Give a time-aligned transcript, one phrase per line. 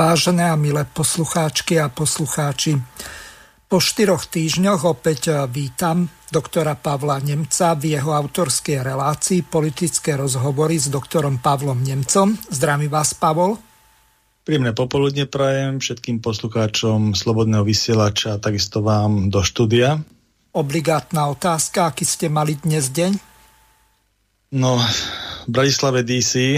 [0.00, 2.80] Vážené a milé poslucháčky a poslucháči,
[3.68, 10.88] po štyroch týždňoch opäť vítam doktora Pavla Nemca v jeho autorskej relácii Politické rozhovory s
[10.88, 12.32] doktorom Pavlom Nemcom.
[12.48, 13.60] Zdravím vás, Pavol.
[14.40, 20.00] Príjemné popoludne prajem všetkým poslucháčom Slobodného vysielača a takisto vám do štúdia.
[20.56, 23.20] Obligátna otázka, aký ste mali dnes deň?
[24.56, 24.80] No,
[25.44, 26.56] v Bratislave DC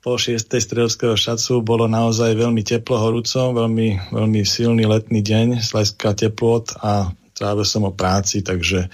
[0.00, 0.40] po 6.
[0.48, 7.12] stredovského šacu bolo naozaj veľmi teplo horúco, veľmi, veľmi silný letný deň hľadiska teplot a
[7.36, 8.88] trávil som o práci, takže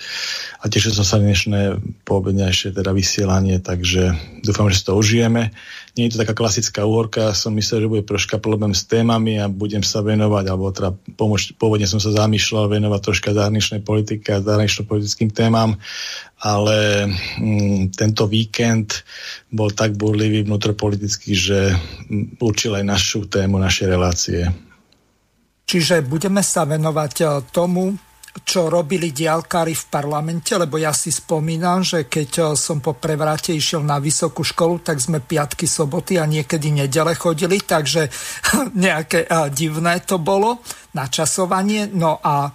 [0.58, 5.50] a tešil som sa dnešné poobedňajšie teda vysielanie, takže dúfam, že si to užijeme.
[5.96, 9.48] Nie je to taká klasická úhorka, som myslel, že bude troška problém s témami a
[9.48, 14.44] budem sa venovať, alebo teda pomôcť, pôvodne som sa zamýšľal venovať troška zahraničnej politike a
[14.44, 15.80] zahranično-politickým témam,
[16.44, 17.08] ale
[17.40, 19.08] mm, tento víkend
[19.48, 24.52] bol tak burlivý vnútropolitický, že mm, určil aj našu tému, naše relácie.
[25.66, 27.96] Čiže budeme sa venovať e, tomu,
[28.44, 33.56] čo robili diálkári v parlamente, lebo ja si spomínam, že keď e, som po prevrate
[33.56, 38.08] išiel na vysokú školu, tak sme piatky, soboty a niekedy nedele chodili, takže
[38.86, 40.60] nejaké e, divné to bolo
[40.92, 41.88] načasovanie.
[41.92, 42.52] No a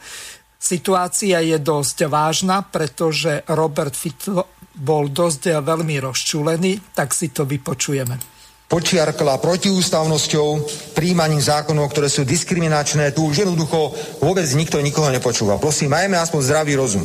[0.61, 8.40] Situácia je dosť vážna, pretože Robert Fico bol dosť veľmi rozčúlený, tak si to vypočujeme
[8.71, 10.47] počiarkla protiústavnosťou
[10.95, 13.11] príjmaním zákonov, ktoré sú diskriminačné.
[13.11, 13.91] Tu už jednoducho
[14.23, 15.59] vôbec nikto nikoho nepočúva.
[15.59, 17.03] Prosím, majme aspoň zdravý rozum.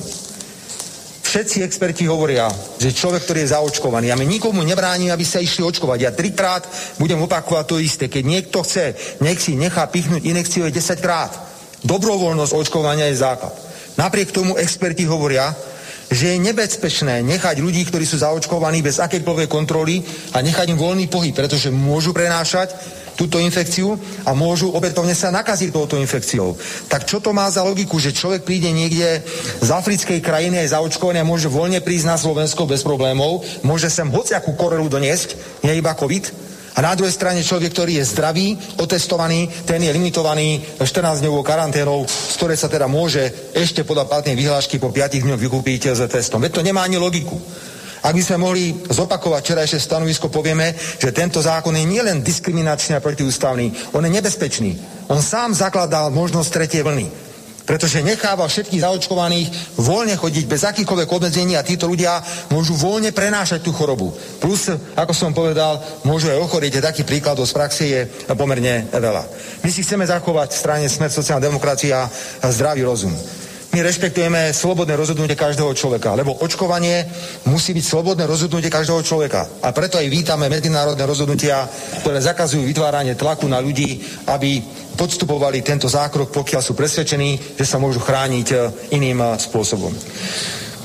[1.26, 2.46] Všetci experti hovoria,
[2.78, 5.98] že človek, ktorý je zaočkovaný, a my nikomu nebránime, aby sa išli očkovať.
[5.98, 6.62] Ja trikrát
[7.02, 8.06] budem opakovať to isté.
[8.06, 11.34] Keď niekto chce, nech si nechá pichnúť inekciu 10 krát.
[11.82, 13.52] Dobrovoľnosť očkovania je základ.
[13.98, 15.50] Napriek tomu experti hovoria,
[16.10, 20.02] že je nebezpečné nechať ľudí, ktorí sú zaočkovaní bez akékoľvek kontroly
[20.34, 22.74] a nechať im voľný pohyb, pretože môžu prenášať
[23.16, 23.96] túto infekciu
[24.28, 26.54] a môžu opätovne sa nakaziť touto infekciou.
[26.86, 29.24] Tak čo to má za logiku, že človek príde niekde
[29.64, 34.06] z africkej krajiny aj zaočkovaný a môže voľne prísť na Slovensko bez problémov, môže sem
[34.12, 35.34] hociakú korelu doniesť,
[35.64, 36.45] nie iba COVID,
[36.76, 42.34] a na druhej strane človek, ktorý je zdravý, otestovaný, ten je limitovaný 14-dňovou karanténou, z
[42.36, 46.44] ktorej sa teda môže ešte podľa platnej vyhlášky po 5 dňoch vykúpiť s testom.
[46.44, 47.40] Veď to nemá ani logiku.
[48.04, 53.00] Ak by sme mohli zopakovať včerajšie stanovisko, povieme, že tento zákon je nielen diskriminačný a
[53.00, 54.76] protiústavný, on je nebezpečný.
[55.08, 57.25] On sám zakladal možnosť tretej vlny
[57.66, 62.22] pretože necháva všetkých zaočkovaných voľne chodiť bez akýchkoľvek obmedzení a títo ľudia
[62.54, 64.14] môžu voľne prenášať tú chorobu.
[64.38, 66.78] Plus, ako som povedal, môžu aj ochorieť.
[66.78, 68.00] Taký príkladov z praxe je
[68.38, 69.26] pomerne veľa.
[69.66, 72.06] My si chceme zachovať v strane Smer sociálna demokracia
[72.46, 73.12] zdravý rozum.
[73.76, 77.04] My rešpektujeme slobodné rozhodnutie každého človeka, lebo očkovanie
[77.44, 79.60] musí byť slobodné rozhodnutie každého človeka.
[79.60, 81.68] A preto aj vítame medzinárodné rozhodnutia,
[82.00, 84.00] ktoré zakazujú vytváranie tlaku na ľudí,
[84.32, 84.64] aby
[84.96, 88.56] podstupovali tento zákrok, pokiaľ sú presvedčení, že sa môžu chrániť e,
[88.96, 89.92] iným e, spôsobom.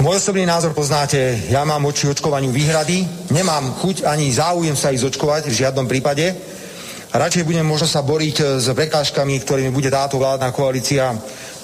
[0.03, 4.99] Môj osobný názor poznáte, ja mám oči očkovaniu výhrady, nemám chuť ani záujem sa ich
[4.99, 6.35] zočkovať v žiadnom prípade.
[7.15, 11.15] Radšej budem možno sa boriť e, s prekážkami, ktorými bude táto vládna koalícia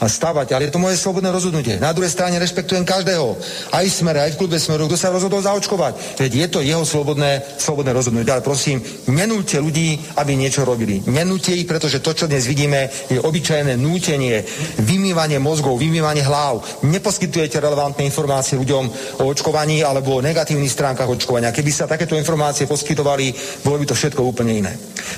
[0.05, 1.81] stavať, ale je to moje slobodné rozhodnutie.
[1.81, 3.33] Na druhej strane rešpektujem každého,
[3.73, 6.21] aj v aj v klube smeru, kto sa rozhodol zaočkovať.
[6.21, 8.29] Veď je to jeho slobodné, slobodné rozhodnutie.
[8.29, 11.01] Ale prosím, nenúďte ľudí, aby niečo robili.
[11.09, 14.45] Nenúďte ich, pretože to, čo dnes vidíme, je obyčajné nútenie,
[14.83, 16.61] vymývanie mozgov, vymývanie hlav.
[16.85, 18.83] Neposkytujete relevantné informácie ľuďom
[19.21, 21.55] o očkovaní alebo o negatívnych stránkach očkovania.
[21.55, 23.33] Keby sa takéto informácie poskytovali,
[23.65, 24.73] bolo by to všetko úplne iné.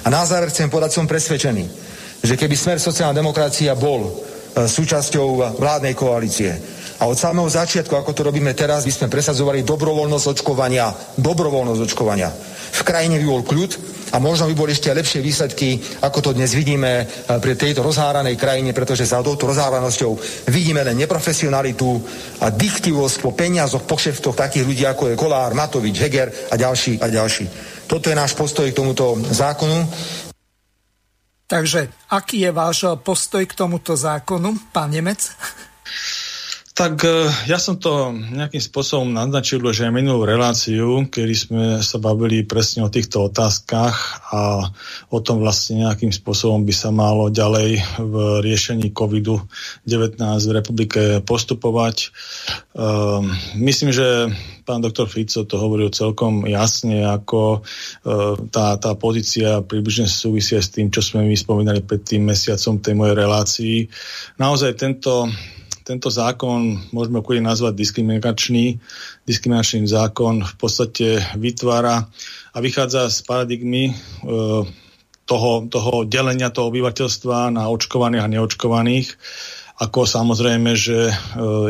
[0.06, 1.64] A na záver chcem povedať, som presvedčený,
[2.20, 6.52] že keby smer sociálna demokracia bol súčasťou vládnej koalície.
[7.00, 10.92] A od samého začiatku, ako to robíme teraz, by sme presadzovali dobrovoľnosť očkovania.
[11.16, 12.28] Dobrovoľnosť očkovania.
[12.70, 13.72] v krajine by bol kľud
[14.14, 18.74] a možno by boli ešte lepšie výsledky, ako to dnes vidíme pri tejto rozháranej krajine,
[18.74, 20.12] pretože za touto rozháranosťou
[20.50, 21.90] vidíme len neprofesionalitu
[22.42, 27.02] a diktivosť po peniazoch, po šeftoch takých ľudí, ako je Kolár, Matovič, Heger a ďalší
[27.02, 27.46] a ďalší.
[27.90, 29.88] Toto je náš postoj k tomuto zákonu.
[31.50, 35.34] Takže aký je váš postoj k tomuto zákonu, pán Nemec?
[36.80, 42.00] Tak e, ja som to nejakým spôsobom naznačil už aj minulú reláciu, kedy sme sa
[42.00, 44.64] bavili presne o týchto otázkach a
[45.12, 48.16] o tom vlastne nejakým spôsobom by sa malo ďalej v
[48.48, 52.16] riešení COVID-19 v republike postupovať.
[52.72, 53.28] Um,
[53.60, 54.32] myslím, že
[54.64, 60.72] pán doktor Fico to hovoril celkom jasne, ako uh, tá, tá pozícia približne súvisia s
[60.72, 63.78] tým, čo sme my spomínali pred tým mesiacom tej mojej relácii.
[64.40, 65.28] Naozaj tento
[65.90, 68.78] tento zákon môžeme úplne nazvať diskriminačný.
[69.26, 72.06] Diskriminačný zákon v podstate vytvára
[72.54, 73.94] a vychádza z paradigmy e,
[75.26, 79.18] toho, toho delenia toho obyvateľstva na očkovaných a neočkovaných
[79.80, 81.14] ako samozrejme, že e,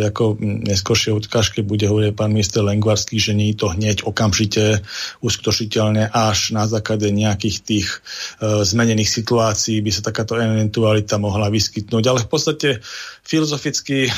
[0.10, 4.82] ako neskôršie odkážke bude hovoriť pán minister Lengvarský, že nie je to hneď okamžite
[5.22, 7.88] uskutočiteľné až na základe nejakých tých
[8.42, 12.04] e, zmenených situácií by sa takáto eventualita mohla vyskytnúť.
[12.10, 12.70] Ale v podstate
[13.22, 14.12] filozoficky e,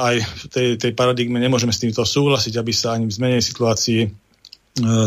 [0.00, 4.29] aj v tej, tej paradigme nemôžeme s týmto súhlasiť, aby sa ani v zmenenej situácii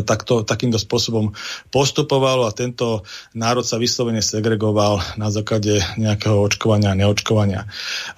[0.04, 1.32] takto, takýmto spôsobom
[1.72, 7.66] postupovalo a tento národ sa vyslovene segregoval na základe nejakého očkovania a neočkovania.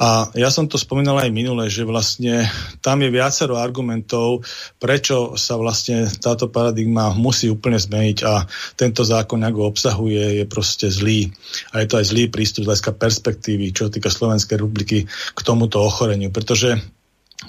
[0.02, 2.50] A ja som to spomínal aj minule, že vlastne
[2.82, 4.42] tam je viacero argumentov,
[4.82, 8.44] prečo sa vlastne táto paradigma musí úplne zmeniť a
[8.74, 11.30] tento zákon, ako obsahuje, je proste zlý.
[11.72, 15.80] A je to aj zlý prístup z hľadiska perspektívy, čo týka Slovenskej republiky k tomuto
[15.86, 16.34] ochoreniu.
[16.34, 16.82] Pretože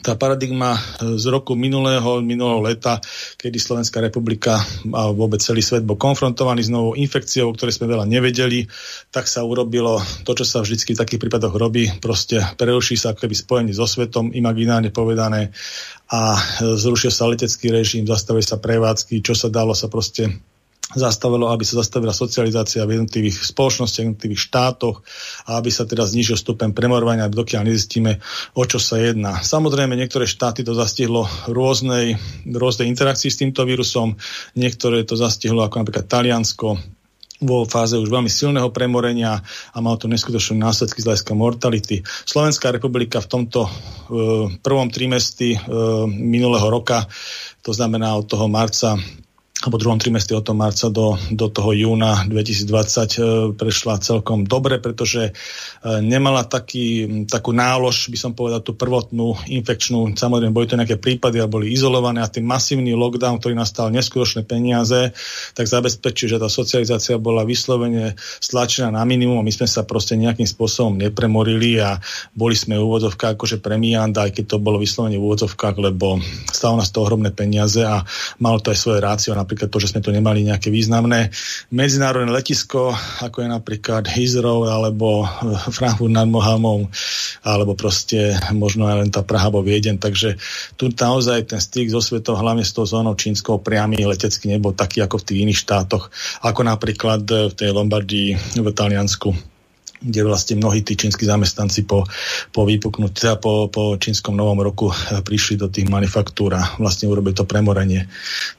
[0.02, 2.98] tá paradigma e, z roku minulého, minulého leta,
[3.36, 4.58] kedy Slovenská republika
[4.92, 8.64] a vôbec celý svet bol konfrontovaný s novou infekciou, o ktorej sme veľa nevedeli,
[9.12, 13.34] tak sa urobilo to, čo sa vždy v takých prípadoch robí, proste preruší sa keby
[13.36, 15.52] spojenie so svetom, imaginárne povedané
[16.10, 16.40] a e,
[16.74, 20.55] zrušil sa letecký režim, zastavuje sa prevádzky, čo sa dalo sa proste
[20.94, 25.02] zastavilo, aby sa zastavila socializácia v jednotlivých spoločnostiach, v jednotlivých štátoch
[25.50, 28.22] a aby sa teda znižil stupen premorovania, dokiaľ nezistíme,
[28.54, 29.42] o čo sa jedná.
[29.42, 32.14] Samozrejme, niektoré štáty to zastihlo rôznej,
[32.46, 34.14] rôznej interakcii s týmto vírusom,
[34.54, 36.78] niektoré to zastihlo ako napríklad Taliansko,
[37.36, 39.44] vo fáze už veľmi silného premorenia
[39.76, 42.00] a mal to neskutočné následky z hľadiska mortality.
[42.24, 43.70] Slovenská republika v tomto e,
[44.64, 45.58] prvom trimestri e,
[46.08, 47.04] minulého roka,
[47.60, 48.96] to znamená od toho marca
[49.66, 53.22] alebo druhom trimestri od toho marca do, do toho júna 2020 e,
[53.58, 55.32] prešla celkom dobre, pretože e,
[56.06, 61.42] nemala taký, takú nálož, by som povedal, tú prvotnú infekčnú, samozrejme boli to nejaké prípady
[61.42, 65.10] a boli izolované a ten masívny lockdown, ktorý nastal neskutočné peniaze,
[65.58, 70.14] tak zabezpečil, že tá socializácia bola vyslovene stlačená na minimum a my sme sa proste
[70.14, 71.98] nejakým spôsobom nepremorili a
[72.38, 76.22] boli sme v úvodzovkách akože premianda, aj keď to bolo vyslovene v úvodzovkách, lebo
[76.54, 78.06] stalo nás to ohromné peniaze a
[78.38, 79.32] malo to aj svoje rácio.
[79.34, 81.32] Napríklad to, že sme tu nemali nejaké významné
[81.72, 82.92] medzinárodné letisko,
[83.24, 86.92] ako je napríklad Heathrow alebo eh, Frankfurt nad Mohamom,
[87.40, 89.96] alebo proste možno aj len tá Praha alebo Vieden.
[89.96, 90.36] Takže
[90.76, 95.00] tu naozaj ten styk so svetom, hlavne s tou zónou čínskou priamy letecky nebol taký
[95.00, 96.12] ako v tých iných štátoch,
[96.44, 99.55] ako napríklad v tej Lombardii v Taliansku
[100.00, 102.04] kde vlastne mnohí tí čínsky zamestnanci po,
[102.52, 107.08] po vypuknutí, teda po, po čínskom novom roku eh, prišli do tých manufaktúr a vlastne
[107.08, 108.08] urobili to premorenie.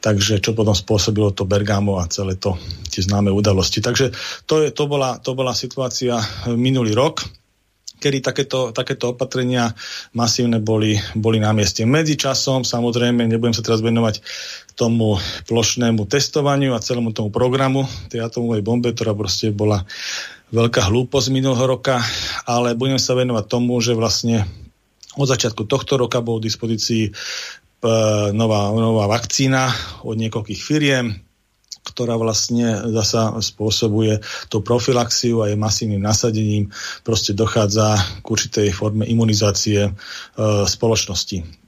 [0.02, 2.58] Takže čo potom spôsobilo to Bergamo a celé to,
[2.90, 3.84] tie známe udalosti.
[3.84, 4.14] Takže
[4.50, 6.18] to, je, to, bola, to bola situácia
[6.54, 7.26] minulý rok
[7.98, 9.74] kedy takéto, takéto opatrenia
[10.14, 11.82] masívne boli, boli na mieste.
[11.82, 14.22] Medzičasom, samozrejme, nebudem sa teraz venovať
[14.78, 15.18] tomu
[15.50, 19.82] plošnému testovaniu a celému tomu programu tej atomovej bombe, ktorá proste bola
[20.52, 22.00] veľká hlúposť minulého roka,
[22.48, 24.48] ale budem sa venovať tomu, že vlastne
[25.18, 27.12] od začiatku tohto roka bol v dispozícii e,
[28.32, 29.68] nová, nová vakcína
[30.08, 31.20] od niekoľkých firiem,
[31.84, 34.20] ktorá vlastne zasa spôsobuje
[34.52, 36.70] tú profilaxiu a je masívnym nasadením
[37.02, 39.92] proste dochádza k určitej forme imunizácie e,
[40.68, 41.68] spoločnosti.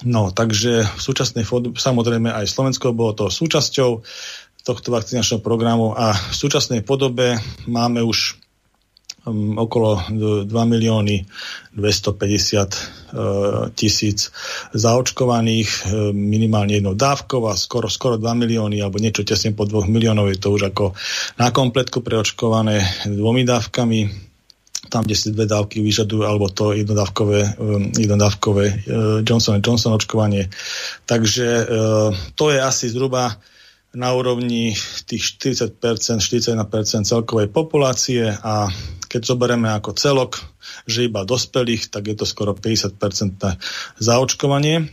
[0.00, 1.44] No, takže v súčasnej
[1.76, 4.00] samozrejme aj Slovensko bolo to súčasťou,
[4.70, 8.38] tohto vakcinačného programu a v súčasnej podobe máme už
[9.26, 9.98] um, okolo
[10.46, 11.26] 2 milióny
[11.74, 12.70] 250 uh,
[13.74, 14.30] tisíc
[14.70, 19.90] zaočkovaných, uh, minimálne jednou dávkou a skoro, skoro 2 milióny alebo niečo tesne po 2
[19.90, 20.94] miliónov je to už ako
[21.34, 24.30] na kompletku preočkované dvomi dávkami
[24.86, 28.86] tam, kde si dve dávky vyžadujú, alebo to jednodávkové, um, jednodávkové
[29.26, 30.46] Johnson Johnson očkovanie.
[31.10, 31.46] Takže
[32.34, 33.38] to je asi zhruba
[33.90, 36.62] na úrovni tých 40%, 41%
[37.02, 38.70] celkovej populácie a
[39.10, 40.38] keď zoberieme ako celok,
[40.86, 42.94] že iba dospelých, tak je to skoro 50%
[43.98, 44.86] zaočkovanie.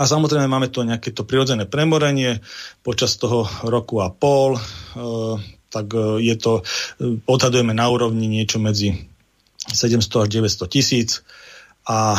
[0.00, 2.40] A samozrejme máme tu nejaké to prirodzené premorenie
[2.80, 4.60] počas toho roku a pol, e,
[5.68, 6.64] tak e, je to,
[6.96, 8.96] e, odhadujeme na úrovni niečo medzi
[9.68, 11.20] 700 až 900 tisíc
[11.82, 12.14] a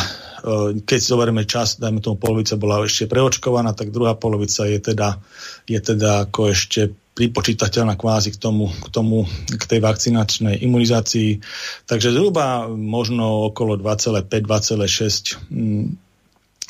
[0.83, 5.23] keď si zoberieme čas, dajme tomu polovica bola ešte preočkovaná, tak druhá polovica je teda,
[5.63, 11.39] je teda ako ešte pripočítateľná kvázi k tomu, k tomu, k tej vakcinačnej imunizácii.
[11.85, 15.85] Takže zhruba možno okolo 2,5-2,6 mm,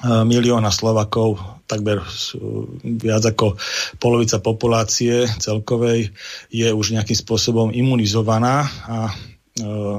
[0.04, 2.04] milióna Slovakov, takmer
[2.84, 3.56] viac ako
[4.04, 6.12] polovica populácie celkovej
[6.52, 9.16] je už nejakým spôsobom imunizovaná a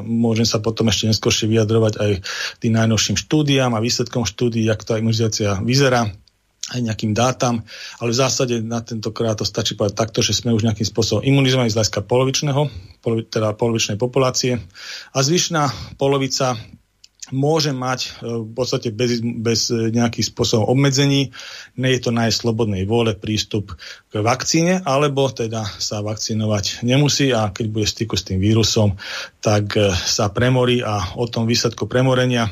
[0.02, 2.10] môžem sa potom ešte neskôršie vyjadrovať aj
[2.58, 6.10] tým najnovším štúdiám a výsledkom štúdií, jak tá imunizácia vyzerá
[6.72, 7.60] aj nejakým dátam,
[8.00, 11.68] ale v zásade na tentokrát to stačí povedať takto, že sme už nejakým spôsobom imunizovaní
[11.68, 12.62] z hľadiska polovičného,
[13.04, 14.56] polovi, teda polovičnej populácie.
[15.12, 15.68] A zvyšná
[16.00, 16.56] polovica
[17.32, 18.08] môže mať e,
[18.44, 21.30] v podstate bez, bez nejakých spôsobov obmedzení,
[21.78, 23.76] nie je to najslobodnej vôle prístup
[24.10, 28.98] k vakcíne, alebo teda sa vakcinovať nemusí a keď bude styku s tým vírusom,
[29.38, 32.50] tak e, sa premorí a o tom výsledku premorenia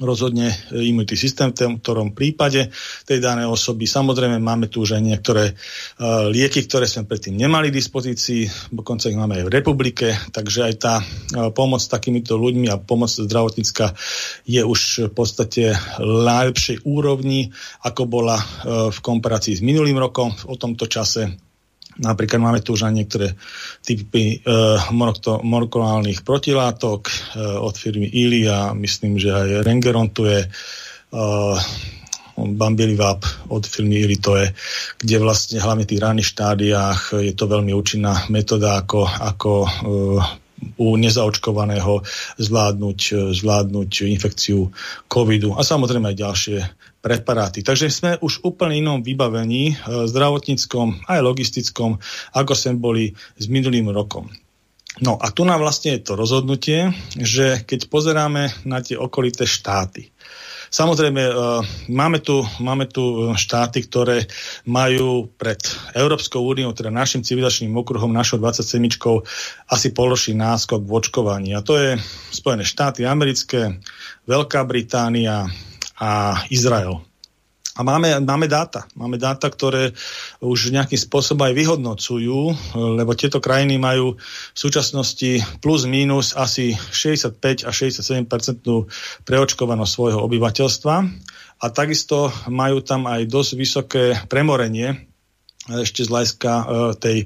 [0.00, 2.72] rozhodne imunitný systém v ktorom prípade
[3.04, 3.84] tej danej osoby.
[3.84, 9.12] Samozrejme máme tu už aj niektoré uh, lieky, ktoré sme predtým nemali v dispozícii, dokonca
[9.12, 13.12] ich máme aj v republike, takže aj tá uh, pomoc s takýmito ľuďmi a pomoc
[13.12, 13.92] zdravotnícka
[14.48, 17.52] je už v podstate najlepšej úrovni,
[17.84, 20.32] ako bola uh, v komparácii s minulým rokom.
[20.48, 21.51] O tomto čase
[22.00, 23.36] Napríklad máme tu už aj niektoré
[23.84, 24.48] typy e,
[25.44, 27.14] monoklonálnych protilátok e,
[27.60, 30.40] od firmy Ili a myslím, že aj Rengeron tu je.
[30.40, 30.48] E,
[32.32, 34.56] Bambilivap od firmy Ili to je,
[35.04, 39.68] kde vlastne hlavne v tých ranných štádiách je to veľmi účinná metóda, ako, ako
[40.80, 42.00] u nezaočkovaného
[42.40, 43.00] zvládnuť,
[43.36, 44.72] zvládnuť infekciu
[45.12, 46.58] covidu a samozrejme aj ďalšie
[47.02, 47.66] preparáty.
[47.66, 51.98] Takže sme už úplne inom vybavení e, zdravotníckom aj logistickom,
[52.32, 53.04] ako sme boli
[53.36, 54.30] s minulým rokom.
[55.02, 60.14] No a tu nám vlastne je to rozhodnutie, že keď pozeráme na tie okolité štáty,
[60.72, 61.32] Samozrejme, e,
[61.92, 64.24] máme tu, máme tu štáty, ktoré
[64.64, 65.60] majú pred
[65.92, 68.80] Európskou úniou, teda našim civilizačným okruhom, našou 27
[69.68, 71.52] asi položí náskok v očkovaní.
[71.52, 72.00] A to je
[72.32, 73.84] Spojené štáty americké,
[74.24, 75.44] Veľká Británia,
[75.98, 77.02] a Izrael.
[77.72, 78.84] A máme, máme dáta.
[78.92, 79.96] Máme dáta, ktoré
[80.44, 82.52] už nejakým spôsobom aj vyhodnocujú,
[83.00, 88.28] lebo tieto krajiny majú v súčasnosti plus minus asi 65 a 67%
[89.24, 90.94] preočkovanosť svojho obyvateľstva.
[91.62, 95.08] A takisto majú tam aj dosť vysoké premorenie
[95.70, 96.64] ešte z hľadiska e,
[96.98, 97.18] tej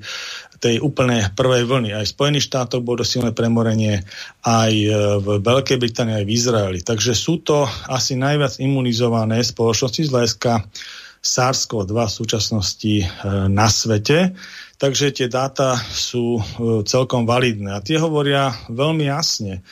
[0.61, 1.91] tej úplnej prvej vlny.
[1.93, 4.03] Aj v Spojených štátoch bolo silné premorenie,
[4.45, 6.81] aj e, v Veľkej Británii, aj v Izraeli.
[6.81, 10.53] Takže sú to asi najviac imunizované spoločnosti z hľadiska
[11.21, 13.07] SARS-CoV-2 v súčasnosti e,
[13.53, 14.33] na svete.
[14.77, 16.43] Takže tie dáta sú e,
[16.89, 17.77] celkom validné.
[17.77, 19.65] A tie hovoria veľmi jasne.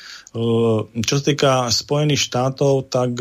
[0.99, 3.15] Čo sa týka Spojených štátov, tak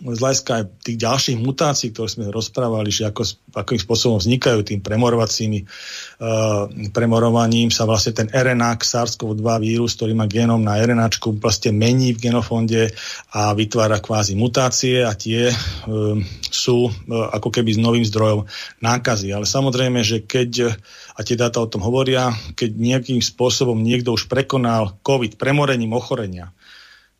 [0.00, 4.80] z hľadiska aj tých ďalších mutácií, ktoré sme rozprávali, že ako, akým spôsobom vznikajú tým
[4.80, 11.76] premorovacími uh, premorovaním sa vlastne ten RNA SARS-CoV-2 vírus, ktorý má genom na RNA, vlastne
[11.76, 12.96] mení v genofonde
[13.36, 16.16] a vytvára kvázi mutácie a tie uh,
[16.48, 16.92] sú uh,
[17.36, 18.48] ako keby s novým zdrojom
[18.80, 19.36] nákazy.
[19.36, 20.80] Ale samozrejme, že keď,
[21.12, 26.56] a tie dáta o tom hovoria, keď nejakým spôsobom niekto už prekonal COVID premorením ochorenia,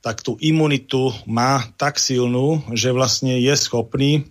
[0.00, 4.28] tak tú imunitu má tak silnú, že vlastne je schopný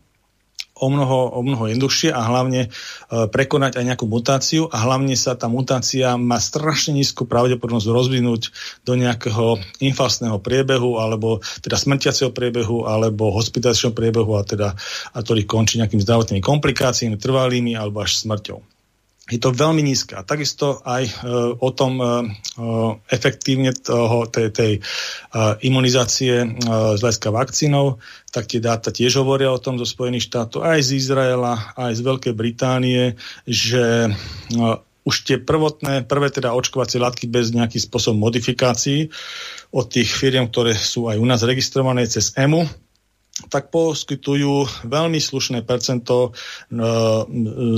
[0.79, 2.69] o mnoho, o mnoho jednoduchšie a hlavne e,
[3.27, 8.41] prekonať aj nejakú mutáciu a hlavne sa tá mutácia má strašne nízku pravdepodobnosť rozvinúť
[8.87, 14.71] do nejakého infastného priebehu alebo teda smrtiaceho priebehu alebo hospitačného priebehu a teda
[15.11, 18.78] a ktorý končí nejakými zdravotnými komplikáciami, trvalými alebo až smrťou
[19.29, 20.17] je to veľmi nízke.
[20.17, 21.13] A takisto aj e,
[21.53, 22.09] o tom e, e,
[23.13, 24.81] efektívne toho, tej, tej e,
[25.69, 26.47] imunizácie e,
[26.97, 28.01] z hľadiska vakcínov,
[28.33, 32.01] tak tie dáta tiež hovoria o tom zo Spojených štátov, aj z Izraela, aj z
[32.01, 33.13] Veľkej Británie,
[33.45, 34.11] že e,
[35.05, 39.09] už tie prvotné, prvé teda očkovacie látky bez nejakých spôsob modifikácií
[39.73, 42.65] od tých firiem, ktoré sú aj u nás registrované cez EMU,
[43.47, 46.29] tak poskytujú veľmi slušné percento e,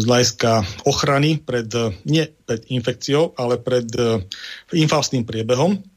[0.02, 0.52] z hľadiska
[0.90, 1.70] ochrany pred,
[2.10, 4.26] nie pred infekciou, ale pred e,
[4.74, 5.91] infastným priebehom.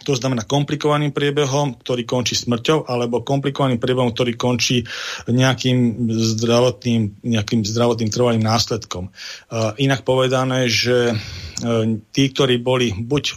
[0.00, 4.86] To znamená komplikovaným priebehom, ktorý končí smrťou, alebo komplikovaným priebehom, ktorý končí
[5.28, 9.12] nejakým zdravotným, nejakým zdravotným trvalým následkom.
[9.50, 11.84] Uh, inak povedané, že uh,
[12.16, 13.36] tí, ktorí boli buď uh,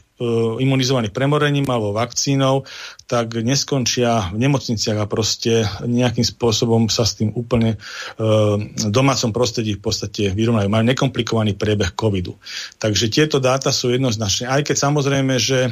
[0.63, 2.63] imunizovaní premorením alebo vakcínou,
[3.11, 7.77] tak neskončia v nemocniciach a proste nejakým spôsobom sa s tým úplne
[8.17, 10.65] v domácom prostredí v podstate vyrovnajú.
[10.65, 12.41] Majú nekomplikovaný priebeh covidu.
[12.81, 14.49] Takže tieto dáta sú jednoznačné.
[14.49, 15.69] Aj keď samozrejme, že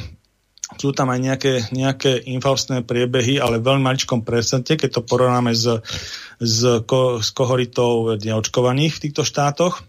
[0.79, 5.51] sú tam aj nejaké, nejaké infaustné priebehy, ale v veľmi maličkom percente, keď to porovnáme
[5.51, 5.67] s,
[6.39, 9.83] s, ko, s kohoritou neočkovaných v týchto štátoch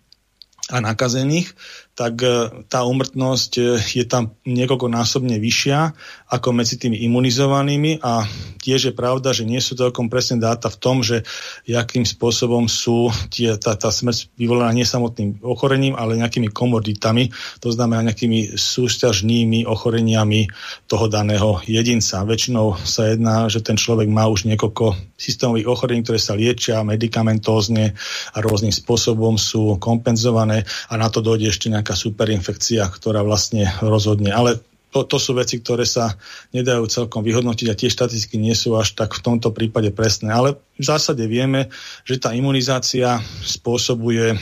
[0.70, 1.52] a nakazených,
[1.92, 2.28] tak e,
[2.72, 3.62] tá umrtnosť e,
[4.00, 5.92] je tam niekoľkonásobne vyššia
[6.32, 8.24] ako medzi tými imunizovanými a
[8.62, 11.26] tiež je pravda, že nie sú celkom presné dáta v tom, že
[11.68, 17.28] jakým spôsobom sú tie, tá, tá smrť vyvolaná nie samotným ochorením, ale nejakými komoditami,
[17.60, 20.48] to znamená nejakými súťažnými ochoreniami
[20.88, 22.24] toho daného jedinca.
[22.24, 27.92] Väčšinou sa jedná, že ten človek má už niekoľko systémových ochorení, ktoré sa liečia medicamentózne
[28.32, 34.32] a rôznym spôsobom sú kompenzované a na to dojde ešte nejaká superinfekcia, ktorá vlastne rozhodne.
[34.34, 34.60] Ale
[34.92, 36.20] to, to sú veci, ktoré sa
[36.52, 40.28] nedajú celkom vyhodnotiť a tie štatistiky nie sú až tak v tomto prípade presné.
[40.28, 41.72] Ale v zásade vieme,
[42.04, 44.36] že tá imunizácia spôsobuje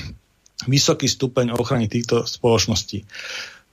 [0.67, 3.07] vysoký stupeň ochrany týchto spoločností.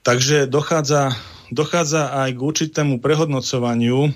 [0.06, 1.12] Takže dochádza,
[1.50, 4.10] dochádza aj k určitému prehodnocovaniu e,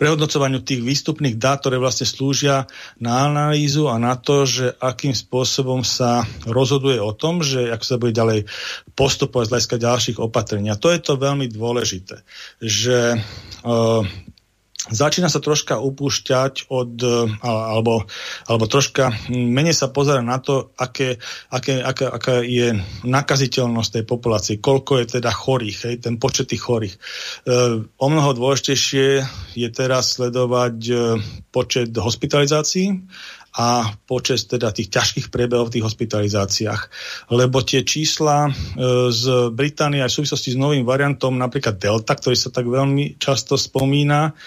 [0.00, 2.64] prehodnocovaniu tých výstupných dát, ktoré vlastne slúžia
[2.96, 8.00] na analýzu a na to, že akým spôsobom sa rozhoduje o tom, že ako sa
[8.00, 8.48] bude ďalej
[8.96, 10.72] postupovať z hľadiska ďalších opatrení.
[10.72, 12.24] A to je to veľmi dôležité,
[12.64, 13.20] že
[13.60, 14.00] uh,
[14.88, 18.08] začína sa troška upúšťať od, e, alebo,
[18.48, 21.20] alebo troška menej sa pozera na to, aké,
[21.52, 26.64] aké, aká, aká je nakaziteľnosť tej populácie, koľko je teda chorých, hej, ten počet tých
[26.64, 26.94] chorých.
[26.96, 26.98] E,
[27.84, 29.06] o mnoho dôležitejšie
[29.52, 30.94] je teraz sledovať e,
[31.52, 33.04] počet hospitalizácií
[33.50, 36.82] a počet teda tých ťažkých priebehov v tých hospitalizáciách.
[37.34, 38.50] Lebo tie čísla e,
[39.10, 43.58] z Británie aj v súvislosti s novým variantom, napríklad Delta, ktorý sa tak veľmi často
[43.58, 44.38] spomína,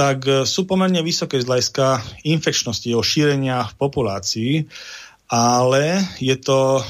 [0.00, 4.52] tak e, sú pomerne vysoké z hľadiska infekčnosti, o šírenia v populácii
[5.30, 6.82] ale je to e,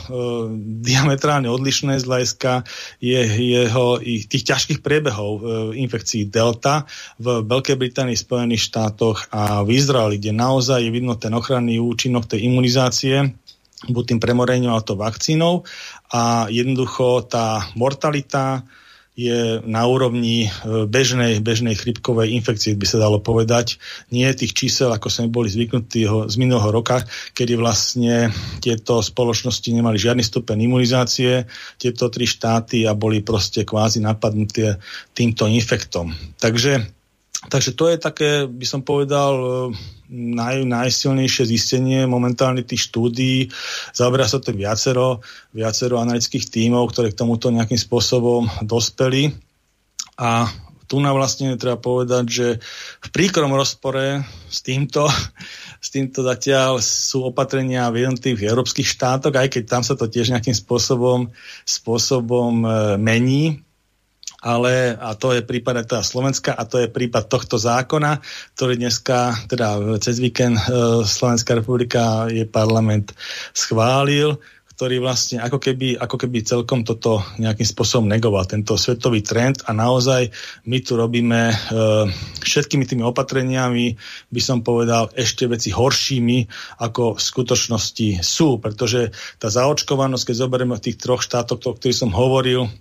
[0.80, 2.64] diametrálne odlišné z hľadiska
[2.96, 5.42] je, jeho, tých ťažkých priebehov e,
[5.84, 6.88] infekcií Delta
[7.20, 12.32] v Veľkej Británii, Spojených štátoch a v Izraeli, kde naozaj je vidno ten ochranný účinok
[12.32, 13.28] tej imunizácie
[13.92, 15.68] buď tým premorením alebo vakcínou.
[16.08, 18.64] A jednoducho tá mortalita
[19.20, 23.76] je na úrovni e, bežnej, bežnej chrypkovej infekcie, by sa dalo povedať.
[24.08, 27.04] Nie tých čísel, ako sme boli zvyknutí z minulého roka,
[27.36, 28.32] kedy vlastne
[28.64, 31.44] tieto spoločnosti nemali žiadny stupeň imunizácie,
[31.76, 34.80] tieto tri štáty a boli proste kvázi napadnuté
[35.12, 36.16] týmto infektom.
[36.40, 37.00] Takže
[37.40, 39.50] Takže to je také, by som povedal, e,
[40.10, 43.46] naj, najsilnejšie zistenie momentálne tých štúdií.
[43.94, 45.22] Zaoberá sa to viacero,
[45.54, 49.30] viacero analytických tímov, ktoré k tomuto nejakým spôsobom dospeli.
[50.18, 50.50] A
[50.90, 52.46] tu na vlastne treba povedať, že
[52.98, 55.06] v príkrom rozpore s týmto,
[55.78, 60.34] s týmto zatiaľ sú opatrenia v jednotlivých európskych štátoch, aj keď tam sa to tiež
[60.34, 61.30] nejakým spôsobom,
[61.62, 62.68] spôsobom e,
[62.98, 63.62] mení
[64.40, 68.24] ale a to je prípad teda Slovenska a to je prípad tohto zákona,
[68.56, 73.12] ktorý dneska, teda cez víkend e, Slovenská republika je parlament
[73.52, 74.40] schválil,
[74.80, 79.60] ktorý vlastne ako keby, ako keby celkom toto nejakým spôsobom negoval, tento svetový trend.
[79.68, 80.32] A naozaj
[80.64, 81.54] my tu robíme e,
[82.40, 83.92] všetkými tými opatreniami,
[84.32, 86.48] by som povedal, ešte veci horšími,
[86.80, 92.00] ako v skutočnosti sú, pretože tá zaočkovanosť, keď zoberieme v tých troch štátoch, o ktorých
[92.00, 92.72] som hovoril,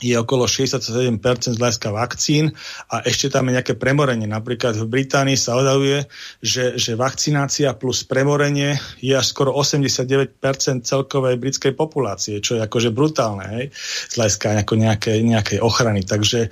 [0.00, 2.52] je okolo 67% z hľadiska vakcín
[2.88, 4.26] a ešte tam je nejaké premorenie.
[4.26, 6.08] Napríklad v Británii sa odhaduje,
[6.40, 10.40] že, že vakcinácia plus premorenie je až skoro 89%
[10.82, 13.64] celkovej britskej populácie, čo je akože brutálne, hej,
[14.08, 16.02] z hľadiska nejakej, nejakej ochrany.
[16.02, 16.50] Takže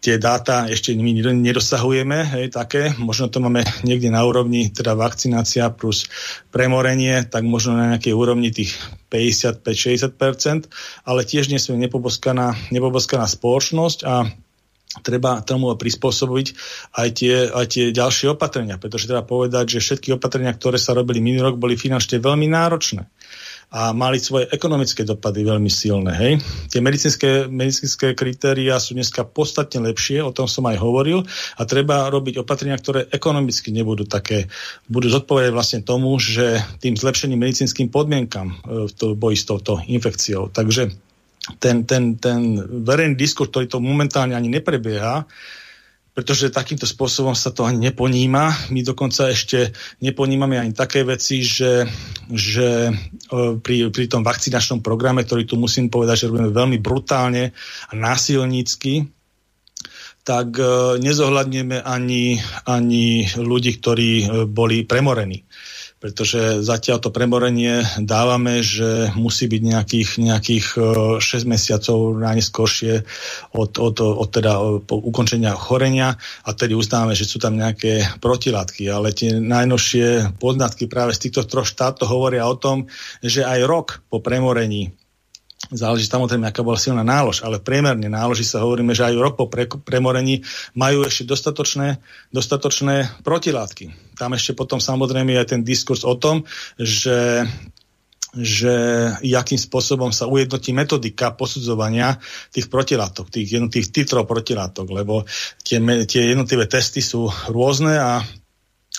[0.00, 5.72] tie dáta ešte my nedosahujeme, hej, také, možno to máme niekde na úrovni, teda vakcinácia
[5.72, 6.06] plus
[6.54, 8.76] premorenie, tak možno na nejakej úrovni tých
[9.10, 10.70] 55-60%,
[11.08, 14.30] ale tiež nie sme nepoboskaná, nepoboskaná spoločnosť a
[15.02, 16.46] treba tomu prispôsobiť
[16.96, 21.20] aj tie, aj tie ďalšie opatrenia, pretože treba povedať, že všetky opatrenia, ktoré sa robili
[21.20, 23.04] minulý rok, boli finančne veľmi náročné
[23.66, 26.14] a mali svoje ekonomické dopady veľmi silné.
[26.14, 26.32] Hej?
[26.70, 31.26] Tie medicínske, medicínske kritéria sú dneska podstatne lepšie, o tom som aj hovoril
[31.58, 34.46] a treba robiť opatrenia, ktoré ekonomicky nebudú také,
[34.86, 40.48] budú zodpovedať vlastne tomu, že tým zlepšením medicínskym podmienkam e, v boji s touto infekciou.
[40.54, 40.94] Takže
[41.58, 45.26] ten, ten, ten verejný diskurs, ktorý to momentálne ani neprebieha,
[46.16, 48.72] pretože takýmto spôsobom sa to ani neponíma.
[48.72, 51.84] My dokonca ešte neponímame ani také veci, že,
[52.32, 52.88] že
[53.60, 59.12] pri, pri tom vakcinačnom programe, ktorý tu musím povedať, že robíme veľmi brutálne a násilnícky,
[60.24, 60.56] tak
[61.04, 64.10] nezohľadneme ani, ani ľudí, ktorí
[64.48, 65.44] boli premorení
[65.96, 73.02] pretože zatiaľ to premorenie dávame, že musí byť nejakých, nejakých 6 e, mesiacov najneskôršie
[73.56, 78.92] od, od, od teda po ukončenia chorenia a tedy uznávame, že sú tam nejaké protilátky,
[78.92, 82.92] ale tie najnovšie poznatky práve z týchto troch štátov hovoria o tom,
[83.24, 84.92] že aj rok po premorení
[85.66, 89.50] Záleží samozrejme, aká bola silná nálož, ale priemerne náloži sa hovoríme, že aj rok po
[89.50, 90.46] pre, premorení
[90.78, 91.98] majú ešte dostatočné,
[92.30, 94.05] dostatočné protilátky.
[94.16, 96.42] Tam ešte potom samozrejme aj ten diskurs o tom,
[96.80, 97.44] že
[98.36, 98.74] že
[99.24, 102.20] jakým spôsobom sa ujednotí metodika posudzovania
[102.52, 105.24] tých protilátok, tých jednotlivých titrov protilátok, lebo
[105.64, 108.20] tie, tie jednotlivé testy sú rôzne a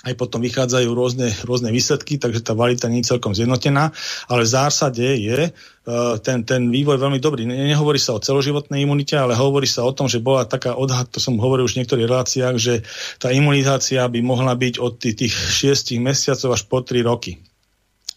[0.05, 3.89] aj potom vychádzajú rôzne, rôzne výsledky, takže tá valita nie je celkom zjednotená,
[4.29, 7.49] ale v zásade je uh, ten, ten vývoj veľmi dobrý.
[7.49, 11.17] Nehovorí sa o celoživotnej imunite, ale hovorí sa o tom, že bola taká odhad, to
[11.17, 12.85] som hovoril už v niektorých reláciách, že
[13.17, 17.41] tá imunizácia by mohla byť od tých, tých 6 mesiacov až po 3 roky.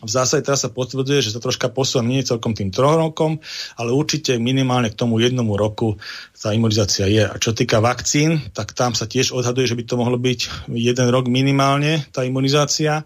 [0.00, 3.36] V zásade teraz sa potvrdzuje, že sa troška posúva nie celkom tým troch rokom,
[3.76, 6.00] ale určite minimálne k tomu jednomu roku
[6.40, 7.28] tá imunizácia je.
[7.28, 11.08] A čo týka vakcín, tak tam sa tiež odhaduje, že by to mohlo byť jeden
[11.12, 13.04] rok minimálne tá imunizácia,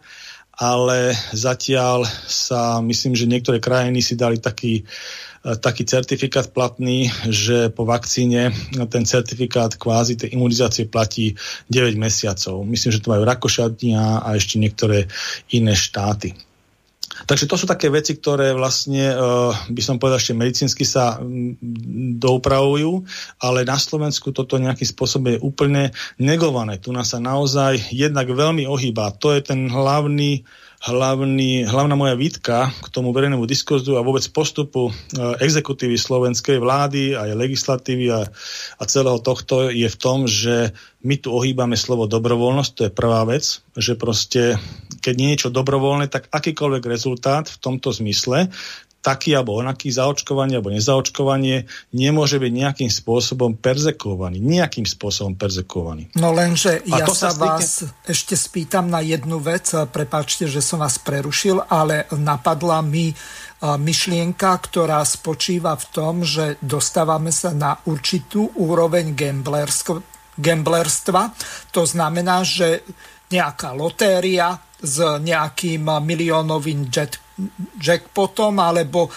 [0.54, 4.86] ale zatiaľ sa, myslím, že niektoré krajiny si dali taký
[5.44, 8.48] taký certifikát platný, že po vakcíne
[8.88, 11.36] ten certifikát kvázi tej imunizácie platí
[11.68, 12.64] 9 mesiacov.
[12.64, 15.04] Myslím, že to majú Rakošatnia a ešte niektoré
[15.52, 16.32] iné štáty.
[17.24, 21.54] Takže to sú také veci, ktoré vlastne, uh, by som povedal, ešte medicínsky sa um,
[22.18, 23.06] doupravujú,
[23.38, 26.82] ale na Slovensku toto nejakým spôsobom je úplne negované.
[26.82, 29.14] Tu nás sa naozaj jednak veľmi ohýba.
[29.22, 30.42] To je ten hlavný
[30.84, 34.92] hlavný, hlavná moja výtka k tomu verejnému diskurzu a vôbec postupu e,
[35.40, 38.28] exekutívy slovenskej vlády, aj legislatívy a,
[38.76, 43.24] a celého tohto je v tom, že my tu ohýbame slovo dobrovoľnosť, to je prvá
[43.24, 44.60] vec, že proste
[45.00, 48.52] keď nie je niečo dobrovoľné, tak akýkoľvek rezultát v tomto zmysle
[49.04, 54.40] taký alebo onaký zaočkovanie alebo nezaočkovanie nemôže byť nejakým spôsobom perzekovaný.
[54.40, 56.08] Nejakým spôsobom perzekovaný.
[56.16, 59.68] No lenže ja sa, sa vás ešte spýtam na jednu vec.
[59.92, 63.12] Prepáčte, že som vás prerušil, ale napadla mi
[63.64, 69.12] myšlienka, ktorá spočíva v tom, že dostávame sa na určitú úroveň
[70.36, 71.22] gamblerstva.
[71.72, 72.84] To znamená, že
[73.32, 74.52] nejaká lotéria
[74.84, 77.23] s nejakým miliónovým jet
[77.78, 79.10] jackpotom, alebo e,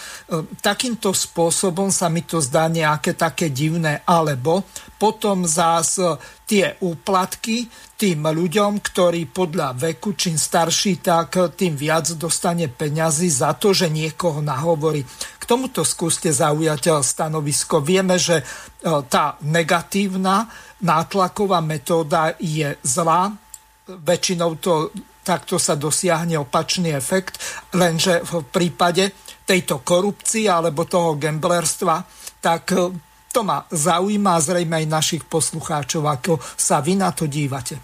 [0.58, 4.66] takýmto spôsobom sa mi to zdá nejaké také divné, alebo
[4.98, 12.14] potom zás e, tie úplatky tým ľuďom, ktorí podľa veku, čím starší, tak tým viac
[12.18, 15.02] dostane peňazí za to, že niekoho nahovorí.
[15.38, 17.78] K tomuto skúste zaujať stanovisko.
[17.82, 18.44] Vieme, že e,
[19.06, 20.50] tá negatívna
[20.82, 23.34] nátlaková metóda je zlá,
[23.88, 24.92] väčšinou to
[25.28, 27.36] takto sa dosiahne opačný efekt,
[27.76, 29.12] lenže v prípade
[29.44, 32.00] tejto korupcie alebo toho gamblerstva,
[32.40, 32.88] tak e,
[33.28, 37.76] to ma zaujíma zrejme aj našich poslucháčov, ako sa vy na to dívate.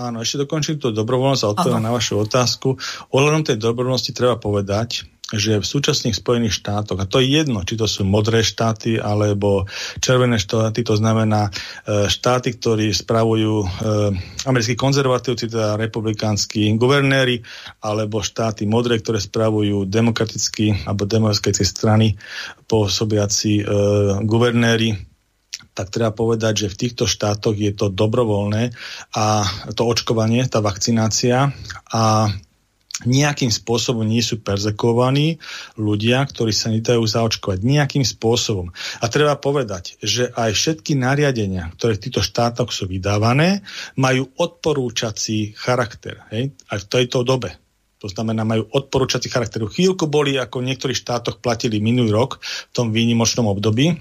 [0.00, 2.80] Áno, ešte dokončím to dobrovoľnosť a odpoviem na vašu otázku.
[3.12, 7.80] Ohľadom tej dobrovoľnosti treba povedať, že v súčasných Spojených štátoch, a to je jedno, či
[7.80, 9.64] to sú modré štáty alebo
[9.98, 13.66] červené štáty, to znamená e, štáty, ktorí spravujú e,
[14.44, 17.40] americkí konzervatívci, teda republikánsky guvernéri,
[17.80, 22.14] alebo štáty modré, ktoré spravujú demokratickí alebo demokratické strany
[22.68, 23.64] pôsobiaci e,
[24.24, 25.12] guvernéri,
[25.72, 28.76] tak treba povedať, že v týchto štátoch je to dobrovoľné
[29.16, 31.48] a to očkovanie, tá vakcinácia
[31.88, 32.28] a
[33.04, 35.38] nejakým spôsobom nie sú perzekovaní
[35.78, 37.62] ľudia, ktorí sa nedajú zaočkovať.
[37.62, 38.70] Nejakým spôsobom.
[39.02, 43.66] A treba povedať, že aj všetky nariadenia, ktoré v týchto štátoch sú vydávané,
[43.98, 46.22] majú odporúčací charakter.
[46.30, 46.54] Hej?
[46.70, 47.58] Aj v tejto dobe.
[48.02, 49.62] To znamená, majú odporúčací charakter.
[49.62, 53.94] Chvíľku boli, ako v niektorých štátoch platili minulý rok v tom výnimočnom období,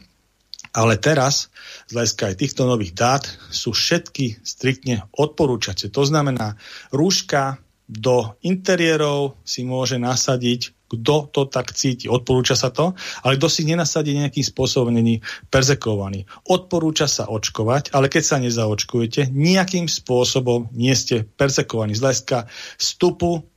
[0.71, 1.51] ale teraz,
[1.91, 5.91] z hľadiska aj týchto nových dát, sú všetky striktne odporúčacie.
[5.91, 6.55] To znamená,
[6.95, 7.59] rúška,
[7.91, 12.07] do interiérov si môže nasadiť, kto to tak cíti.
[12.07, 15.19] Odporúča sa to, ale kto si nenasadí nejakým spôsobom, není
[15.51, 16.27] perzekovaný.
[16.47, 21.95] Odporúča sa očkovať, ale keď sa nezaočkujete, nejakým spôsobom nie ste perzekovaní.
[21.95, 22.37] Z hľadiska
[22.79, 23.47] vstupu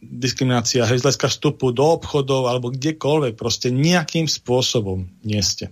[0.00, 5.68] diskriminácia hej, z vstupu do obchodov alebo kdekoľvek, proste nejakým spôsobom nie ste.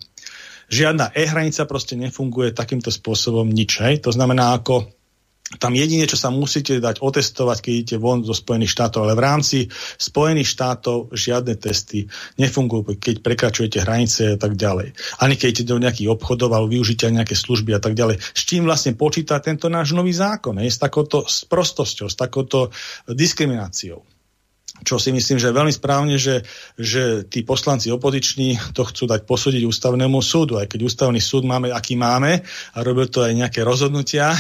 [0.71, 3.81] Žiadna e-hranica proste nefunguje takýmto spôsobom nič.
[3.83, 4.07] Hej.
[4.07, 5.00] To znamená, ako
[5.59, 9.25] tam jedine, čo sa musíte dať otestovať, keď idete von zo Spojených štátov, ale v
[9.27, 9.59] rámci
[9.99, 12.07] Spojených štátov žiadne testy
[12.39, 14.95] nefungujú, keď prekračujete hranice a tak ďalej.
[15.19, 18.23] Ani keď idete do nejakých obchodov alebo využite nejaké služby a tak ďalej.
[18.23, 20.55] S čím vlastne počíta tento náš nový zákon?
[20.63, 22.71] Je, s takouto sprostosťou, s takouto
[23.11, 24.07] diskrimináciou
[24.85, 26.45] čo si myslím, že je veľmi správne, že,
[26.77, 31.73] že tí poslanci opoziční to chcú dať posúdiť ústavnému súdu, aj keď ústavný súd máme,
[31.73, 32.41] aký máme
[32.75, 34.33] a robil to aj nejaké rozhodnutia,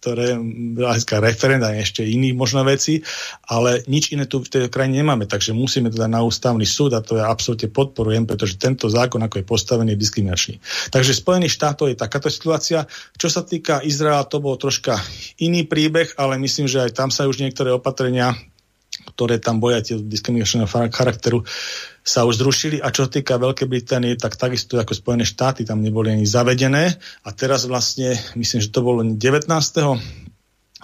[0.00, 0.36] ktoré
[0.76, 3.04] hľadiska referenda ešte iných možno veci,
[3.48, 7.04] ale nič iné tu v tej krajine nemáme, takže musíme teda na ústavný súd a
[7.04, 10.54] to ja absolútne podporujem, pretože tento zákon, ako je postavený, je diskriminačný.
[10.90, 12.88] Takže Spojených štátov je takáto situácia.
[13.14, 14.96] Čo sa týka Izraela, to bol troška
[15.38, 18.34] iný príbeh, ale myslím, že aj tam sa už niektoré opatrenia
[19.14, 21.46] ktoré tam boja tie diskriminačného charakteru,
[22.04, 22.82] sa už zrušili.
[22.84, 27.00] A čo sa týka Veľkej Británie, tak takisto ako Spojené štáty tam neboli ani zavedené.
[27.24, 29.16] A teraz vlastne, myslím, že to bolo 19.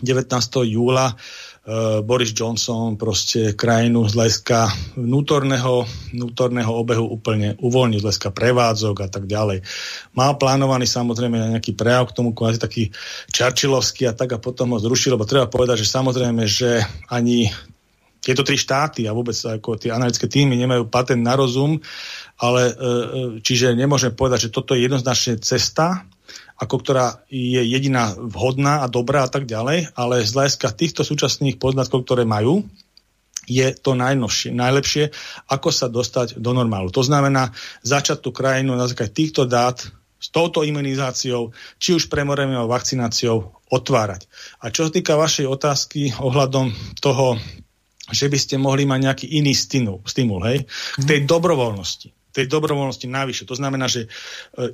[0.01, 0.33] 19.
[0.65, 4.59] júla uh, Boris Johnson proste krajinu z hľadiska
[4.97, 5.85] vnútorného,
[6.17, 9.61] vnútorného obehu úplne uvoľnil, z hľadiska prevádzok a tak ďalej.
[10.17, 12.89] Mal plánovaný samozrejme nejaký prejav k tomu, kvázi taký
[13.29, 16.81] Churchillovský a tak a potom ho zrušil, lebo treba povedať, že samozrejme, že
[17.13, 17.53] ani
[18.21, 21.81] tieto tri štáty a vôbec ako tie analytické týmy nemajú patent na rozum,
[22.37, 22.95] ale e, e,
[23.41, 26.05] čiže nemôžeme povedať, že toto je jednoznačne cesta,
[26.61, 31.57] ako ktorá je jediná vhodná a dobrá a tak ďalej, ale z hľadiska týchto súčasných
[31.57, 32.69] poznatkov, ktoré majú,
[33.49, 35.11] je to najnovšie, najlepšie,
[35.49, 36.93] ako sa dostať do normálu.
[36.93, 39.81] To znamená začať tú krajinu na základe týchto dát
[40.21, 44.29] s touto imunizáciou, či už premorenou vakcináciou otvárať.
[44.61, 47.41] A čo sa týka vašej otázky ohľadom toho
[48.11, 50.67] že by ste mohli mať nejaký iný stimul, stimul hej,
[50.99, 53.43] k tej dobrovoľnosti tej dobrovoľnosti navyše.
[53.47, 54.09] To znamená, že e,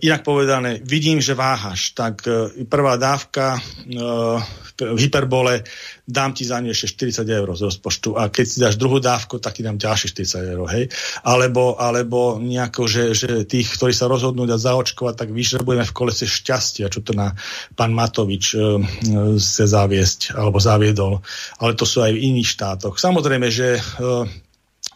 [0.05, 3.61] inak povedané, vidím, že váhaš, tak e, prvá dávka e,
[4.77, 5.65] v hyperbole
[6.07, 9.41] dám ti za ňu ešte 40 eur z rozpočtu a keď si dáš druhú dávku,
[9.41, 10.85] tak ti dám ďalšie 40 eur, hej.
[11.25, 15.29] Alebo, alebo nejako, že, že tých, ktorí sa rozhodnú dať zaočkovať, tak
[15.65, 17.33] budeme v kolese šťastia, čo to na
[17.75, 18.85] pán Matovič e,
[19.41, 21.25] chce zaviesť alebo zaviedol.
[21.59, 23.01] Ale to sú aj v iných štátoch.
[23.01, 23.83] Samozrejme, že e,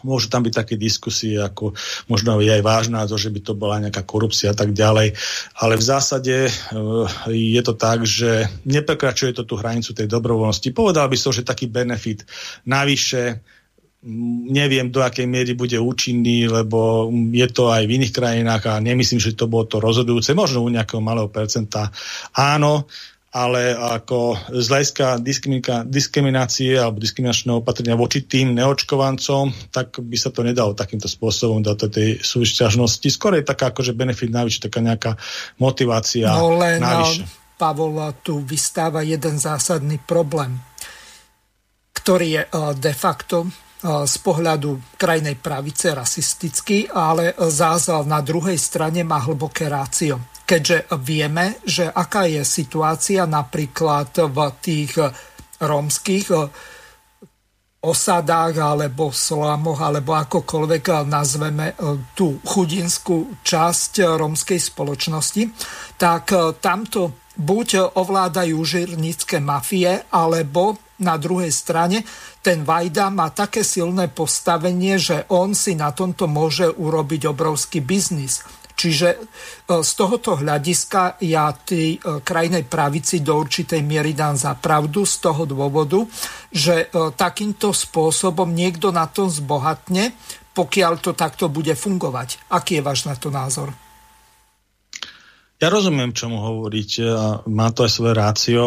[0.03, 1.77] Môžu tam byť také diskusie, ako
[2.09, 5.15] možno je aj váš názor, že by to bola nejaká korupcia a tak ďalej.
[5.61, 6.53] Ale v zásade e,
[7.31, 10.71] je to tak, že neprekračuje to tú hranicu tej dobrovoľnosti.
[10.73, 12.25] Povedal by som, že taký benefit
[12.65, 13.43] navyše
[14.49, 19.21] neviem, do akej miery bude účinný, lebo je to aj v iných krajinách a nemyslím,
[19.21, 20.33] že to bolo to rozhodujúce.
[20.33, 21.93] Možno u nejakého malého percenta
[22.33, 22.89] áno,
[23.31, 25.23] ale ako z hľadiska
[25.87, 31.79] diskriminácie alebo diskriminačného opatrenia voči tým neočkovancom, tak by sa to nedalo takýmto spôsobom do
[31.79, 33.07] tej súťažnosti.
[33.07, 35.14] Skôr je taká akože benefit navyše, taká nejaká
[35.62, 37.23] motivácia no, len, navyše.
[37.55, 40.59] Pavol, tu vystáva jeden zásadný problém,
[41.95, 42.51] ktorý je eh,
[42.83, 49.71] de facto eh, z pohľadu krajnej pravice rasistický, ale zás na druhej strane má hlboké
[49.71, 54.99] rácio keďže vieme, že aká je situácia napríklad v tých
[55.63, 56.27] rómskych
[57.81, 61.79] osadách alebo slamoch, alebo akokoľvek nazveme
[62.19, 65.43] tú chudinskú časť rómskej spoločnosti,
[65.95, 72.05] tak tamto buď ovládajú žirnické mafie, alebo na druhej strane
[72.45, 78.45] ten Vajda má také silné postavenie, že on si na tomto môže urobiť obrovský biznis.
[78.81, 79.19] Čiže e,
[79.85, 85.21] z tohoto hľadiska ja tej e, krajnej pravici do určitej miery dám za pravdu z
[85.21, 86.01] toho dôvodu,
[86.49, 90.16] že e, takýmto spôsobom niekto na to zbohatne,
[90.57, 92.49] pokiaľ to takto bude fungovať.
[92.49, 93.77] Aký je váš na to názor?
[95.61, 98.64] Ja rozumiem, čomu hovoríte a má to aj svoje rácio,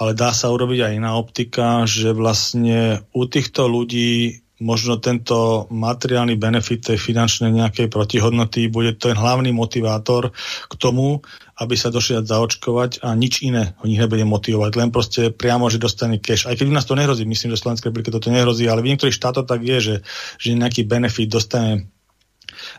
[0.00, 6.38] ale dá sa urobiť aj iná optika, že vlastne u týchto ľudí možno tento materiálny
[6.38, 10.30] benefit tej finančnej nejakej protihodnoty bude ten hlavný motivátor
[10.70, 11.20] k tomu,
[11.58, 14.72] aby sa došli zaočkovať a nič iné ho nich nebude motivovať.
[14.78, 16.46] Len proste priamo, že dostane cash.
[16.46, 18.94] Aj keď u nás to nehrozí, myslím, že v Slovenskej republike toto nehrozí, ale v
[18.94, 19.96] niektorých štátoch tak je, že,
[20.38, 21.90] že nejaký benefit dostane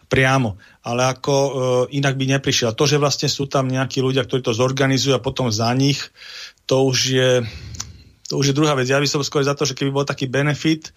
[0.07, 0.59] priamo.
[0.83, 1.51] Ale ako e,
[1.95, 2.75] inak by neprišiel.
[2.75, 5.99] To, že vlastne sú tam nejakí ľudia, ktorí to zorganizujú a potom za nich,
[6.67, 7.31] to už je,
[8.27, 8.87] to už je druhá vec.
[8.87, 10.91] Ja by som skôr za to, že keby bol taký benefit,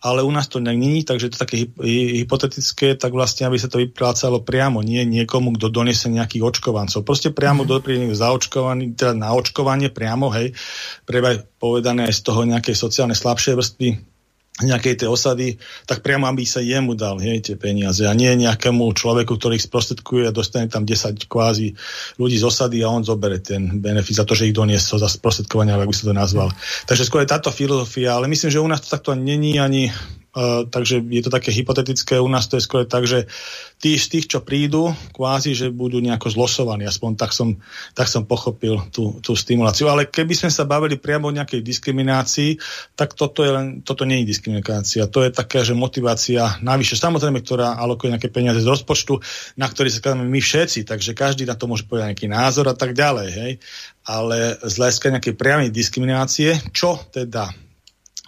[0.00, 4.40] ale u nás to není, takže to také hypotetické, tak vlastne, aby sa to vyplácalo
[4.40, 7.04] priamo, nie niekomu, kto donese nejakých očkovancov.
[7.04, 7.68] Proste priamo mm.
[7.68, 7.76] do
[8.16, 10.56] zaočkovaný, teda na očkovanie priamo, hej,
[11.04, 13.88] prebaj povedané aj z toho nejakej sociálne slabšej vrstvy
[14.62, 18.86] nejakej tej osady, tak priamo aby sa jemu dal hej, tie peniaze a nie nejakému
[18.94, 21.74] človeku, ktorý ich sprostredkuje a dostane tam 10 kvázi
[22.16, 25.74] ľudí z osady a on zobere ten benefit za to, že ich doniesol za sprostredkovanie,
[25.74, 26.48] ako by sa to nazval.
[26.86, 29.90] Takže skôr je táto filozofia, ale myslím, že u nás to takto není ani
[30.30, 33.26] Uh, takže je to také hypotetické, u nás to je skôr tak, že
[33.82, 37.58] tí z tých, čo prídu, kvázi, že budú nejako zlosovaní, aspoň tak som,
[37.98, 39.90] tak som pochopil tú, tú stimuláciu.
[39.90, 42.62] Ale keby sme sa bavili priamo o nejakej diskriminácii,
[42.94, 45.10] tak toto, je len, toto nie je diskriminácia.
[45.10, 49.18] To je taká, že motivácia navyše, samozrejme, ktorá alokuje nejaké peniaze z rozpočtu,
[49.58, 52.94] na ktorý sa my všetci, takže každý na to môže povedať nejaký názor a tak
[52.94, 53.28] ďalej.
[53.34, 53.52] Hej?
[54.06, 57.69] Ale z hľadiska nejakej priamej diskriminácie, čo teda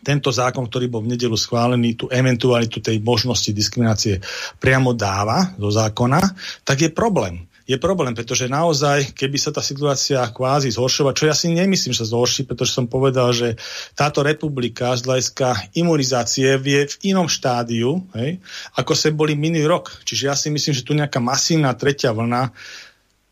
[0.02, 4.18] tento zákon, ktorý bol v nedelu schválený, tú eventualitu tej možnosti diskriminácie
[4.58, 6.20] priamo dáva do zákona,
[6.66, 7.46] tak je problém.
[7.62, 12.02] Je problém, pretože naozaj, keby sa tá situácia kvázi zhoršila, čo ja si nemyslím, že
[12.02, 13.54] sa zhorší, pretože som povedal, že
[13.94, 18.42] táto republika z hľadiska imunizácie vie v inom štádiu, hej,
[18.74, 19.94] ako sa boli minulý rok.
[20.02, 22.50] Čiže ja si myslím, že tu nejaká masívna tretia vlna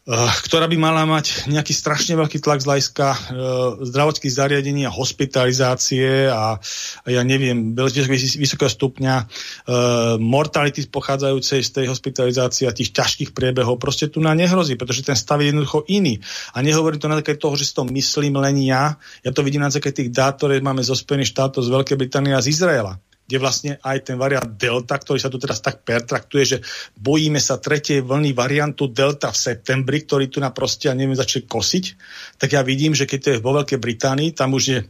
[0.09, 3.19] ktorá by mala mať nejaký strašne veľký tlak z hľadiska uh,
[3.85, 6.57] zdravotných zariadení a hospitalizácie a,
[7.05, 7.77] a ja neviem,
[8.41, 9.27] vysokého stupňa uh,
[10.17, 13.77] mortality pochádzajúcej z tej hospitalizácie a tých ťažkých priebehov.
[13.77, 16.17] Proste tu na nehrozí, pretože ten stav je jednoducho iný.
[16.57, 19.61] A nehovorím to na také toho, že si to myslím len ja, ja to vidím
[19.61, 22.97] na také tých dát, ktoré máme zo Spojených štátov, z Veľkej Británie a z Izraela
[23.31, 26.59] kde vlastne aj ten variant Delta, ktorý sa tu teraz tak pertraktuje, že
[26.99, 31.47] bojíme sa tretej vlny variantu Delta v septembri, ktorý tu na proste, ja neviem, začne
[31.47, 31.85] kosiť,
[32.43, 34.83] tak ja vidím, že keď to je vo Veľkej Británii, tam už je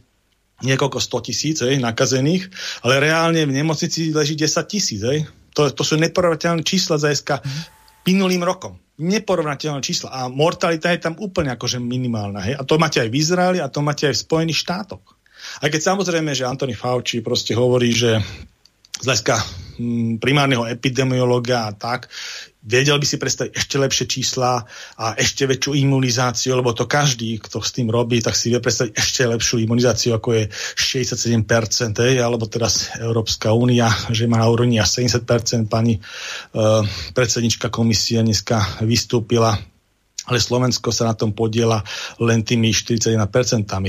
[0.65, 2.49] niekoľko 100 tisíc nakazených,
[2.81, 5.05] ale reálne v nemocnici leží 10 tisíc.
[5.53, 7.45] To, to sú neporovnateľné čísla za SK
[8.09, 8.81] minulým rokom.
[8.97, 10.09] Neporovnateľné čísla.
[10.13, 12.41] A mortalita je tam úplne akože minimálna.
[12.41, 12.57] Hej?
[12.57, 15.20] A to máte aj v Izraeli a to máte aj v Spojených štátoch.
[15.59, 18.21] Aj keď samozrejme, že Antony Fauci proste hovorí, že
[19.01, 19.35] z hľadiska
[19.81, 22.07] hm, primárneho epidemiologa a tak,
[22.61, 24.61] vedel by si predstaviť ešte lepšie čísla
[25.01, 28.93] a ešte väčšiu imunizáciu, lebo to každý, kto s tým robí, tak si vie predstaviť
[28.93, 30.43] ešte lepšiu imunizáciu, ako je
[30.77, 31.41] 67%,
[32.05, 35.65] ej, alebo teraz Európska únia, že má na úrovni až 70%.
[35.65, 36.85] Pani uh,
[37.17, 39.57] predsednička komisie dneska vystúpila
[40.29, 41.81] ale Slovensko sa na tom podiela
[42.21, 43.17] len tými 41%,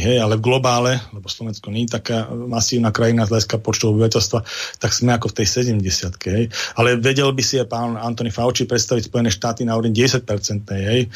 [0.01, 4.41] hej, ale v globále, lebo Slovensko nie je taká masívna krajina z hľadiska počtu obyvateľstva,
[4.81, 5.85] tak sme ako v tej 70
[6.33, 6.45] hej.
[6.81, 10.25] Ale vedel by si aj pán Antony Fauci predstaviť Spojené štáty na úrovni 10%
[10.73, 11.09] hej, e,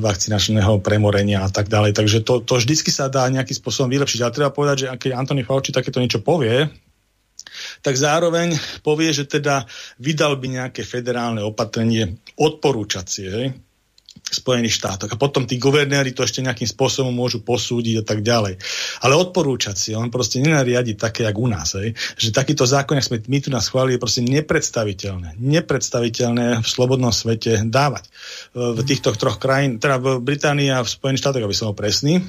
[0.00, 1.92] vakcinačného premorenia a tak ďalej.
[1.92, 4.20] Takže to, to vždycky sa dá nejakým spôsobom vylepšiť.
[4.24, 6.64] Ale treba povedať, že keď Antony Fauci takéto niečo povie,
[7.84, 9.68] tak zároveň povie, že teda
[10.00, 13.48] vydal by nejaké federálne opatrenie odporúčacie, hej,
[14.34, 15.10] Spojených štátoch.
[15.12, 18.60] A potom tí guvernéri to ešte nejakým spôsobom môžu posúdiť a tak ďalej.
[19.04, 21.76] Ale odporúčať si, on proste nenariadi také, jak u nás.
[21.76, 21.96] Hej?
[22.20, 25.40] Že takýto zákon, ak sme my tu nás chválili, je proste nepredstaviteľné.
[25.40, 28.08] Nepredstaviteľné v slobodnom svete dávať.
[28.52, 32.20] V týchto troch krajín, teda v Británii a v Spojených štátoch, aby som bol presný,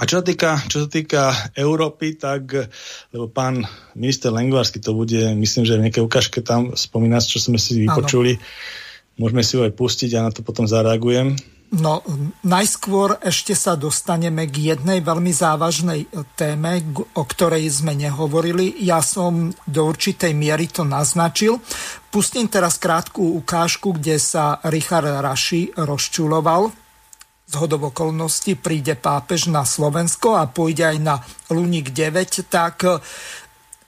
[0.00, 2.72] a čo sa, týka, čo sa týka Európy, tak,
[3.12, 7.60] lebo pán minister Lengvarsky to bude, myslím, že v nejakej ukážke tam spomína, čo sme
[7.60, 8.88] si vypočuli, ano
[9.20, 11.36] Môžeme si ho aj pustiť a na to potom zareagujem.
[11.70, 12.02] No,
[12.42, 16.82] najskôr ešte sa dostaneme k jednej veľmi závažnej téme,
[17.14, 18.74] o ktorej sme nehovorili.
[18.82, 21.62] Ja som do určitej miery to naznačil.
[22.10, 26.74] Pustím teraz krátku ukážku, kde sa Richard Raši rozčuloval.
[27.46, 31.22] Z hodov okolností príde pápež na Slovensko a pôjde aj na
[31.54, 32.82] Luník 9, tak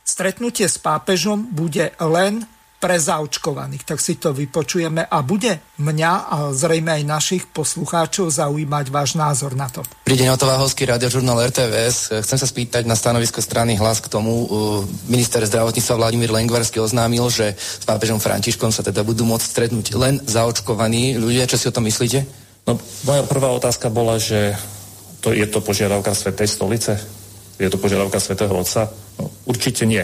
[0.07, 2.47] stretnutie s pápežom bude len
[2.83, 3.87] pre zaočkovaných.
[3.87, 9.55] Tak si to vypočujeme a bude mňa a zrejme aj našich poslucháčov zaujímať váš názor
[9.55, 9.87] na to.
[10.03, 12.27] Príde deň, Otová radiožurnál RTVS.
[12.27, 14.51] Chcem sa spýtať na stanovisko strany hlas k tomu.
[15.07, 20.18] Minister zdravotníctva Vladimír Lengvarsky oznámil, že s pápežom Františkom sa teda budú môcť stretnúť len
[20.27, 21.47] zaočkovaní ľudia.
[21.47, 22.27] Čo si o tom myslíte?
[22.66, 24.59] No, moja prvá otázka bola, že
[25.23, 26.99] to, je to požiadavka Svetej stolice?
[27.62, 28.90] Je to požiadavka Svetého Otca?
[29.23, 30.03] No, určite nie.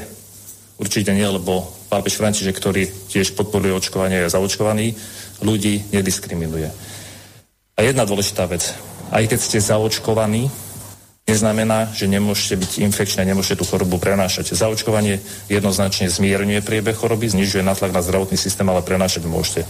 [0.79, 4.95] Určite nie, lebo pápež František, ktorý tiež podporuje očkovanie, je zaočkovaný,
[5.43, 6.71] ľudí nediskriminuje.
[7.75, 8.75] A jedna dôležitá vec.
[9.11, 10.47] Aj keď ste zaočkovaní,
[11.29, 14.55] neznamená, že nemôžete byť infekčné, nemôžete tú chorobu prenášať.
[14.55, 19.69] Zaočkovanie jednoznačne zmierňuje priebeh choroby, znižuje natlak na zdravotný systém, ale prenášať môžete.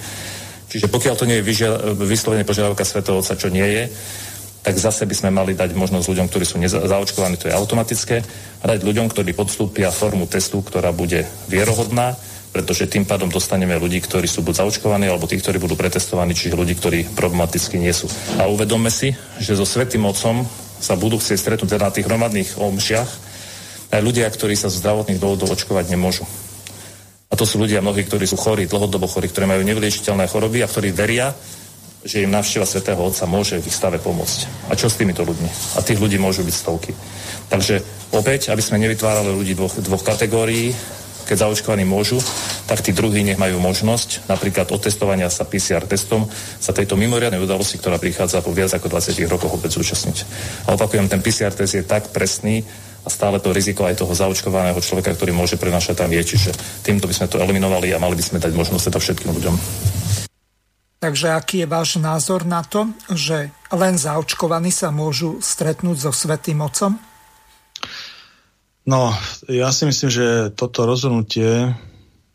[0.68, 1.48] Čiže pokiaľ to nie je
[2.04, 3.84] vyslovene požiadavka Svetého Otca, čo nie je,
[4.62, 8.20] tak zase by sme mali dať možnosť ľuďom, ktorí sú zaočkovaní, to je automatické,
[8.58, 12.18] a dať ľuďom, ktorí podstúpia formu testu, ktorá bude vierohodná,
[12.50, 16.58] pretože tým pádom dostaneme ľudí, ktorí sú buď zaočkovaní, alebo tí, ktorí budú pretestovaní, čiže
[16.58, 18.10] ľudí, ktorí problematicky nie sú.
[18.40, 20.42] A uvedomme si, že so Svetým Otcom
[20.78, 23.10] sa budú chcieť stretnúť teda na tých hromadných omšiach
[23.88, 26.28] Aj ľudia, ktorí sa z zdravotných dôvodov očkovať nemôžu.
[27.28, 30.68] A to sú ľudia mnohí, ktorí sú chorí, dlhodobo chorí, ktorí majú nevyliečiteľné choroby a
[30.68, 31.32] ktorí veria,
[32.06, 34.70] že im návšteva svätého Otca môže v ich stave pomôcť.
[34.70, 35.78] A čo s týmito ľuďmi?
[35.78, 36.92] A tých ľudí môžu byť stovky.
[37.50, 37.82] Takže
[38.14, 40.70] opäť, aby sme nevytvárali ľudí dvoch, dvoch kategórií,
[41.28, 42.16] keď zaočkovaní môžu,
[42.64, 46.24] tak tí druhí nech majú možnosť napríklad otestovania sa PCR testom
[46.56, 50.16] sa tejto mimoriadnej udalosti, ktorá prichádza po viac ako 20 rokoch opäť zúčastniť.
[50.64, 52.64] A opakujem, ten PCR test je tak presný,
[53.06, 56.20] a stále to riziko aj toho zaočkovaného človeka, ktorý môže prenašať tam je.
[56.20, 56.50] Čiže
[56.84, 59.54] týmto by sme to eliminovali a mali by sme dať možnosť teda všetkým ľuďom.
[60.98, 66.58] Takže aký je váš názor na to, že len zaočkovaní sa môžu stretnúť so Svetým
[66.58, 66.98] Otcom?
[68.82, 69.14] No,
[69.46, 70.26] ja si myslím, že
[70.58, 71.70] toto rozhodnutie,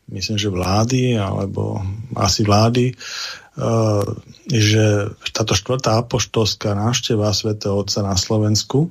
[0.08, 1.82] myslím, že vlády, alebo
[2.16, 4.06] asi vlády, uh,
[4.48, 8.88] že táto štvrtá apoštolská návšteva svätého Otca na Slovensku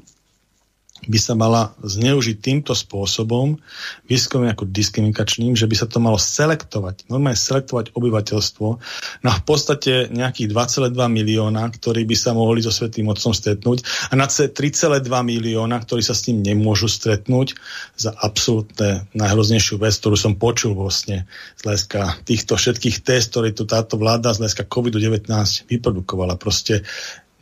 [1.05, 3.59] by sa mala zneužiť týmto spôsobom,
[4.07, 8.67] výskumom ako diskriminačným, že by sa to malo selektovať, normálne selektovať obyvateľstvo
[9.23, 14.13] na v podstate nejakých 2,2 milióna, ktorí by sa mohli so Svetým Otcom stretnúť a
[14.15, 17.55] na 3,2 milióna, ktorí sa s ním nemôžu stretnúť
[17.99, 21.27] za absolútne najhroznejšiu vec, ktorú som počul vlastne
[21.59, 25.27] z hľadiska týchto všetkých test, ktoré tu táto vláda z hľadiska COVID-19
[25.67, 26.39] vyprodukovala.
[26.39, 26.85] Proste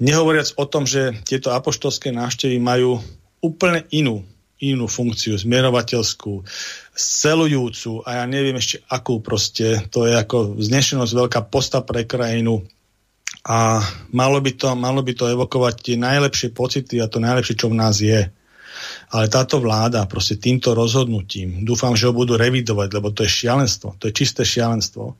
[0.01, 2.97] Nehovoriac o tom, že tieto apoštolské návštevy majú
[3.41, 4.21] úplne inú,
[4.61, 6.45] inú funkciu, zmierovateľskú,
[6.93, 9.81] celujúcu a ja neviem ešte akú proste.
[9.89, 12.61] To je ako znešenosť veľká posta pre krajinu
[13.41, 13.81] a
[14.13, 17.79] malo by to, malo by to evokovať tie najlepšie pocity a to najlepšie, čo v
[17.81, 18.29] nás je.
[19.11, 23.97] Ale táto vláda proste týmto rozhodnutím, dúfam, že ho budú revidovať, lebo to je šialenstvo,
[23.97, 25.17] to je čisté šialenstvo,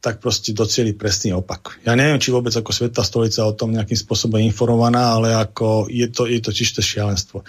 [0.00, 1.82] tak proste docieli presný opak.
[1.82, 6.06] Ja neviem, či vôbec ako Sveta stolica o tom nejakým spôsobom informovaná, ale ako je
[6.12, 7.42] to, je to čisté šialenstvo.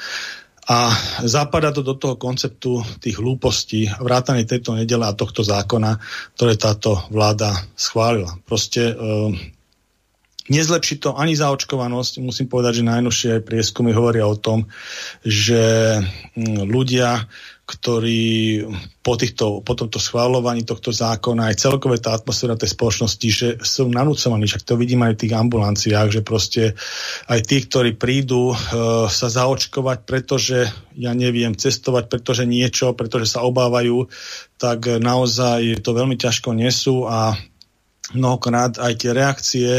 [0.67, 0.91] A
[1.23, 5.95] zapadá to do toho konceptu tých hlúpostí, vrátane tejto nedele a tohto zákona,
[6.35, 8.35] ktoré táto vláda schválila.
[8.43, 8.95] Proste e,
[10.51, 12.19] nezlepší to ani zaočkovanosť.
[12.19, 14.67] Musím povedať, že najnovšie prieskumy hovoria o tom,
[15.23, 16.03] že
[16.67, 17.31] ľudia
[17.67, 18.63] ktorí
[19.03, 23.91] po, týchto, po tomto schváľovaní tohto zákona aj celkové tá atmosféra tej spoločnosti, že sú
[23.91, 26.79] nanúcovaní, však to vidím aj v tých ambulanciách, že proste
[27.27, 28.57] aj tí, ktorí prídu e,
[29.11, 34.07] sa zaočkovať, pretože ja neviem, cestovať, pretože niečo, pretože sa obávajú,
[34.55, 37.35] tak naozaj to veľmi ťažko nesú a
[38.15, 39.69] mnohokrát aj tie reakcie,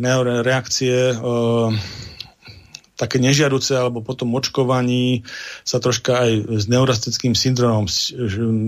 [0.00, 1.16] reakcie e,
[2.96, 5.22] také nežiaduce alebo potom očkovaní
[5.62, 7.84] sa troška aj s neurastickým syndromom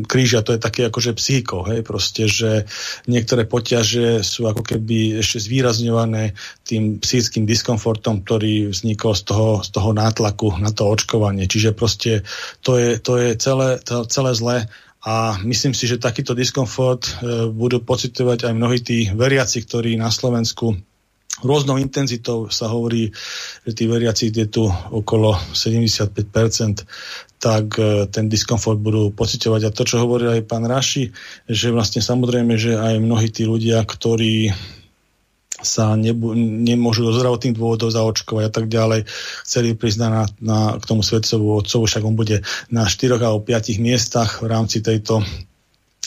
[0.05, 0.45] krížia.
[0.45, 2.69] To je také akože psychiko, hej, proste, že
[3.09, 6.37] niektoré poťaže sú ako keby ešte zvýrazňované
[6.69, 11.49] tým psychickým diskomfortom, ktorý vznikol z toho, z toho nátlaku na to očkovanie.
[11.49, 12.23] Čiže proste
[12.61, 14.57] to je, to je celé, to celé zlé
[14.99, 17.11] a myslím si, že takýto diskomfort e,
[17.49, 20.75] budú pocitovať aj mnohí tí veriaci, ktorí na Slovensku
[21.43, 23.11] rôznou intenzitou sa hovorí,
[23.67, 26.87] že tí veriaci je tu okolo 75%,
[27.39, 29.61] tak e, ten diskomfort budú pocitovať.
[29.69, 31.11] A to, čo hovoril aj pán Raši,
[31.47, 34.51] že vlastne samozrejme, že aj mnohí tí ľudia, ktorí
[35.59, 39.11] sa nebu- nemôžu do zdravotných dôvodov zaočkovať a tak ďalej.
[39.43, 43.79] Chceli prísť na, na, k tomu svetcovu otcovu, však on bude na 4 alebo 5
[43.83, 45.27] miestach v rámci tejto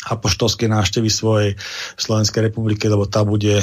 [0.09, 1.49] apoštolskej návštevy svojej
[1.95, 3.61] v Slovenskej republike, lebo tá bude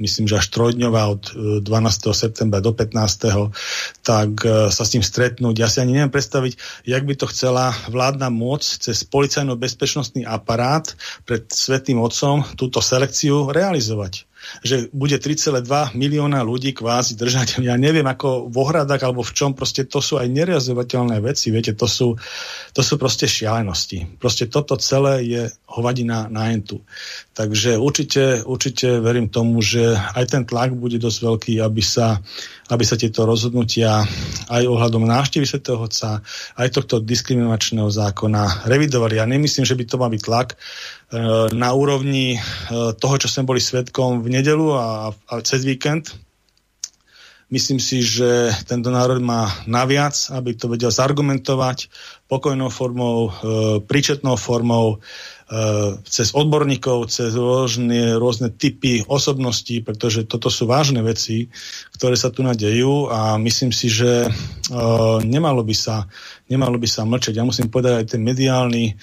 [0.00, 1.22] myslím, že až trojdňová od
[1.60, 1.66] 12.
[1.66, 3.52] E, septembra do 15.
[4.00, 5.54] tak e, sa s ním stretnúť.
[5.60, 6.56] Ja si ani neviem predstaviť,
[6.88, 10.88] jak by to chcela vládna moc cez policajno-bezpečnostný aparát
[11.28, 14.29] pred Svetým Otcom túto selekciu realizovať
[14.62, 17.62] že bude 3,2 milióna ľudí kvázi držať.
[17.62, 21.76] Ja neviem, ako v ohradách alebo v čom, proste to sú aj nerealizovateľné veci, viete,
[21.76, 22.18] to sú,
[22.74, 24.18] to sú proste šialenosti.
[24.18, 26.82] Proste toto celé je hovadina na entu.
[27.40, 32.20] Takže určite, určite verím tomu, že aj ten tlak bude dosť veľký, aby sa,
[32.68, 34.04] aby sa tieto rozhodnutia
[34.52, 35.64] aj ohľadom návštevy Sv.
[35.72, 36.20] Otca,
[36.60, 39.16] aj tohto diskriminačného zákona revidovali.
[39.16, 40.60] Ja nemyslím, že by to mal byť tlak,
[41.50, 42.40] na úrovni e,
[42.94, 46.14] toho, čo sme boli svetkom v nedelu a, a cez víkend.
[47.50, 51.90] Myslím si, že tento národ má naviac, aby to vedel zargumentovať
[52.30, 53.30] pokojnou formou, e,
[53.82, 54.98] príčetnou formou, e,
[56.06, 61.50] cez odborníkov, cez rôzne, rôzne typy osobností, pretože toto sú vážne veci,
[61.98, 64.30] ktoré sa tu nadejú a myslím si, že
[65.26, 66.06] nemalo by sa,
[66.46, 67.34] nemalo by sa mlčať.
[67.34, 68.94] Ja musím povedať aj ten mediálny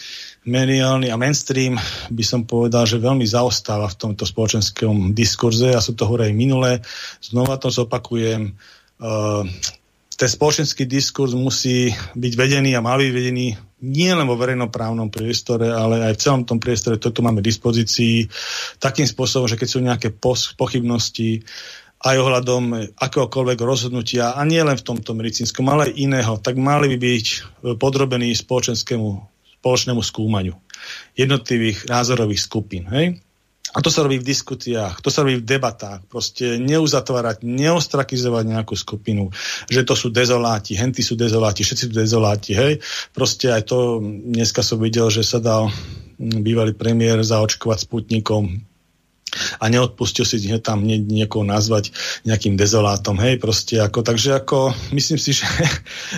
[0.48, 1.76] mediálny a mainstream
[2.08, 5.76] by som povedal, že veľmi zaostáva v tomto spoločenskom diskurze.
[5.76, 6.72] Ja som to hovoril aj minule,
[7.20, 8.56] znova to zopakujem.
[8.98, 9.44] Uh,
[10.18, 13.48] ten spoločenský diskurs musí byť vedený a mal byť vedený
[13.78, 18.26] nie len vo verejnoprávnom priestore, ale aj v celom tom priestore, tu máme v dispozícii,
[18.82, 20.10] takým spôsobom, že keď sú nejaké
[20.58, 21.46] pochybnosti,
[21.98, 26.94] aj ohľadom akéhokoľvek rozhodnutia, a nie len v tomto medicínskom, ale aj iného, tak mali
[26.94, 27.26] by byť
[27.78, 29.10] podrobení spoločenskému,
[29.62, 30.58] spoločnému skúmaniu
[31.14, 32.90] jednotlivých názorových skupín.
[32.90, 33.22] Hej?
[33.76, 36.08] A to sa robí v diskusiách, to sa robí v debatách.
[36.08, 39.34] Proste neuzatvárať, neostrakizovať nejakú skupinu,
[39.68, 42.80] že to sú dezoláti, henty sú dezoláti, všetci sú dezoláti, hej.
[43.12, 45.68] Proste aj to, dneska som videl, že sa dal
[46.18, 48.64] bývalý premiér zaočkovať sputnikom
[49.58, 51.94] a neodpustil si tam nie, niekoho nazvať
[52.26, 55.48] nejakým dezolátom, hej, proste ako, takže ako, myslím si, že,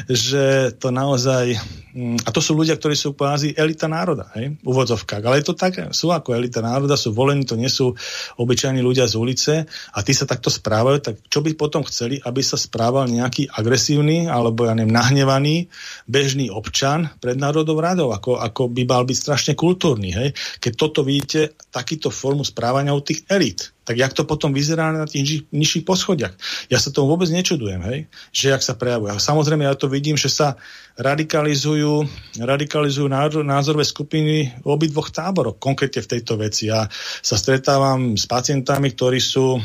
[0.07, 0.43] že
[0.77, 1.53] to naozaj,
[1.93, 4.77] mm, a to sú ľudia, ktorí sú kvázi elita národa, hej, v
[5.19, 7.91] ale je to tak, sú ako elita národa, sú volení, to nie sú
[8.39, 12.39] obyčajní ľudia z ulice a tí sa takto správajú, tak čo by potom chceli, aby
[12.39, 15.67] sa správal nejaký agresívny, alebo ja neviem, nahnevaný,
[16.07, 20.29] bežný občan pred národov radov, ako, ako by mal byť strašne kultúrny, hej,
[20.63, 23.73] keď toto vidíte, takýto formu správania od tých elít.
[23.89, 26.37] Tak jak to potom vyzerá na tých nižších poschodiach?
[26.69, 28.05] Ja sa tomu vôbec nečudujem, hej?
[28.29, 29.17] že jak sa prejavuje.
[29.17, 30.61] Samozrejme ja to vidím, že sa
[31.01, 32.05] radikalizujú,
[32.37, 33.09] radikalizujú
[33.41, 36.69] názorové skupiny v obidvoch táboroch, konkrétne v tejto veci.
[36.69, 36.85] Ja
[37.25, 39.57] sa stretávam s pacientami, ktorí sú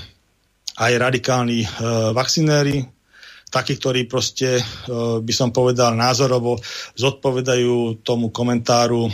[0.80, 1.68] aj radikálni e,
[2.16, 2.80] vakcinéri,
[3.52, 4.62] takí, ktorí proste, e,
[5.20, 6.58] by som povedal, názorovo
[6.96, 9.12] zodpovedajú tomu komentáru e,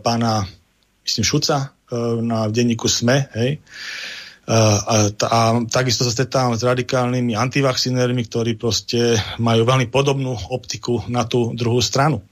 [0.00, 0.42] pána,
[1.04, 1.76] myslím, Šuca,
[2.22, 3.50] na denníku SME, hej.
[3.56, 3.60] E,
[4.50, 4.96] a, a,
[5.30, 11.54] a takisto sa stretávam s radikálnymi antivakcinérmi, ktorí proste majú veľmi podobnú optiku na tú
[11.54, 12.26] druhú stranu.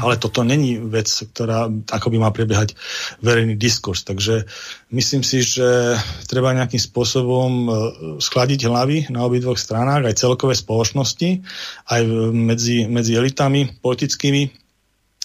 [0.00, 2.72] Ale toto není vec, ktorá ako by má prebiehať
[3.20, 4.00] verejný diskurs.
[4.08, 4.48] Takže
[4.88, 6.00] myslím si, že
[6.32, 7.70] treba nejakým spôsobom e,
[8.16, 11.44] schladiť hlavy na obidvoch stranách, aj celkové spoločnosti,
[11.92, 14.61] aj medzi, medzi elitami politickými,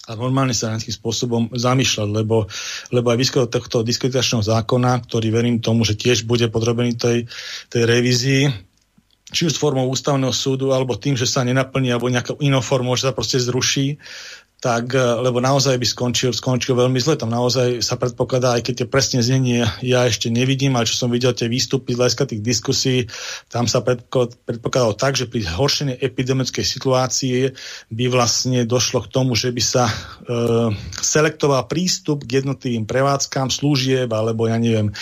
[0.08, 2.48] a normálne sa nejakým spôsobom zamýšľať, lebo,
[2.88, 7.28] lebo aj výskum tohto diskreditačného zákona, ktorý verím tomu, že tiež bude podrobený tej,
[7.68, 8.44] tej revízii,
[9.28, 13.12] či už formou ústavného súdu, alebo tým, že sa nenaplní, alebo nejakou inou formou, že
[13.12, 14.00] sa proste zruší,
[14.58, 17.14] tak, e, lebo naozaj by skončil, skončil veľmi zle.
[17.14, 21.14] Tam naozaj sa predpokladá, aj keď tie presne znenie ja ešte nevidím, ale čo som
[21.14, 22.96] videl tie výstupy z hľadiska tých diskusí,
[23.46, 27.54] tam sa predpokladalo tak, že pri zhoršenej epidemickej situácii
[27.94, 29.94] by vlastne došlo k tomu, že by sa e,
[30.98, 34.94] selektoval prístup k jednotlivým prevádzkám, služieb, alebo ja neviem, e,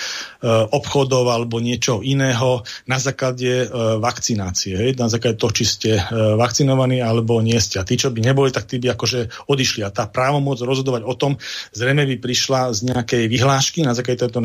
[0.68, 3.66] obchodov, alebo niečo iného na základe e,
[4.04, 4.76] vakcinácie.
[4.76, 5.00] Hej?
[5.00, 6.02] Na základe toho, či ste e,
[6.36, 7.80] vakcinovaní, alebo nie ste.
[7.80, 9.86] A tí, čo by neboli, tak tí by akože odišli.
[9.86, 11.38] A tá právomoc rozhodovať o tom
[11.72, 14.42] zrejme by prišla z nejakej vyhlášky na základe tejto,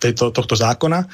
[0.00, 1.06] tejto, tohto zákona, e,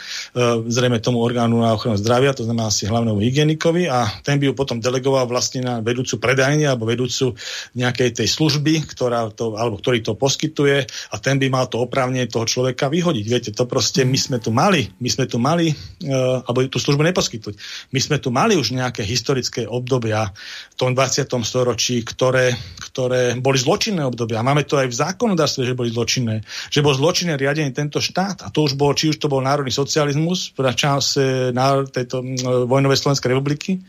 [0.71, 4.55] zrejme tomu orgánu na ochranu zdravia, to znamená asi hlavnému hygienikovi a ten by ju
[4.55, 7.35] potom delegoval vlastne na vedúcu predajne alebo vedúcu
[7.75, 12.31] nejakej tej služby, ktorá to, alebo ktorý to poskytuje a ten by mal to oprávnenie
[12.31, 13.25] toho človeka vyhodiť.
[13.27, 17.03] Viete, to proste my sme tu mali, my sme tu mali, uh, alebo tú službu
[17.11, 17.55] neposkytnúť.
[17.91, 20.31] My sme tu mali už nejaké historické obdobia
[20.73, 21.29] v tom 20.
[21.43, 24.45] storočí, ktoré ktoré boli zločinné obdobia.
[24.45, 26.43] Máme to aj v zákonodárstve, že boli zločinné.
[26.69, 28.45] Že bol zločinné riadenie tento štát.
[28.45, 31.55] A to už bol, či už to bol národný socializmus v čase
[31.95, 32.21] tejto
[32.67, 33.81] vojnovej Slovenskej republiky,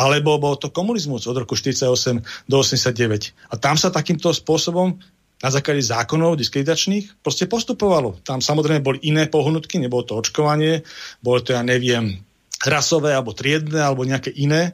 [0.00, 3.52] alebo bol to komunizmus od roku 48 do 89.
[3.52, 4.96] A tam sa takýmto spôsobom
[5.44, 8.16] na základe zákonov diskreditačných proste postupovalo.
[8.24, 10.80] Tam samozrejme boli iné pohnutky, nebolo to očkovanie,
[11.20, 12.24] bolo to, ja neviem,
[12.64, 14.72] rasové alebo triedne alebo nejaké iné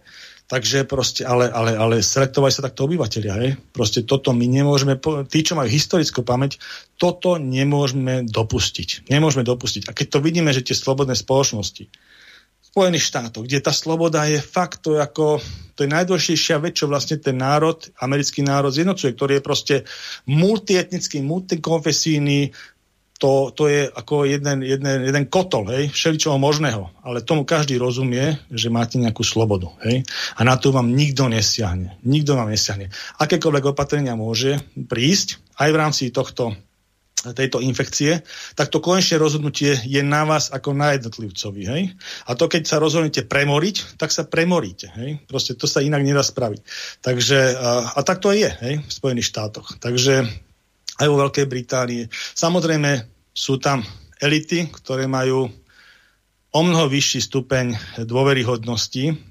[0.50, 3.34] Takže proste, ale, ale, ale selektovali sa takto obyvateľia.
[3.38, 3.50] Hej?
[3.70, 4.98] Proste toto my nemôžeme,
[5.30, 6.58] tí, čo majú historickú pamäť,
[6.98, 9.06] toto nemôžeme dopustiť.
[9.06, 9.86] Nemôžeme dopustiť.
[9.86, 11.86] A keď to vidíme, že tie slobodné spoločnosti,
[12.70, 15.42] Spojených štátoch, kde tá sloboda je fakt to, ako,
[15.74, 19.74] to je najdôležitejšia vec, čo vlastne ten národ, americký národ zjednocuje, ktorý je proste
[20.30, 22.54] multietnický, multikonfesijný,
[23.20, 26.88] to, to je ako jeden, jeden, jeden kotol, hej, všeličoho možného.
[27.04, 30.08] Ale tomu každý rozumie, že máte nejakú slobodu, hej.
[30.34, 32.00] A na to vám nikto nesiahne.
[32.00, 32.88] Nikto vám nesiahne.
[33.20, 36.56] Akékoľvek opatrenia môže prísť, aj v rámci tohto
[37.20, 38.24] tejto infekcie,
[38.56, 41.62] tak to konečné rozhodnutie je na vás ako na jednotlivcovi.
[41.68, 41.82] Hej?
[42.24, 44.88] A to, keď sa rozhodnete premoriť, tak sa premoríte.
[44.96, 45.20] Hej?
[45.28, 46.60] Proste to sa inak nedá spraviť.
[47.04, 48.80] Takže, a, a tak to je hej?
[48.80, 49.76] v Spojených štátoch.
[49.76, 50.24] Takže
[51.00, 52.04] aj vo Veľkej Británii.
[52.12, 53.80] Samozrejme sú tam
[54.20, 55.48] elity, ktoré majú
[56.50, 57.66] o mnoho vyšší stupeň
[58.04, 59.29] dôveryhodnosti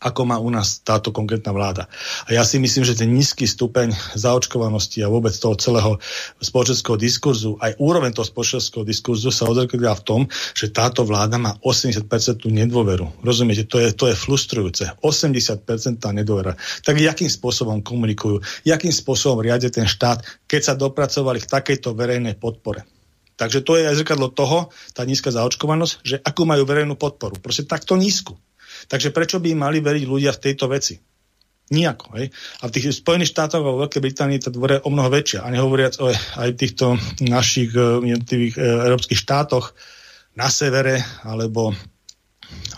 [0.00, 1.84] ako má u nás táto konkrétna vláda.
[2.24, 6.00] A ja si myslím, že ten nízky stupeň zaočkovanosti a vôbec toho celého
[6.40, 10.20] spoločenského diskurzu, aj úroveň toho spoločenského diskurzu sa odzrkadlia v tom,
[10.56, 12.08] že táto vláda má 80%
[12.48, 13.20] nedôveru.
[13.20, 14.96] Rozumiete, to je, to je frustrujúce.
[15.04, 15.68] 80%
[16.16, 16.56] nedôvera.
[16.80, 22.40] Tak jakým spôsobom komunikujú, jakým spôsobom riadia ten štát, keď sa dopracovali k takejto verejnej
[22.40, 22.88] podpore.
[23.40, 27.40] Takže to je aj zrkadlo toho, tá nízka zaočkovanosť, že akú majú verejnú podporu.
[27.40, 28.36] Proste takto nízku.
[28.86, 30.94] Takže prečo by mali veriť ľudia v tejto veci?
[31.70, 32.18] Nijako.
[32.18, 32.34] Hej?
[32.60, 35.46] A v tých Spojených štátoch a Veľkej Británii tá dvore je o mnoho väčšia.
[35.46, 39.70] A nehovoriac o aj týchto našich uh, jednotlivých uh, európskych štátoch
[40.34, 41.70] na severe, alebo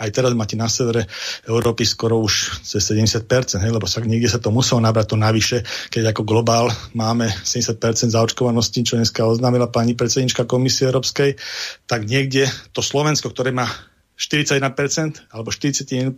[0.01, 1.09] aj teraz máte na severe
[1.49, 3.25] Európy skoro už cez 70%,
[3.61, 8.13] hej, lebo sa niekde sa to muselo nabrať to navyše, keď ako globál máme 70%
[8.13, 11.41] zaočkovanosti, čo dneska oznámila pani predsednička Komisie Európskej,
[11.89, 13.69] tak niekde to Slovensko, ktoré má
[14.17, 16.15] 41% alebo 41%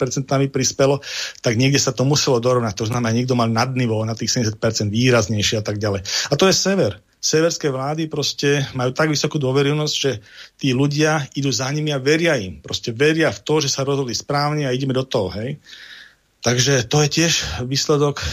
[0.51, 1.01] prispelo,
[1.41, 2.75] tak niekde sa to muselo dorovnať.
[2.85, 4.61] To znamená, niekto mal nadnivo na tých 70%
[4.93, 6.05] výraznejšie a tak ďalej.
[6.31, 7.01] A to je sever.
[7.25, 10.21] Severské vlády proste majú tak vysokú dôverilnosť, že
[10.61, 12.61] tí ľudia idú za nimi a veria im.
[12.61, 15.33] Proste veria v to, že sa rozhodli správne a ideme do toho.
[15.33, 15.57] Hej.
[16.45, 17.33] Takže to je tiež
[17.65, 18.27] výsledok e,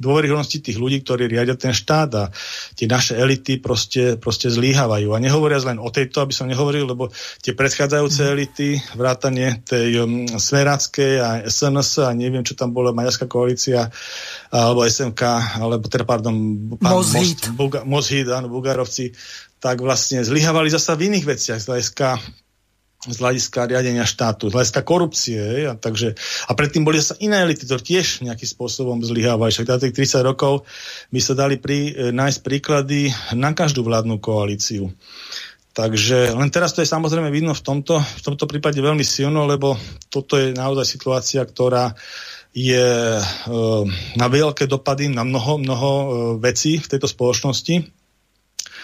[0.00, 2.24] dôveryhodnosti tých ľudí, ktorí riadia ten štát a
[2.72, 5.12] tie naše elity proste, proste zlíhavajú.
[5.12, 7.12] A nehovoria len o tejto, aby som nehovoril, lebo
[7.44, 8.30] tie predchádzajúce mhm.
[8.32, 13.92] elity, vrátanie tej um, Smeráckej a SNS a neviem, čo tam bola Maďarská koalícia,
[14.48, 15.22] alebo SMK,
[15.60, 16.32] alebo teda, pardon,
[16.80, 17.44] pán Mozhit,
[17.84, 19.12] Mozhit áno, Bugarovci,
[19.60, 22.08] tak vlastne zlyhávali zasa v iných veciach z hľadiska
[23.06, 25.70] z hľadiska riadenia štátu, z hľadiska korupcie.
[25.70, 26.18] A, takže,
[26.50, 29.54] a predtým boli zase iné elity, ktoré tiež nejakým spôsobom zlyhávajú.
[29.54, 30.66] Však za tých 30 rokov
[31.14, 34.90] by sa dali pri, e, nájsť príklady na každú vládnu koalíciu.
[35.78, 39.78] Takže len teraz to je samozrejme vidno v tomto, v tomto prípade veľmi silno, lebo
[40.10, 41.94] toto je naozaj situácia, ktorá
[42.50, 43.22] je e,
[44.18, 46.06] na veľké dopady na mnoho, mnoho e,
[46.42, 47.94] vecí v tejto spoločnosti.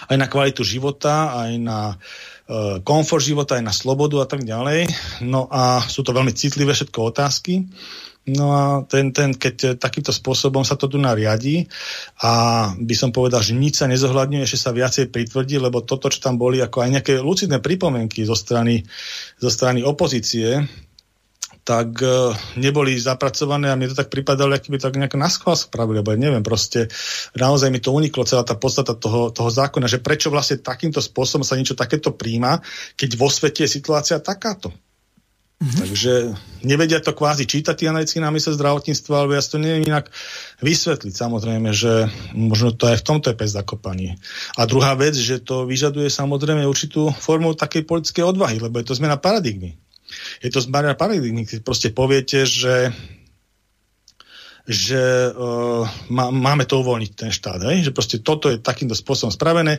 [0.07, 1.99] Aj na kvalitu života, aj na
[2.85, 4.89] komfort života, aj na slobodu a tak ďalej.
[5.25, 7.65] No a sú to veľmi citlivé všetko otázky.
[8.25, 11.69] No a ten, ten, keď takýmto spôsobom sa to tu nariadí
[12.25, 16.25] a by som povedal, že nič sa nezohľadňuje, ešte sa viacej pritvrdí, lebo toto, čo
[16.25, 18.81] tam boli, ako aj nejaké lucidné pripomienky zo strany,
[19.37, 20.65] zo strany opozície,
[21.65, 25.57] tak uh, neboli zapracované a mne to tak pripadalo, aký by tak nejak na schvál
[25.57, 26.93] spravili, lebo ja neviem, proste
[27.33, 31.43] naozaj mi to uniklo celá tá podstata toho, toho zákona, že prečo vlastne takýmto spôsobom
[31.43, 32.61] sa niečo takéto príjma,
[33.01, 34.77] keď vo svete je situácia takáto.
[35.55, 35.81] Mm-hmm.
[35.81, 36.13] Takže
[36.69, 40.13] nevedia to kvázi čítať tí analytickí námysle zdravotníctva, ale ja to neviem inak
[40.61, 41.15] vysvetliť.
[41.17, 44.21] Samozrejme, že možno to aj v tomto je pes zakopanie.
[44.61, 48.99] A druhá vec, že to vyžaduje samozrejme určitú formu takej politickej odvahy, lebo je to
[48.99, 49.81] zmena paradigmy
[50.43, 52.93] je to zbárna paradigmy, keď proste poviete, že
[54.65, 57.85] že uh, má, máme to uvoľniť ten štát, hej?
[57.85, 59.77] že proste toto je takýmto spôsobom spravené,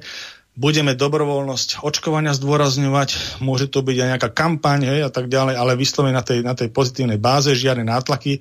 [0.54, 5.74] budeme dobrovoľnosť očkovania zdôrazňovať, môže to byť aj nejaká kampaň hej, a tak ďalej, ale
[5.74, 8.40] vyslovene na tej, na tej pozitívnej báze, žiadne nátlaky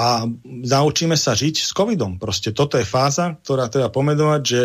[0.00, 2.18] a naučíme sa žiť s covidom.
[2.18, 4.60] Proste toto je fáza, ktorá treba pomenovať, že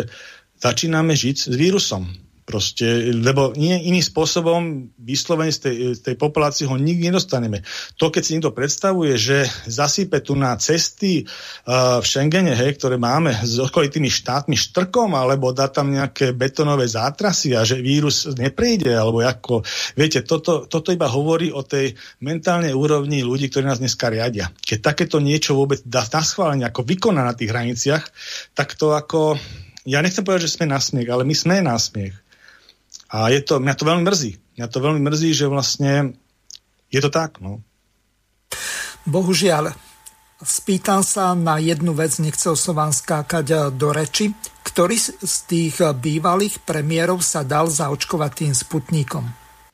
[0.58, 6.66] začíname žiť s vírusom Proste, lebo nie iným spôsobom vyslovene z tej, z tej populácie
[6.66, 7.62] ho nikdy nedostaneme.
[7.94, 12.98] To, keď si niekto predstavuje, že zasype tu na cesty uh, v Schengene, hej, ktoré
[12.98, 18.98] máme s okolitými štátmi štrkom, alebo dá tam nejaké betonové zátrasy a že vírus neprejde,
[18.98, 19.62] alebo ako,
[19.94, 24.50] viete, toto, toto iba hovorí o tej mentálnej úrovni ľudí, ktorí nás dneska riadia.
[24.50, 28.04] Keď takéto niečo vôbec dá na schválenie, ako vykoná na tých hraniciach,
[28.58, 29.38] tak to ako
[29.86, 32.18] ja nechcem povedať, že sme na smiech, ale my sme na smiech.
[33.10, 34.30] A je to, mňa to veľmi mrzí.
[34.58, 36.14] Mňa to veľmi mrzí, že vlastne
[36.90, 37.42] je to tak.
[37.42, 37.58] No.
[39.02, 39.74] Bohužiaľ,
[40.38, 44.30] spýtam sa na jednu vec, nechcel som vám skákať do reči.
[44.62, 49.24] Ktorý z tých bývalých premiérov sa dal zaočkovať tým sputníkom?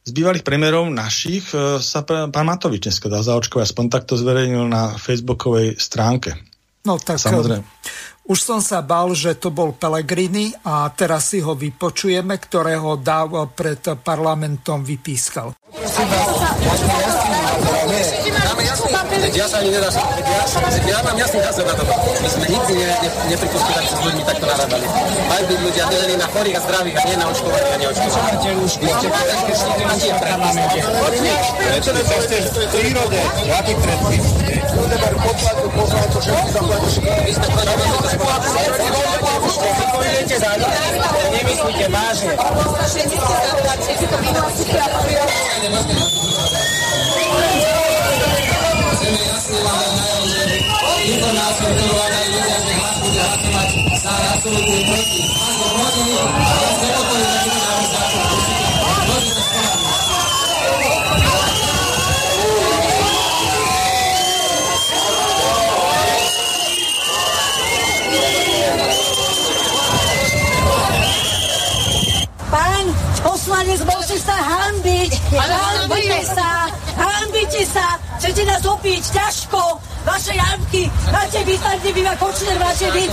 [0.06, 4.94] Z bývalých premiérov našich e, sa pán Matovič dneska dal zaočkovať, aspoň takto zverejnil na
[4.94, 6.38] facebookovej stránke.
[6.86, 7.66] No tak Samozrejme.
[8.26, 13.54] Už som sa bal, že to bol Pelegrini a teraz si ho vypočujeme, ktorého dáv
[13.54, 15.54] pred parlamentom vypískal.
[19.16, 20.44] Ja sa ani nedá, ja,
[20.84, 21.88] ja mám jasný názor na to.
[21.88, 24.84] My sme nikdy ne, ne, nepripustili, aby sa s ľuďmi takto naradali.
[25.28, 28.36] Majú byť ľudia delení na chorých a zdravých a nie na očkovaných a neočkovaných.
[31.56, 33.20] Prečo to chceš v prírode?
[33.48, 34.24] Jaký predpis?
[34.76, 37.00] Ľudia majú poplatiu, poznajú to všetky zaplatiu.
[37.24, 37.76] Vy ste proti
[41.32, 42.32] nemyslíte vážne.
[42.84, 44.16] Všetci ste to
[44.76, 46.45] a
[54.36, 55.20] absolútne proti.
[55.26, 56.96] Ako proti, ale chcem
[76.96, 78.00] Hambite sa.
[78.16, 79.60] Chcete nás opiť ťažko.
[80.06, 83.12] Vaše jamky, máte byť tam, kde býva Kočner, máte byť.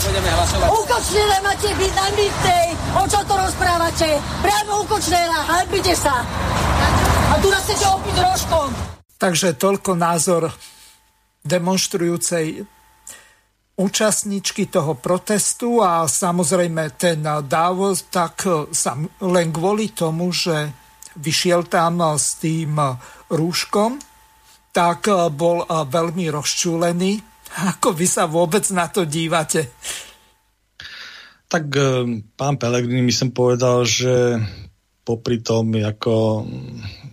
[0.69, 2.67] U Kočnera máte byť na Mitnej.
[2.93, 4.09] O čo to rozprávate?
[4.45, 6.21] Právo u Kočnera, hambite sa.
[7.29, 8.69] A tu nás chcete opiť rožkom.
[9.17, 10.53] Takže toľko názor
[11.41, 12.63] demonstrujúcej
[13.73, 17.77] účastníčky toho protestu a samozrejme ten dáv
[18.13, 18.93] tak sa
[19.25, 20.69] len kvôli tomu, že
[21.17, 22.77] vyšiel tam s tým
[23.35, 23.97] rúškom,
[24.73, 27.21] tak bol veľmi rozčúlený.
[27.77, 29.77] Ako vy sa vôbec na to dívate?
[31.45, 31.81] Tak e,
[32.33, 34.41] pán Pelegrini mi som povedal, že
[35.05, 36.47] popri tom, ako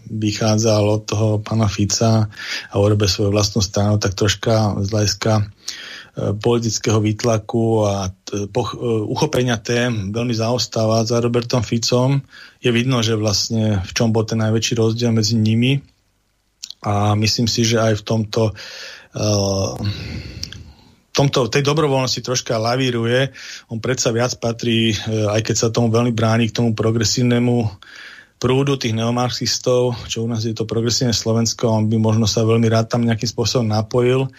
[0.08, 2.30] vychádzal od toho pána Fica
[2.70, 5.32] a urobil svoju vlastnú stranu, tak troška z hľadiska
[6.42, 8.10] politického výtlaku a
[9.06, 12.20] uchopenia tém veľmi zaostáva za Robertom Ficom.
[12.58, 15.80] Je vidno, že vlastne v čom bol ten najväčší rozdiel medzi nimi
[16.80, 19.76] a myslím si, že aj v tomto uh,
[21.20, 23.28] tomto, tej dobrovoľnosti troška lavíruje.
[23.68, 27.68] On predsa viac patrí, aj keď sa tomu veľmi bráni, k tomu progresívnemu
[28.40, 32.72] prúdu tých neomarxistov, čo u nás je to progresívne Slovensko, on by možno sa veľmi
[32.72, 34.32] rád tam nejakým spôsobom napojil.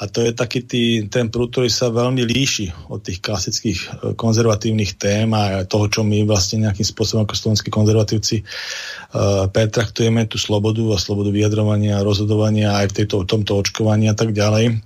[0.00, 3.86] A to je taký tý, ten prúd, ktorý sa veľmi líši od tých klasických e,
[4.16, 10.40] konzervatívnych tém a toho, čo my vlastne nejakým spôsobom ako slovenskí konzervatívci uh, pertraktujeme, tú
[10.40, 14.80] slobodu a slobodu vyjadrovania, rozhodovania aj v tejto, tomto očkovaní a tak ďalej.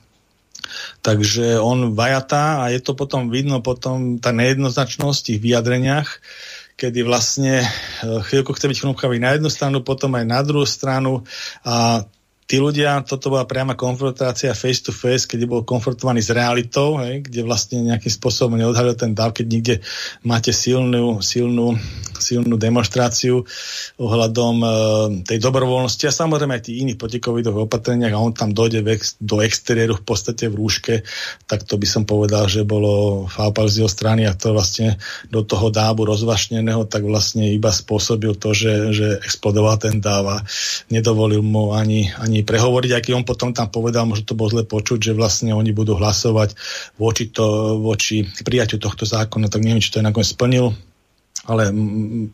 [1.04, 6.08] Takže on vajatá a je to potom vidno potom tá nejednoznačnosť v tých vyjadreniach,
[6.74, 7.66] kedy vlastne e,
[8.24, 11.22] chvíľku chce byť chrumkavý na jednu stranu, potom aj na druhú stranu
[11.62, 12.02] a
[12.44, 17.24] tí ľudia, toto bola priama konfrontácia face to face, keď bol konfrontovaný s realitou, hej,
[17.24, 19.74] kde vlastne nejakým spôsobom neodhalil ten dav, keď niekde
[20.24, 21.76] máte silnú, silnú,
[22.20, 23.48] silnú demonstráciu
[23.96, 24.68] ohľadom e,
[25.24, 29.40] tej dobrovoľnosti a samozrejme aj tých iných protikovidových opatreniach a on tam dojde ex, do
[29.40, 30.94] exteriéru v podstate v rúške,
[31.48, 35.00] tak to by som povedal, že bolo fápak z jeho strany a to vlastne
[35.32, 40.38] do toho dábu rozvašneného, tak vlastne iba spôsobil to, že, že explodoval ten dáv a
[40.92, 44.66] nedovolil mu ani, ani ani prehovoriť, aký on potom tam povedal, možno to bolo zle
[44.66, 46.58] počuť, že vlastne oni budú hlasovať
[46.98, 50.74] voči, to, voči prijaťu tohto zákona, tak neviem, či to je nakoniec splnil,
[51.44, 51.70] ale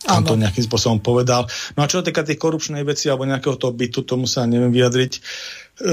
[0.07, 1.51] on to nejakým spôsobom povedal.
[1.75, 5.13] No a čo týka tej korupčnej veci alebo nejakého toho bytu, tomu sa neviem vyjadriť.
[5.19, 5.21] E,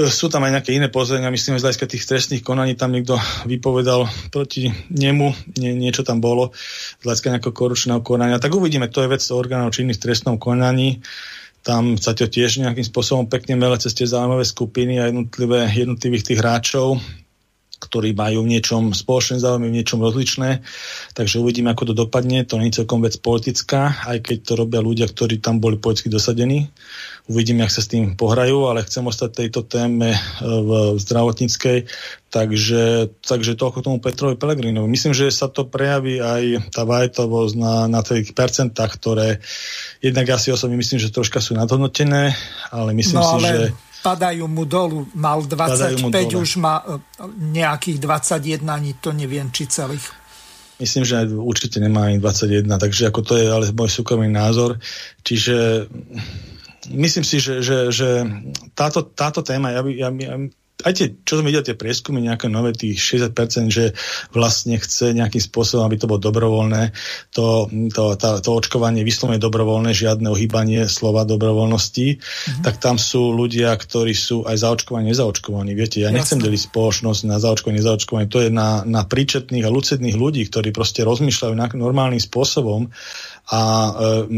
[0.06, 3.18] sú tam aj nejaké iné pozrenia, myslím, že z hľadiska tých trestných konaní tam niekto
[3.50, 6.54] vypovedal proti nemu, nie, niečo tam bolo
[6.98, 8.38] z hľadiska nejakého korupčného konania.
[8.38, 11.02] Tak uvidíme, to je vec orgánov činných v trestnom konaní.
[11.62, 16.26] Tam sa to tiež nejakým spôsobom pekne mele cez tie zaujímavé skupiny a jednotlivé, jednotlivých
[16.32, 17.02] tých hráčov,
[17.78, 20.66] ktorí majú v niečom spoločné záujmy, v niečom rozličné.
[21.14, 22.42] Takže uvidíme, ako to dopadne.
[22.46, 26.10] To nie je celkom vec politická, aj keď to robia ľudia, ktorí tam boli politicky
[26.10, 26.70] dosadení.
[27.28, 31.84] Uvidíme, ak sa s tým pohrajú, ale chcem ostať tejto téme e, v zdravotníckej.
[32.32, 34.88] Takže, takže toľko tomu Petrovi Pelegrinovi.
[34.88, 39.28] Myslím, že sa to prejaví aj tá vajtovosť na, na tých percentách, ktoré
[40.00, 42.32] jednak ja si osobne myslím, že troška sú nadhodnotené,
[42.72, 43.48] ale myslím no, si, ale...
[43.48, 43.60] že
[44.00, 46.96] padajú mu dolu, mal 25, už má e,
[47.52, 50.16] nejakých 21, ani to neviem, či celých.
[50.78, 54.78] Myslím, že určite nemá ani 21, takže ako to je ale môj súkromný názor.
[55.26, 55.90] Čiže
[56.86, 58.08] myslím si, že, že, že
[58.78, 60.34] táto, táto téma, ja, by, ja, ja
[60.78, 63.98] aj tie, čo som videl, tie prieskumy nejaké nové, tých 60%, že
[64.30, 66.94] vlastne chce nejakým spôsobom, aby to bolo dobrovoľné,
[67.34, 72.62] to, to, tá, to očkovanie vyslovene dobrovoľné, žiadne ohýbanie slova dobrovoľnosti, mm-hmm.
[72.62, 75.74] tak tam sú ľudia, ktorí sú aj zaočkovaní, nezaočkovaní.
[75.74, 78.30] Viete, ja nechcem deliť spoločnosť na zaočkovanie, nezaočkovanie.
[78.30, 82.94] To je na, na príčetných a lucidných ľudí, ktorí proste rozmýšľajú normálnym spôsobom
[83.48, 83.92] a e,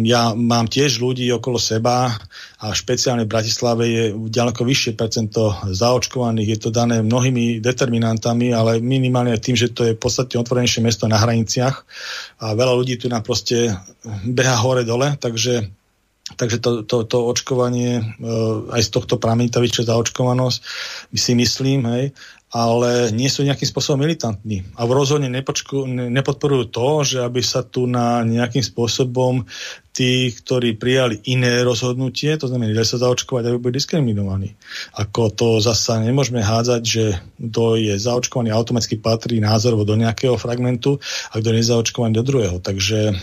[0.07, 2.15] ja mám tiež ľudí okolo seba
[2.63, 6.49] a špeciálne v Bratislave je ďaleko vyššie percento zaočkovaných.
[6.55, 11.11] Je to dané mnohými determinantami, ale minimálne tým, že to je v podstate otvorenejšie mesto
[11.11, 11.77] na hraniciach
[12.39, 13.75] a veľa ľudí tu na proste
[14.23, 15.75] beha hore-dole, takže
[16.31, 18.05] Takže to, to, to očkovanie, e,
[18.71, 20.59] aj z tohto pramení tá vyššia zaočkovanosť,
[21.11, 22.15] si myslím, hej,
[22.51, 24.67] ale nie sú nejakým spôsobom militantní.
[24.75, 29.47] A v rozhodne nepočku, ne, nepodporujú to, že aby sa tu na nejakým spôsobom
[29.95, 34.59] tí, ktorí prijali iné rozhodnutie, to znamená, že sa zaočkovať, aby boli diskriminovaní.
[34.99, 37.05] Ako to zasa nemôžeme hádzať, že
[37.39, 40.99] kto je zaočkovaný automaticky patrí názorovo do nejakého fragmentu
[41.31, 42.59] a kto je nezaočkovaný do druhého.
[42.59, 43.15] Takže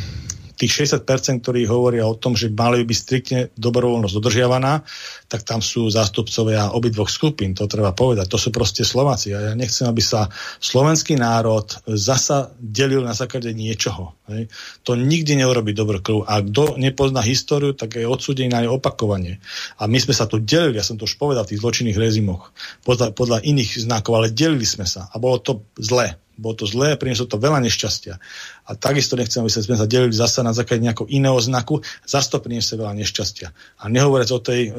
[0.58, 4.82] tých 60%, ktorí hovoria o tom, že mali by striktne dobrovoľnosť dodržiavaná,
[5.30, 8.26] tak tam sú zástupcovia obidvoch skupín, to treba povedať.
[8.26, 9.38] To sú proste Slováci.
[9.38, 14.18] A ja nechcem, aby sa slovenský národ zasa delil na základe niečoho.
[14.34, 14.50] Hej.
[14.84, 16.20] To nikdy neurobi dobrú krv.
[16.26, 19.38] A kto nepozná históriu, tak je odsúdený na jej opakovanie.
[19.78, 22.50] A my sme sa tu delili, ja som to už povedal v tých zločinných rezimoch,
[22.82, 25.08] podľa, podľa iných znakov, ale delili sme sa.
[25.14, 26.18] A bolo to zlé.
[26.38, 28.22] Bolo to zlé, prinieslo to veľa nešťastia.
[28.68, 32.38] A takisto nechcem, aby sme sa delili zasa na základe nejakého iného znaku, zase to
[32.38, 33.48] priniesie veľa nešťastia.
[33.82, 34.72] A nehovoriac o tej e,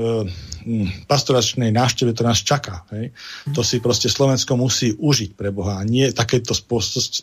[1.10, 2.86] pastoračnej návšteve, to nás čaká.
[2.94, 3.10] Hej.
[3.56, 5.80] To si proste Slovensko musí užiť pre Boha.
[5.80, 6.62] A nie takéto s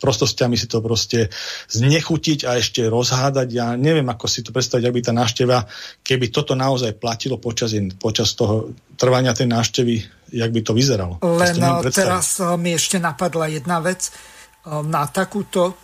[0.01, 1.31] prostostiami si to proste
[1.71, 3.47] znechutiť a ešte rozhádať.
[3.55, 5.63] Ja neviem, ako si to predstaviť, aby tá návšteva,
[6.03, 7.71] keby toto naozaj platilo počas,
[8.01, 11.15] počas toho trvania tej návštevy, jak by to vyzeralo.
[11.23, 11.55] Len
[11.95, 14.11] teraz eh, mi ešte napadla jedna vec.
[14.11, 15.79] Eh, na takúto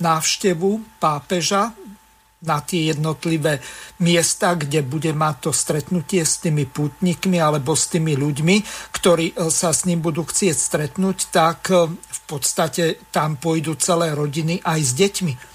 [0.00, 1.76] návštevu pápeža
[2.42, 3.62] na tie jednotlivé
[4.02, 8.56] miesta, kde bude mať to stretnutie s tými pútnikmi alebo s tými ľuďmi,
[8.96, 14.64] ktorí eh, sa s ním budú chcieť stretnúť, tak v podstate tam pôjdu celé rodiny
[14.64, 15.51] aj s deťmi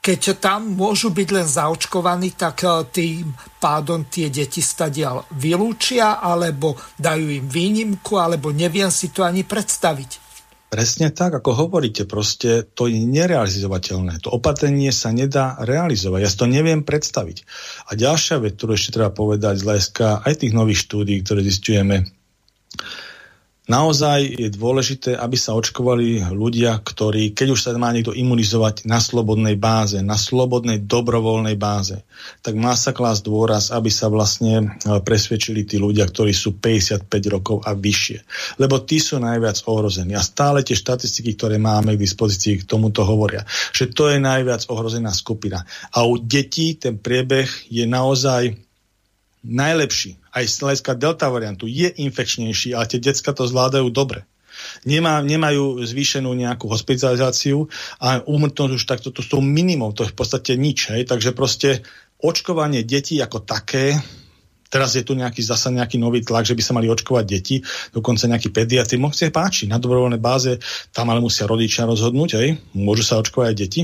[0.00, 6.74] keď tam môžu byť len zaočkovaní, tak eh, tým pádom tie deti stadial vylúčia, alebo
[6.96, 10.32] dajú im výnimku, alebo neviem si to ani predstaviť.
[10.70, 14.22] Presne tak, ako hovoríte, proste to je nerealizovateľné.
[14.22, 16.20] To opatrenie sa nedá realizovať.
[16.22, 17.42] Ja si to neviem predstaviť.
[17.90, 22.06] A ďalšia vec, ktorú ešte treba povedať z hľadiska aj tých nových štúdí, ktoré zistujeme,
[23.68, 28.98] Naozaj je dôležité, aby sa očkovali ľudia, ktorí, keď už sa má niekto imunizovať na
[28.98, 32.02] slobodnej báze, na slobodnej dobrovoľnej báze,
[32.40, 37.06] tak má sa klásť dôraz, aby sa vlastne e, presvedčili tí ľudia, ktorí sú 55
[37.30, 38.18] rokov a vyššie.
[38.58, 40.16] Lebo tí sú najviac ohrození.
[40.16, 43.44] A stále tie štatistiky, ktoré máme k dispozícii, k tomuto hovoria,
[43.76, 45.62] že to je najviac ohrozená skupina.
[45.94, 48.56] A u detí ten priebeh je naozaj
[49.46, 54.26] najlepší aj z hľadiska delta variantu je infekčnejší, ale tie decka to zvládajú dobre.
[54.84, 57.70] Nemá, nemajú zvýšenú nejakú hospitalizáciu
[58.02, 60.92] a úmrtnosť už takto to sú minimum, to je v podstate nič.
[60.92, 61.08] Hej?
[61.08, 61.86] Takže proste
[62.20, 63.96] očkovanie detí ako také,
[64.68, 67.64] teraz je tu nejaký zasa nejaký nový tlak, že by sa mali očkovať deti,
[67.94, 70.60] dokonca nejaký pediatri, môže sa páči, na dobrovoľnej báze,
[70.92, 72.60] tam ale musia rodičia rozhodnúť, hej?
[72.76, 73.80] môžu sa očkovať aj deti,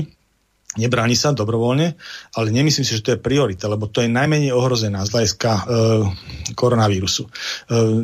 [0.77, 1.97] nebráni sa dobrovoľne,
[2.37, 5.61] ale nemyslím si, že to je priorita, lebo to je najmenej ohrozená z hľadiska e,
[6.53, 7.29] koronavírusu e,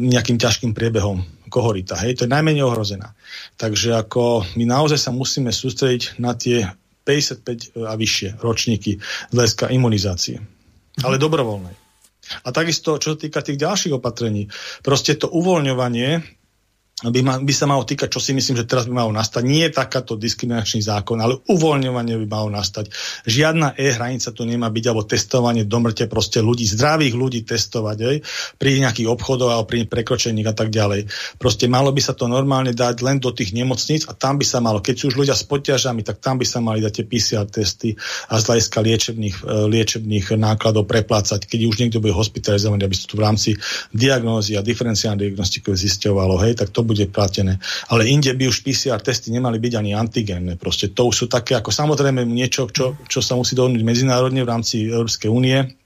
[0.09, 1.21] nejakým ťažkým priebehom
[1.53, 2.01] kohorita.
[2.01, 3.13] Hej, to je najmenej ohrozená.
[3.61, 6.65] Takže ako my naozaj sa musíme sústrediť na tie
[7.05, 10.41] 55 a vyššie ročníky z hľadiska imunizácie.
[11.05, 11.75] Ale dobrovoľnej.
[12.47, 14.47] A takisto, čo sa týka tých ďalších opatrení,
[14.79, 16.23] proste to uvoľňovanie
[17.01, 19.41] by, ma, by sa malo týkať, čo si myslím, že teraz by malo nastať.
[19.41, 22.93] Nie je takáto diskriminačný zákon, ale uvoľňovanie by malo nastať.
[23.25, 28.17] Žiadna e-hranica tu nemá byť, alebo testovanie do mŕte proste ľudí, zdravých ľudí testovať, aj,
[28.61, 31.09] pri nejakých obchodoch alebo pri prekročení a tak ďalej.
[31.41, 34.61] Proste malo by sa to normálne dať len do tých nemocníc a tam by sa
[34.61, 37.49] malo, keď sú už ľudia s poťažami, tak tam by sa mali dať tie PCR
[37.49, 37.97] testy
[38.29, 43.09] a z hľadiska liečebných, e, liečebných nákladov preplácať, keď už niekto bude hospitalizovaný, aby sa
[43.09, 43.49] tu v rámci
[43.89, 47.59] diagnózy a diferenciálnej diagnostiky zisťovalo, hej, tak to bude platené.
[47.89, 50.55] Ale inde by už PCR testy nemali byť ani antigénne.
[50.55, 54.51] Proste to už sú také ako samozrejme niečo, čo, čo sa musí dohodnúť medzinárodne v
[54.51, 55.82] rámci Európskej únie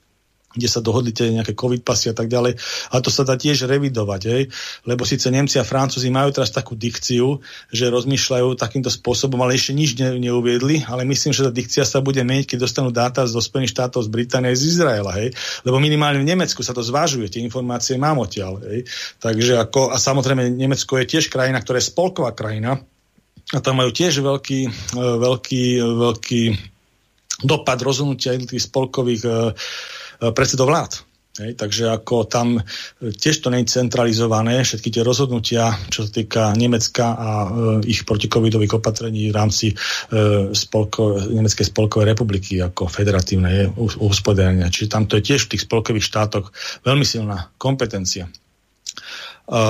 [0.57, 2.57] kde sa dohodli tie nejaké covid pasy a tak ďalej.
[2.91, 4.43] A to sa dá tiež revidovať, hej?
[4.89, 7.39] lebo síce Nemci a Francúzi majú teraz takú dikciu,
[7.69, 12.01] že rozmýšľajú takýmto spôsobom, ale ešte nič ne, neuviedli, ale myslím, že tá dikcia sa
[12.01, 15.31] bude meniť, keď dostanú dáta zo Spojených štátov, z Británie, z Izraela, hej?
[15.63, 18.59] lebo minimálne v Nemecku sa to zvážuje, tie informácie mám odtiaľ.
[18.65, 18.89] Hej?
[19.21, 22.81] Takže ako, a samozrejme Nemecko je tiež krajina, ktorá je spolková krajina,
[23.55, 26.41] a tam majú tiež veľký, e, veľký, veľký
[27.43, 29.53] dopad rozhodnutia jednotlivých spolkových uh,
[30.19, 31.07] predsedov vlád.
[31.37, 36.09] Hej, takže ako tam eh, tiež to nie je centralizované, všetky tie rozhodnutia, čo sa
[36.09, 37.49] týka Nemecka a e,
[37.85, 39.75] ich protikovidových opatrení v rámci e,
[40.51, 44.73] spolko, Nemeckej spolkovej republiky ako federatívne uhospodárenia.
[44.73, 46.49] Čiže tam to je tiež v tých spolkových štátoch
[46.81, 48.25] veľmi silná kompetencia.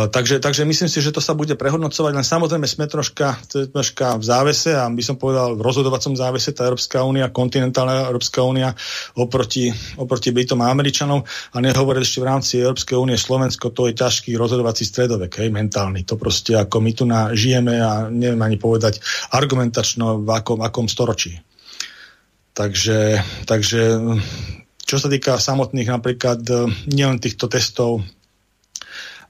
[0.10, 4.24] Takže, takže myslím si, že to sa bude prehodnocovať, len samozrejme sme troška, troška v
[4.26, 8.74] závese a by som povedal v rozhodovacom závese tá Európska únia, kontinentálna Európska únia
[9.14, 9.70] oproti,
[10.02, 11.22] oproti Britom a Američanom
[11.54, 16.10] a nehovoriť ešte v rámci Európskej únie Slovensko, to je ťažký rozhodovací stredovek, hej, mentálny.
[16.10, 18.98] To proste ako my tu na, žijeme a neviem ani povedať
[19.30, 21.38] argumentačno v akom, akom storočí.
[22.58, 24.02] Takže, takže
[24.90, 26.42] čo sa týka samotných napríklad
[26.90, 28.02] nielen týchto testov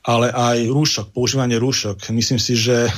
[0.07, 2.15] ale aj rúšok, používanie rúšok.
[2.15, 2.91] Myslím si, že e,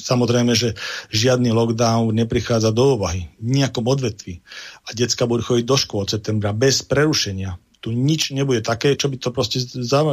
[0.00, 0.72] samozrejme, že
[1.12, 4.40] žiadny lockdown neprichádza do úvahy v nejakom odvetvi.
[4.88, 7.60] A decka budú chodiť do škôl od septembra bez prerušenia.
[7.84, 9.60] Tu nič nebude také, čo by to proste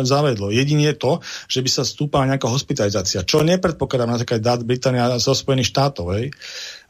[0.04, 0.51] zavedlo.
[0.51, 1.12] Jedine je to,
[1.47, 6.20] že by sa stúpala nejaká hospitalizácia, čo nepredpokladám na také dát Británia zo Spojených štátov.
[6.20, 6.36] Hej.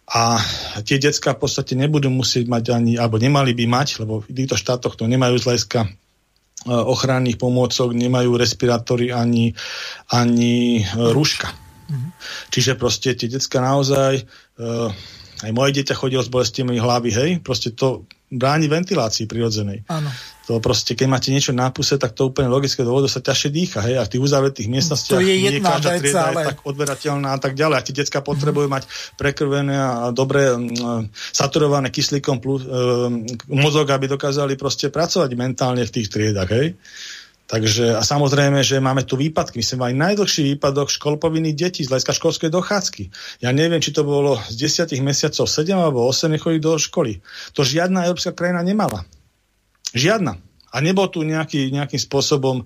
[0.10, 0.42] A
[0.84, 4.60] tie decka v podstate nebudú musieť mať ani, alebo nemali by mať, lebo v týchto
[4.60, 5.80] štátoch to nemajú z hľadiska
[6.72, 9.52] ochranných pomôcok, nemajú respirátory ani,
[10.12, 11.52] ani eh, rúška.
[11.84, 12.12] Mm-hmm.
[12.50, 14.24] Čiže proste tie detská naozaj,
[14.58, 14.88] uh,
[15.44, 19.84] aj moje dieťa chodilo s bolestiami hlavy, hej, proste to bráni ventilácii prirodzenej.
[19.92, 20.08] Áno.
[20.44, 23.80] To proste, keď máte niečo na puse, tak to úplne logické dôvodu sa ťažšie dýcha,
[23.88, 26.36] hej, a v tých uzavretých miestnostiach to je jedna každá vec, trieda ale...
[26.36, 27.76] je tak odberateľná a tak ďalej.
[27.80, 28.74] A tie detská potrebujú mm.
[28.76, 28.84] mať
[29.16, 30.68] prekrvené a dobre um,
[31.32, 36.76] saturované kyslíkom plus, um, mozog, aby dokázali proste pracovať mentálne v tých triedach, hej.
[37.44, 39.60] Takže a samozrejme, že máme tu výpadky.
[39.60, 43.04] My sme mali najdlhší výpadok škol povinných detí z hľadiska školskej dochádzky.
[43.44, 47.20] Ja neviem, či to bolo z 10 mesiacov 7 alebo 8 nechodí do školy.
[47.54, 49.04] To žiadna európska krajina nemala.
[49.94, 50.34] Žiadna.
[50.74, 52.66] A nebol tu nejaký, nejakým spôsobom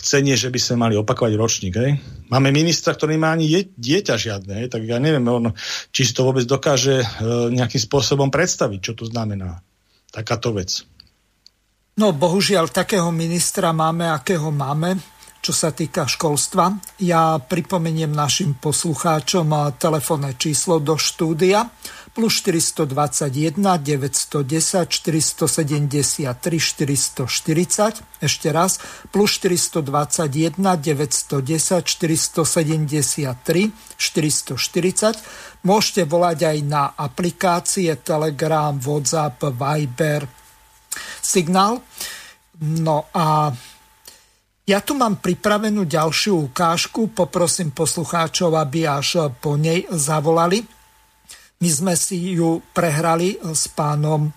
[0.00, 1.76] chcenie, že by sme mali opakovať ročník.
[1.76, 2.00] Hej?
[2.32, 4.68] Máme ministra, ktorý nemá ani dieťa žiadne, hej?
[4.72, 5.52] tak ja neviem, on,
[5.92, 9.60] či si to vôbec dokáže uh, nejakým spôsobom predstaviť, čo to znamená.
[10.08, 10.80] Takáto vec.
[12.00, 14.96] No bohužiaľ, takého ministra máme, akého máme,
[15.40, 16.72] čo sa týka školstva.
[17.04, 21.68] Ja pripomeniem našim poslucháčom telefónne číslo do štúdia
[22.16, 28.80] plus 421 910 473 440 ešte raz
[29.12, 33.68] plus 421 910 473
[34.00, 40.24] 440 môžete volať aj na aplikácie Telegram, WhatsApp, Viber,
[41.20, 41.84] signál.
[42.62, 43.52] No a
[44.66, 50.75] ja tu mám pripravenú ďalšiu ukážku, poprosím poslucháčov, aby až po nej zavolali.
[51.56, 54.28] My sme si ju prehrali s pánom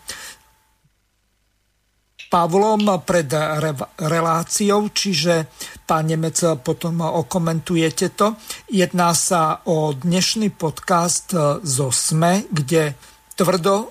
[2.29, 5.49] Pavlom pred re- reláciou, čiže
[5.89, 8.37] pán Nemec potom okomentujete to.
[8.69, 11.33] Jedná sa o dnešný podcast
[11.65, 12.93] zo SME, kde
[13.33, 13.89] tvrdo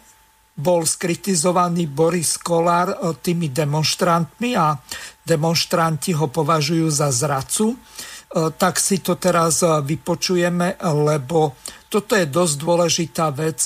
[0.59, 4.75] bol skritizovaný Boris Kolár eh, tými demonstrantmi a
[5.23, 7.73] demonstranti ho považujú za zradcu.
[7.73, 11.55] Eh, tak si to teraz eh, vypočujeme, lebo
[11.89, 13.59] toto je dosť dôležitá vec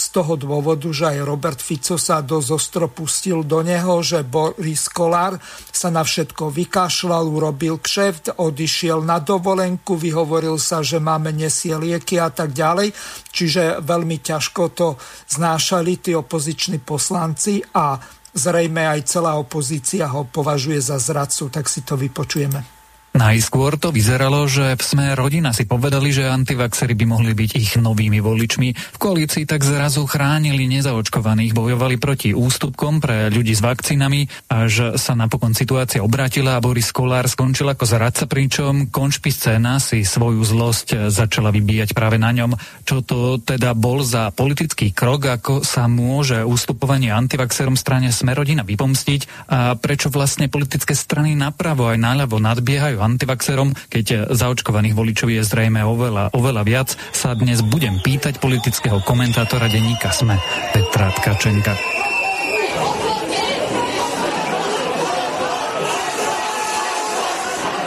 [0.00, 4.88] z toho dôvodu, že aj Robert Fico sa dosť ostro pustil do neho, že Boris
[4.88, 5.36] Kolár
[5.68, 12.16] sa na všetko vykašľal, urobil kšeft, odišiel na dovolenku, vyhovoril sa, že máme nesie lieky
[12.16, 12.96] a tak ďalej.
[13.28, 14.96] Čiže veľmi ťažko to
[15.28, 18.00] znášali tí opoziční poslanci a
[18.32, 22.79] zrejme aj celá opozícia ho považuje za zradcu, tak si to vypočujeme.
[23.10, 27.74] Najskôr to vyzeralo, že v sme rodina si povedali, že antivaxery by mohli byť ich
[27.74, 28.68] novými voličmi.
[28.70, 35.18] V koalícii tak zrazu chránili nezaočkovaných, bojovali proti ústupkom pre ľudí s vakcínami, až sa
[35.18, 41.10] napokon situácia obrátila a Boris Kolár skončil ako zradca, pričom konšpi scéna si svoju zlosť
[41.10, 42.54] začala vybíjať práve na ňom.
[42.86, 49.50] Čo to teda bol za politický krok, ako sa môže ústupovanie antivaxerom strane Smerodina vypomstiť
[49.50, 55.80] a prečo vlastne politické strany napravo aj naľavo nadbiehajú antivaxerom, keď zaočkovaných voličov je zrejme
[55.82, 60.38] oveľa, oveľa viac, sa dnes budem pýtať politického komentátora denníka SME
[60.72, 61.74] Petra Tkačenka.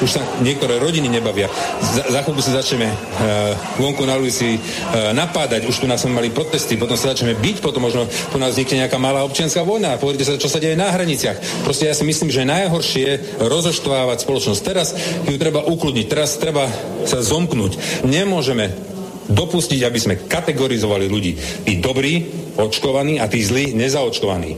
[0.04, 1.48] Už sa niektoré rodiny nebavia.
[1.80, 6.20] Za, za chvíľku sa začneme uh, vonku na ulici uh, napádať, už tu nás sme
[6.20, 9.96] mali protesty, potom sa začneme byť, potom možno tu nás vznikne nejaká malá občianská vojna
[9.96, 11.64] a pozrite sa, čo sa deje na hraniciach.
[11.64, 14.62] Proste ja si myslím, že najhoršie rozoštvávať spoločnosť.
[14.62, 14.92] Teraz
[15.24, 16.68] ju treba ukludniť, teraz treba
[17.08, 18.04] sa zomknúť.
[18.04, 18.93] Nemôžeme
[19.30, 21.34] dopustiť, aby sme kategorizovali ľudí.
[21.64, 24.52] Tí dobrí, očkovaní a tí zlí, nezaočkovaní.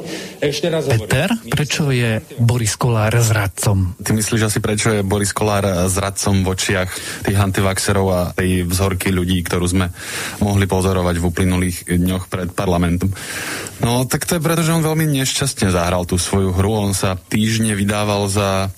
[0.43, 1.51] Ešte raz Peter, hovorím.
[1.51, 3.95] prečo je Boris Kolár zradcom?
[4.01, 6.89] Ty myslíš asi, prečo je Boris Kolár zradcom v očiach
[7.23, 9.87] tých antivaxerov a tej vzorky ľudí, ktorú sme
[10.43, 13.09] mohli pozorovať v uplynulých dňoch pred parlamentom?
[13.79, 16.91] No, tak to je preto, že on veľmi nešťastne zahral tú svoju hru.
[16.91, 18.71] On sa týždne vydával za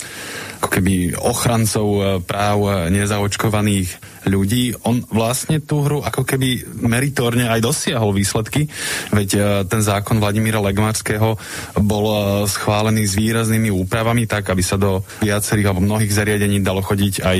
[0.57, 1.85] ako keby ochrancov
[2.25, 4.75] práv nezaočkovaných ľudí.
[4.87, 8.67] On vlastne tú hru ako keby meritorne aj dosiahol výsledky,
[9.11, 11.35] veď e, ten zákon Vladimíra Legmarského
[11.79, 12.05] bol
[12.47, 17.37] schválený s výraznými úpravami tak, aby sa do viacerých alebo mnohých zariadení dalo chodiť aj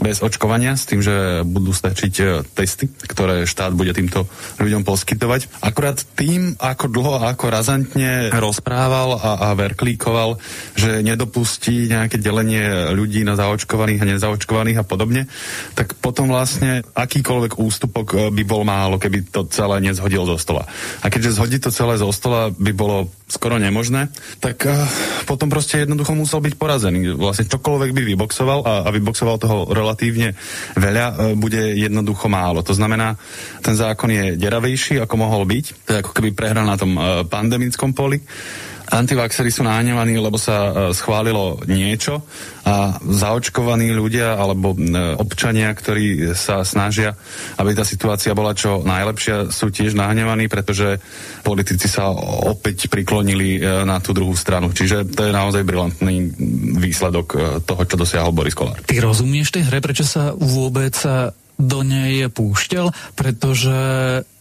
[0.00, 4.28] bez očkovania, s tým, že budú stačiť testy, ktoré štát bude týmto
[4.60, 5.62] ľuďom poskytovať.
[5.64, 10.38] Akurát tým, ako dlho a ako razantne rozprával a, a verklíkoval,
[10.78, 15.26] že nedopustí nejaké delenie ľudí na zaočkovaných a nezaočkovaných a podobne,
[15.74, 20.66] tak potom vlastne akýkoľvek ústupok e, by bol málo, keby to celé nezhodil zo stola.
[21.02, 24.12] A keďže zhodiť to celé zo stola by bolo skoro nemožné,
[24.44, 24.76] tak uh,
[25.24, 27.16] potom proste jednoducho musel byť porazený.
[27.16, 30.36] Vlastne čokoľvek by vyboxoval a, a vyboxoval toho relatívne
[30.76, 32.60] veľa, uh, bude jednoducho málo.
[32.60, 33.16] To znamená,
[33.64, 35.64] ten zákon je deravejší, ako mohol byť.
[35.88, 38.20] To je ako keby prehral na tom uh, pandemickom poli
[38.92, 42.20] antivaxery sú náhnevaní, lebo sa e, schválilo niečo
[42.62, 44.78] a zaočkovaní ľudia alebo e,
[45.16, 47.16] občania, ktorí sa snažia,
[47.56, 51.00] aby tá situácia bola čo najlepšia, sú tiež nahnevaní, pretože
[51.40, 52.12] politici sa
[52.44, 54.70] opäť priklonili e, na tú druhú stranu.
[54.70, 56.28] Čiže to je naozaj brilantný
[56.76, 57.26] výsledok
[57.64, 58.84] toho, čo dosiahol Boris Kolár.
[58.84, 60.94] Ty rozumieš tej hre, prečo sa vôbec
[61.62, 62.90] do nej púšťal?
[63.14, 63.74] Pretože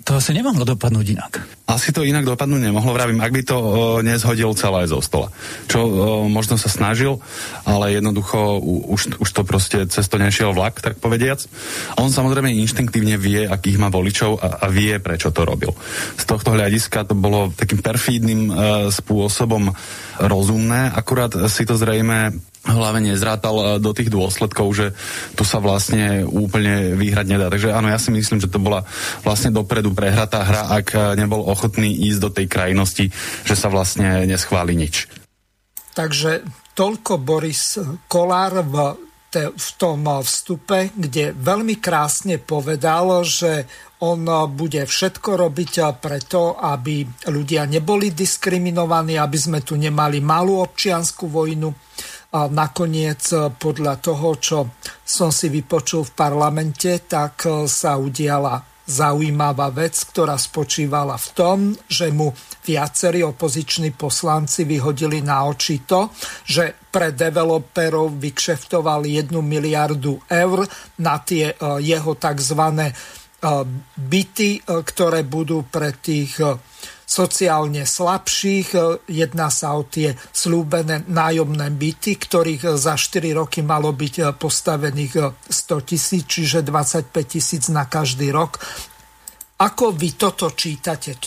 [0.01, 1.33] to asi nemohlo dopadnúť inak.
[1.69, 3.65] Asi to inak dopadnúť nemohlo, vravím, ak by to o,
[4.01, 5.29] nezhodil celé zo stola.
[5.69, 5.89] Čo o,
[6.25, 7.21] možno sa snažil,
[7.69, 11.45] ale jednoducho už, už to proste cez to nešiel vlak, tak povediac.
[12.01, 15.77] On samozrejme inštinktívne vie, akých má voličov a, a vie, prečo to robil.
[16.17, 18.53] Z tohto hľadiska to bolo takým perfídnym e,
[18.89, 19.69] spôsobom
[20.17, 24.85] rozumné, akurát si to zrejme hlave nezrátal eh, do tých dôsledkov, že
[25.33, 27.47] tu sa vlastne úplne vyhrať nedá.
[27.49, 28.85] Takže áno, ja si myslím, že to bola
[29.25, 33.05] vlastne dopredu prehratá hra, ak eh, nebol ochotný ísť do tej krajnosti,
[33.45, 35.09] že sa vlastne neschváli nič.
[35.91, 37.75] Takže toľko Boris
[38.07, 38.75] Kolár v,
[39.27, 43.67] te, v tom vstupe, kde veľmi krásne povedal, že
[44.01, 51.29] on bude všetko robiť preto, aby ľudia neboli diskriminovaní, aby sme tu nemali malú občianskú
[51.29, 51.69] vojnu
[52.31, 54.57] a nakoniec e, podľa toho, čo
[55.03, 61.57] som si vypočul v parlamente, tak e, sa udiala zaujímavá vec, ktorá spočívala v tom,
[61.87, 62.31] že mu
[62.65, 66.11] viacerí opoziční poslanci vyhodili na oči to,
[66.43, 70.63] že pre developerov vykšeftoval 1 miliardu eur
[71.03, 72.61] na tie e, jeho tzv.
[73.97, 74.49] byty,
[74.85, 76.37] ktoré budú pre tých
[77.11, 78.67] sociálne slabších.
[78.71, 78.79] E,
[79.11, 85.13] jedná sa o tie slúbené nájomné byty, ktorých za 4 roky malo byť e, postavených
[85.43, 88.63] 100 e, tisíc, čiže 25 tisíc na každý rok.
[89.59, 91.19] Ako vy toto čítate?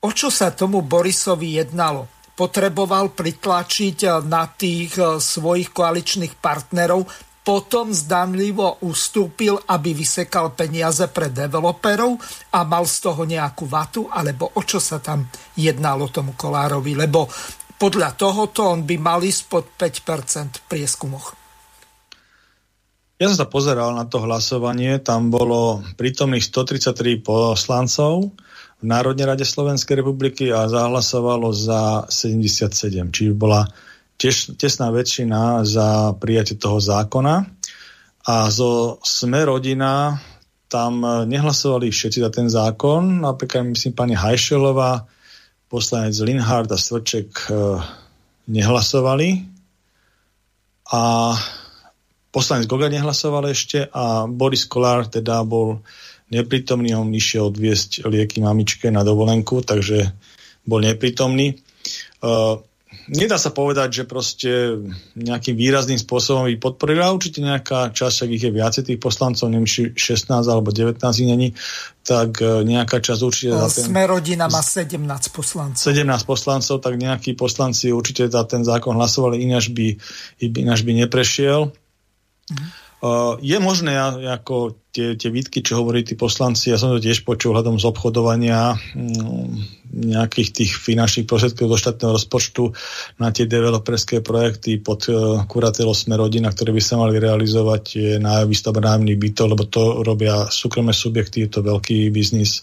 [0.00, 2.08] O čo sa tomu Borisovi jednalo?
[2.34, 7.06] Potreboval pritlačiť na tých svojich koaličných partnerov,
[7.44, 12.16] potom zdanlivo ustúpil, aby vysekal peniaze pre developerov
[12.56, 17.28] a mal z toho nejakú vatu, alebo o čo sa tam jednalo tomu Kolárovi, lebo
[17.76, 21.36] podľa tohoto on by mal ísť pod 5% v prieskumoch.
[23.20, 28.34] Ja som sa pozeral na to hlasovanie, tam bolo prítomných 133 poslancov
[28.80, 33.68] v Národnej rade Slovenskej republiky a zahlasovalo za 77, čiže bola
[34.16, 37.46] tiež, tesná väčšina za prijatie toho zákona.
[38.24, 40.16] A zo Sme rodina
[40.68, 43.22] tam nehlasovali všetci za ten zákon.
[43.22, 45.06] Napríklad, myslím, pani Hajšelová,
[45.68, 47.78] poslanec Linhard a Svrček e,
[48.48, 49.44] nehlasovali.
[50.90, 51.02] A
[52.34, 55.86] poslanec Goga nehlasoval ešte a Boris Kolár teda bol
[56.34, 60.10] neprítomný, on išiel odviesť lieky mamičke na dovolenku, takže
[60.66, 61.62] bol neprítomný.
[62.24, 62.58] Uh,
[63.08, 64.50] nedá sa povedať, že proste
[65.18, 67.12] nejakým výrazným spôsobom by podporila.
[67.12, 69.96] Určite nejaká časť, ak ich je viacej tých poslancov, neviem, 16
[70.30, 71.56] alebo 19 není,
[72.04, 73.52] tak e, nejaká časť určite...
[73.56, 75.00] Za ten, Sme rodina má 17
[75.32, 75.80] poslancov.
[75.80, 79.96] 17 poslancov, tak nejakí poslanci určite za ten zákon hlasovali, ináč by,
[80.44, 81.72] ináč by neprešiel.
[82.52, 82.66] Mhm.
[83.04, 83.92] Uh, je možné,
[84.32, 87.84] ako tie, tie výtky, čo hovorí tí poslanci, ja som to tiež počul hľadom z
[87.90, 89.50] obchodovania um,
[89.90, 92.70] nejakých tých finančných prostriedkov do štátneho rozpočtu
[93.18, 98.46] na tie developerské projekty pod uh, kuratelo Sme rodina, ktoré by sa mali realizovať na
[98.46, 102.62] výstavbe nájomných bytov, lebo to robia súkromné subjekty, je to veľký biznis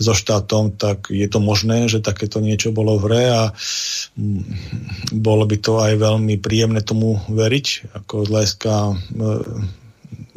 [0.00, 3.42] so štátom, tak je to možné, že takéto niečo bolo v hre a
[4.16, 4.42] mm,
[5.20, 8.94] bolo by to aj veľmi príjemné tomu veriť, ako z hľadiska e,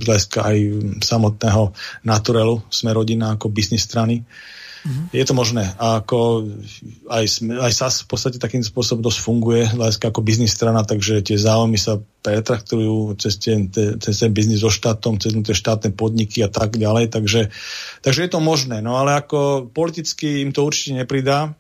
[0.04, 0.58] z hľadiska aj
[1.00, 1.72] samotného
[2.04, 4.28] naturelu sme rodina ako biznis strany.
[4.84, 5.16] Mm-hmm.
[5.16, 5.64] Je to možné.
[5.80, 6.44] A ako
[7.08, 11.40] aj, aj SAS v podstate takým spôsobom dosť funguje hľadiska ako biznis strana, takže tie
[11.40, 16.52] záujmy sa pretraktujú cez ten, cez ten biznis so štátom, cez tie štátne podniky a
[16.52, 17.16] tak ďalej.
[17.16, 17.48] Takže,
[18.04, 18.84] takže je to možné.
[18.84, 21.56] No ale ako politicky im to určite nepridá.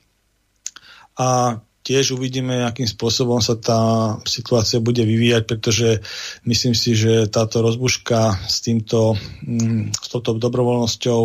[1.15, 3.81] A tiež uvidíme, akým spôsobom sa tá
[4.23, 5.99] situácia bude vyvíjať, pretože
[6.47, 11.21] myslím si, že táto rozbuška s týmto mm, s touto dobrovoľnosťou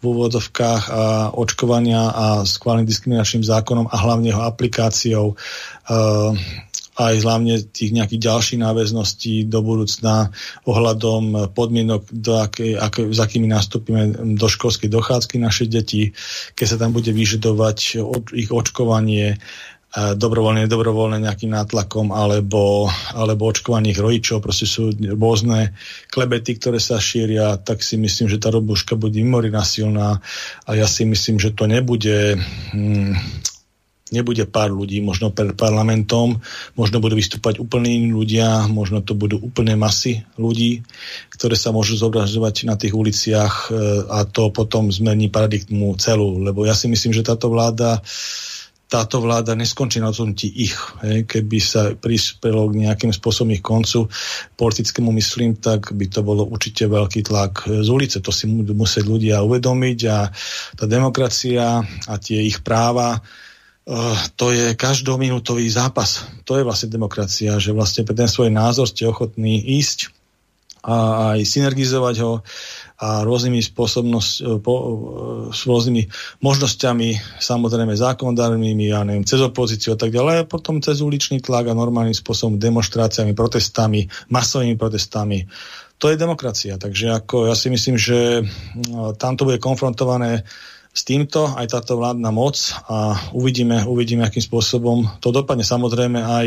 [0.00, 1.02] v úvodzovkách a
[1.36, 6.32] očkovania a skválnym diskriminačným zákonom a hlavne jeho aplikáciou uh,
[7.00, 10.28] aj hlavne tých nejakých ďalších náväzností do budúcna
[10.68, 16.12] ohľadom podmienok, do akej, aké, s akými nastúpime do školskej dochádzky naše deti,
[16.52, 19.40] keď sa tam bude vyžadovať od, ich očkovanie,
[19.90, 24.38] dobrovoľne, nedobrovoľne nejakým nátlakom alebo, alebo očkovaných rodičov.
[24.38, 25.74] Proste sú rôzne
[26.14, 30.22] klebety, ktoré sa šíria, tak si myslím, že tá robuška bude mimoriadne silná.
[30.66, 32.38] A ja si myslím, že to nebude
[32.70, 33.18] hmm,
[34.10, 36.42] nebude pár ľudí, možno pred parlamentom,
[36.74, 40.82] možno budú vystúpať úplne iní ľudia, možno to budú úplné masy ľudí,
[41.30, 43.74] ktoré sa môžu zobrazovať na tých uliciach e,
[44.10, 48.02] a to potom zmení paradigmu celú, lebo ja si myslím, že táto vláda
[48.90, 50.74] táto vláda neskončí na ti ich.
[51.06, 51.30] Hej.
[51.30, 54.10] Keby sa prispelo k nejakým spôsobom ich koncu
[54.58, 58.18] politickému myslím, tak by to bolo určite veľký tlak z ulice.
[58.18, 60.26] To si musieť ľudia uvedomiť a
[60.74, 63.22] tá demokracia a tie ich práva
[63.90, 66.22] Uh, to je každominútový zápas.
[66.46, 70.19] To je vlastne demokracia, že vlastne pre ten svoj názor ste ochotní ísť
[70.80, 70.96] a
[71.36, 72.32] aj synergizovať ho
[73.00, 74.88] a rôznymi spôsobnosť, e, po, e,
[75.56, 76.02] s rôznymi
[76.44, 81.72] možnosťami, samozrejme zákonodárnymi, ja neviem, cez opozíciu a tak ďalej, a potom cez uličný tlak
[81.72, 85.48] a normálnym spôsobom demonstráciami, protestami, masovými protestami.
[86.00, 86.80] To je demokracia.
[86.80, 88.44] Takže ako ja si myslím, že
[89.20, 90.48] tam to bude konfrontované
[90.90, 92.58] s týmto aj táto vládna moc
[92.90, 95.62] a uvidíme, uvidíme, akým spôsobom to dopadne.
[95.62, 96.46] Samozrejme aj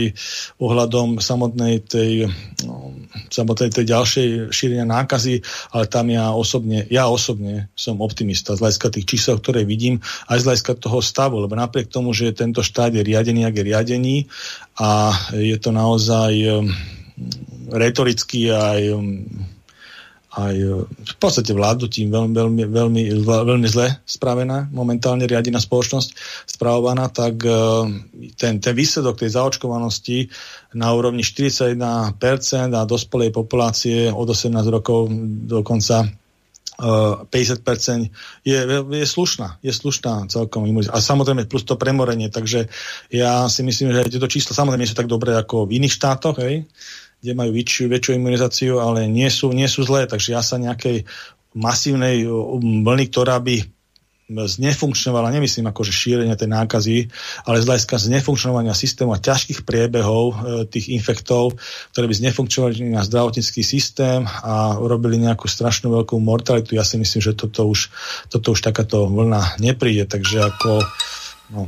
[0.60, 2.28] ohľadom samotnej tej,
[2.68, 2.92] no,
[3.32, 5.40] samotnej tej ďalšej šírenia nákazy,
[5.72, 10.44] ale tam ja osobne, ja osobne som optimista z hľadiska tých čísel, ktoré vidím, aj
[10.44, 14.16] z hľadiska toho stavu, lebo napriek tomu, že tento štát je riadený, ak je riadený
[14.76, 16.68] a je to naozaj um,
[17.72, 19.24] retoricky aj um,
[20.34, 26.10] aj e, v podstate vládnutím veľmi, veľmi, veľmi, veľmi zle spravená, momentálne riadená spoločnosť
[26.50, 27.54] spravovaná, tak e,
[28.34, 30.34] ten, ten výsledok tej zaočkovanosti
[30.74, 31.78] na úrovni 41%
[32.74, 35.14] a dospelej populácie od 18 rokov
[35.46, 36.10] dokonca
[36.82, 38.10] 50% e,
[38.42, 40.66] je, je slušná, je slušná celkom.
[40.90, 42.66] A samozrejme plus to premorenie, takže
[43.14, 46.42] ja si myslím, že tieto čísla samozrejme nie sú tak dobré ako v iných štátoch,
[46.42, 46.66] hej,
[47.24, 51.08] kde majú väčšiu, väčšiu imunizáciu, ale nie sú, nie sú zlé, takže ja sa nejakej
[51.56, 52.28] masívnej
[52.84, 53.64] vlny, ktorá by
[54.32, 56.98] znefunkčnovala, nemyslím ako, že šírenie tej nákazy,
[57.44, 60.36] ale z hľadiska znefunkčnovania systému a ťažkých priebehov e,
[60.72, 61.60] tých infektov,
[61.92, 66.74] ktoré by znefunkčnovali na zdravotnícky systém a urobili nejakú strašnú veľkú mortalitu.
[66.74, 67.92] Ja si myslím, že toto už,
[68.32, 70.82] toto už takáto vlna nepríde, takže ako
[71.52, 71.68] no,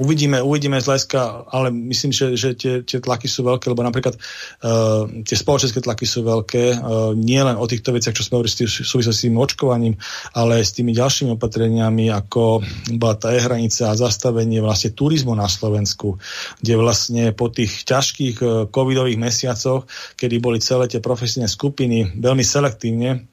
[0.00, 4.16] Uvidíme, uvidíme z hľadiska, ale myslím, že, že tie, tie tlaky sú veľké, lebo napríklad
[4.16, 8.64] uh, tie spoločenské tlaky sú veľké, uh, nie len o týchto veciach, čo sme hovorili
[8.64, 10.00] súvisí s tým očkovaním,
[10.32, 12.64] ale s tými ďalšími opatreniami, ako
[12.96, 16.16] bola tá e-hranica a zastavenie vlastne turizmu na Slovensku,
[16.64, 19.84] kde vlastne po tých ťažkých uh, covidových mesiacoch,
[20.16, 23.28] kedy boli celé tie profesijné skupiny veľmi selektívne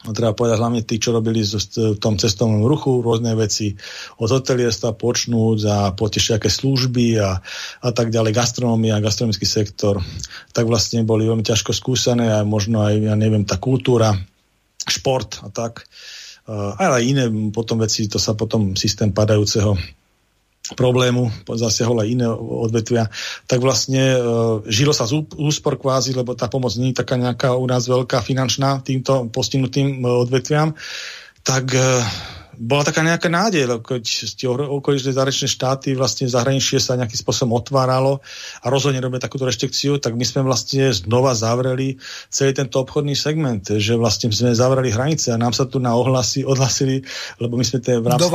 [0.00, 3.76] treba povedať hlavne tí, čo robili v tom cestovnom ruchu rôzne veci
[4.16, 7.36] od hotelierstva počnúť a po všaké služby a,
[7.84, 10.00] a tak ďalej, gastronomia, gastronomický sektor,
[10.56, 14.16] tak vlastne boli veľmi ťažko skúsené a možno aj, ja neviem, tá kultúra,
[14.88, 15.84] šport a tak.
[16.50, 19.76] Ale aj iné potom veci, to sa potom systém padajúceho
[20.78, 23.10] problému, zasiahol aj iné odvetvia,
[23.46, 24.18] tak vlastne e,
[24.70, 28.22] žilo sa z úspor kvázi, lebo tá pomoc nie je taká nejaká u nás veľká
[28.22, 30.74] finančná týmto postihnutým e, odvetviam,
[31.42, 32.04] tak e,
[32.60, 34.04] bola taká nejaká nádej, keď
[34.36, 38.20] tie okolité zahraničné štáty vlastne zahraničie sa nejakým spôsobom otváralo
[38.60, 41.96] a rozhodne robia takúto reštrikciu, tak my sme vlastne znova zavreli
[42.28, 46.44] celý tento obchodný segment, že vlastne sme zavreli hranice a nám sa tu na ohlasy
[46.44, 47.00] odhlasili,
[47.40, 48.28] lebo my sme tie v rámci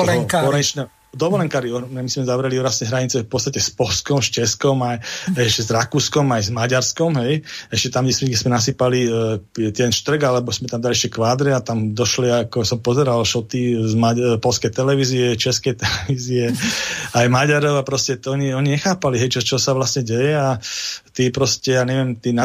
[1.16, 5.00] dovolenkári, my sme zavreli vlastne hranice v podstate s Polskom, s Českom, aj
[5.40, 7.42] ešte s Rakúskom, aj s Maďarskom, hej.
[7.72, 11.16] Ešte tam, kde sme, kde sme nasypali e, ten štrk, alebo sme tam dali ešte
[11.16, 16.52] kvádre a tam došli, ako som pozeral, šoty z Maď- polskej televízie, českej televízie,
[17.16, 20.60] aj Maďarov a proste to oni, oni nechápali, hej, čo, čo sa vlastne deje a
[21.16, 22.44] tí proste, ja neviem, tí na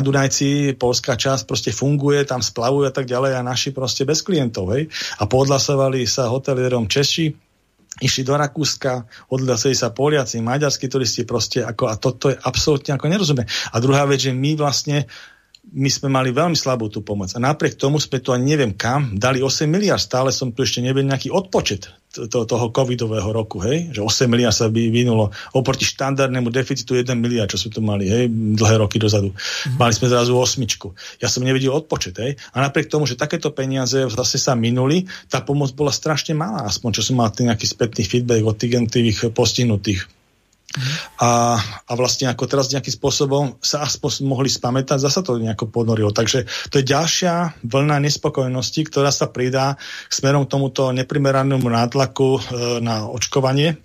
[0.79, 4.87] polská časť proste funguje, tam splavujú a tak ďalej a naši proste bez klientov, hej.
[5.19, 7.50] A podhlasovali sa hotelierom Češi,
[7.99, 13.11] išli do Rakúska, odhlasili sa Poliaci, maďarskí turisti proste, ako, a toto je absolútne ako
[13.11, 13.45] nerozumie.
[13.75, 15.11] A druhá vec, že my vlastne
[15.71, 17.31] my sme mali veľmi slabú tú pomoc.
[17.37, 20.81] A napriek tomu sme to ani neviem kam, dali 8 miliard, stále som tu ešte
[20.81, 25.87] nevedel nejaký odpočet to, toho covidového roku, hej, že 8 miliard sa by vynulo oproti
[25.87, 29.31] štandardnému deficitu 1 miliard, čo sme tu mali, hej, dlhé roky dozadu.
[29.31, 29.79] Mm-hmm.
[29.79, 30.91] Mali sme zrazu osmičku.
[31.23, 32.35] Ja som nevedel odpočet, hej.
[32.51, 36.99] A napriek tomu, že takéto peniaze zase sa minuli, tá pomoc bola strašne malá, aspoň
[36.99, 40.20] čo som mal nejaký spätný feedback od tých postihnutých.
[41.19, 46.15] A, a vlastne ako teraz nejakým spôsobom sa aspoň mohli spamätať, zasa to nejako ponorilo.
[46.15, 49.75] Takže to je ďalšia vlna nespokojnosti, ktorá sa pridá
[50.07, 52.41] smerom k tomuto neprimeranému nátlaku e,
[52.87, 53.83] na očkovanie.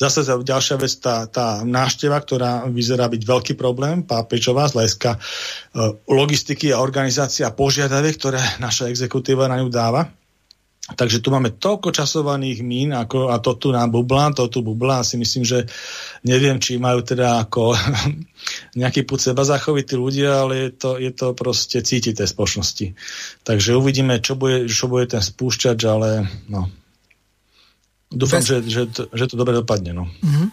[0.00, 5.18] Zase ďalšia vec, tá, tá návšteva, ktorá vyzerá byť veľký problém, pápečová z hľadiska e,
[6.08, 10.08] logistiky a organizácia požiadaviek, ktoré naša exekutíva na ňu dáva.
[10.84, 15.00] Takže tu máme toľko časovaných mín ako, a to tu nám bubla, to tu bubla
[15.00, 15.64] si myslím, že
[16.28, 17.72] neviem, či majú teda ako
[18.80, 22.86] nejaký púd seba zachovití ľudia, ale je to, je to proste cítiť tej spoločnosti.
[23.48, 26.68] Takže uvidíme, čo bude, čo bude ten spúšťač, ale no.
[28.12, 28.52] Dúfam, Bez...
[28.52, 29.96] že, že, to, že to dobre dopadne.
[29.96, 30.04] No.
[30.04, 30.48] Mm-hmm.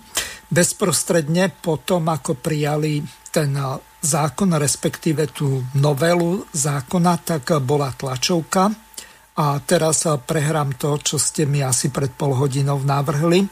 [0.47, 3.03] Bezprostredne po tom, ako prijali
[3.35, 3.51] ten
[3.99, 8.90] zákon, respektíve tú novelu zákona, tak bola tlačovka
[9.37, 13.47] a teraz prehrám to, čo ste mi asi pred pol hodinou navrhli.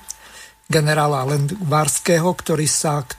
[0.70, 3.18] Generála Lendvarského, ktorý sa k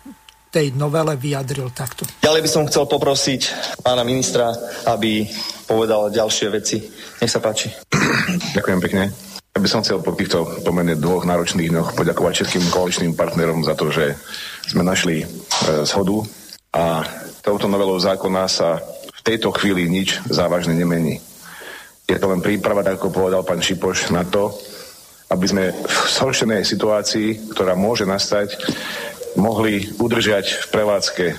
[0.50, 2.06] tej novele vyjadril takto.
[2.22, 3.42] Ďalej by som chcel poprosiť
[3.86, 4.50] pána ministra,
[4.86, 5.26] aby
[5.66, 6.82] povedal ďalšie veci.
[7.22, 7.70] Nech sa páči.
[8.58, 9.04] Ďakujem pekne.
[9.50, 13.74] Ja by som chcel po týchto pomerne dvoch náročných dňoch poďakovať všetkým koaličným partnerom za
[13.74, 14.14] to, že
[14.70, 15.26] sme našli e,
[15.86, 16.22] zhodu
[16.70, 17.02] a
[17.42, 18.78] touto novelou zákona sa
[19.10, 21.18] v tejto chvíli nič závažne nemení.
[22.10, 24.50] Je to len príprava, tak ako povedal pán Šipoš, na to,
[25.30, 28.58] aby sme v zhoršenej situácii, ktorá môže nastať,
[29.38, 31.36] mohli udržať v prevádzke e,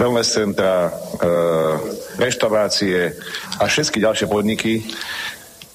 [0.00, 0.90] wellness centra, e,
[2.24, 3.12] reštaurácie
[3.60, 4.80] a všetky ďalšie podniky,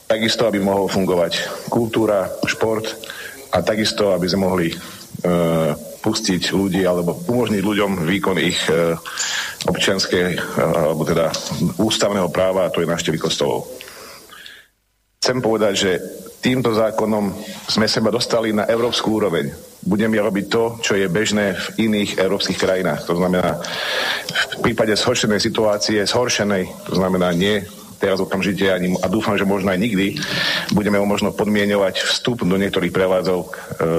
[0.09, 2.89] takisto, aby mohol fungovať kultúra, šport
[3.53, 4.75] a takisto, aby sme mohli e,
[6.07, 8.95] pustiť ľudí alebo umožniť ľuďom výkon ich e,
[9.67, 11.27] občianskej, e, alebo teda
[11.75, 13.67] ústavného práva, a to je návštevy kostolov.
[15.19, 15.91] Chcem povedať, že
[16.39, 17.35] týmto zákonom
[17.67, 19.51] sme seba dostali na európsku úroveň.
[19.83, 23.03] Budeme robiť to, čo je bežné v iných európskych krajinách.
[23.11, 23.59] To znamená,
[24.55, 27.59] v prípade zhoršenej situácie, zhoršenej, to znamená nie
[27.97, 30.17] teraz okamžite ani, a dúfam, že možno aj nikdy,
[30.71, 33.57] budeme možno podmienovať vstup do niektorých prevádzok e,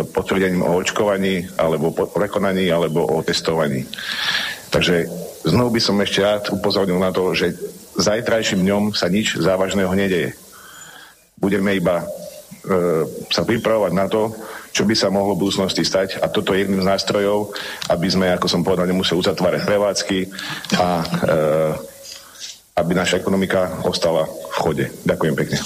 [0.09, 3.85] potvrdením o očkovaní, alebo po prekonaní, alebo o testovaní.
[4.69, 5.09] Takže
[5.49, 7.57] znovu by som ešte rád upozornil na to, že
[7.99, 10.39] zajtrajším dňom sa nič závažného nedeje.
[11.35, 12.07] Budeme iba e,
[13.31, 14.31] sa pripravovať na to,
[14.71, 17.51] čo by sa mohlo v budúcnosti stať a toto je jedným z nástrojov,
[17.91, 20.19] aby sme, ako som povedal, nemuseli uzatvárať prevádzky
[20.77, 21.05] a e,
[22.79, 24.85] aby naša ekonomika ostala v chode.
[25.03, 25.59] Ďakujem pekne.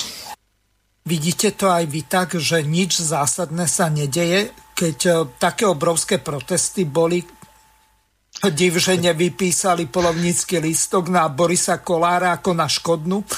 [1.03, 6.87] Vidíte to aj vy tak, že nič zásadné sa nedeje, keď e, také obrovské protesty
[6.87, 7.27] boli,
[8.51, 13.23] div, že nevypísali polovnícky lístok na Borisa Kolára ako na škodnú.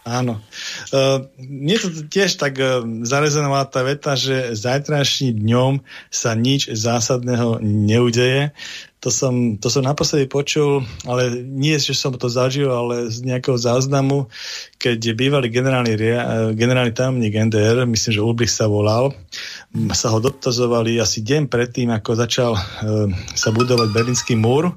[0.00, 0.40] Áno.
[0.88, 5.72] Uh, mne to tiež tak uh, zarezonovala tá veta, že zajtrajším dňom
[6.08, 8.56] sa nič zásadného neudeje.
[9.00, 13.56] To som, to som naposledy počul, ale nie, že som to zažil, ale z nejakého
[13.56, 14.28] záznamu,
[14.76, 15.96] keď bývalý generálny,
[16.52, 19.16] generálny tajomník NDR, myslím, že Ulbrich sa volal,
[19.96, 24.68] sa ho dotazovali asi deň predtým, ako začal uh, sa budovať Berlínsky múr,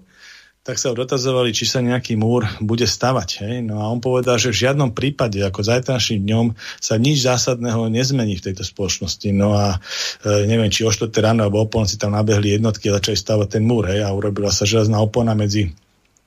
[0.63, 3.29] tak sa ho dotazovali, či sa nejaký múr bude stavať.
[3.43, 3.55] Hej?
[3.67, 6.45] No a on povedal, že v žiadnom prípade, ako zajtrajším dňom,
[6.79, 9.27] sa nič zásadného nezmení v tejto spoločnosti.
[9.35, 9.75] No a
[10.23, 13.59] e, neviem, či o 4 ráno alebo o polnoci tam nabehli jednotky a začali stavať
[13.59, 13.91] ten múr.
[13.91, 14.07] Hej?
[14.07, 15.67] A urobila sa železná opona medzi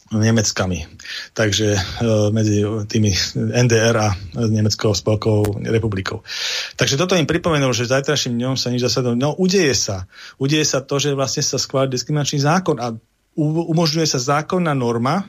[0.06, 0.84] Nemeckami.
[1.32, 1.80] Takže e,
[2.28, 2.60] medzi
[2.92, 6.20] tými NDR a Nemeckou spolkovou republikou.
[6.76, 9.16] Takže toto im pripomenul, že zajtrajším dňom sa nič zasadol.
[9.16, 10.04] No, udeje sa.
[10.36, 12.92] Udeje sa to, že vlastne sa schváli diskriminačný zákon a
[13.36, 15.28] umožňuje sa zákonná norma,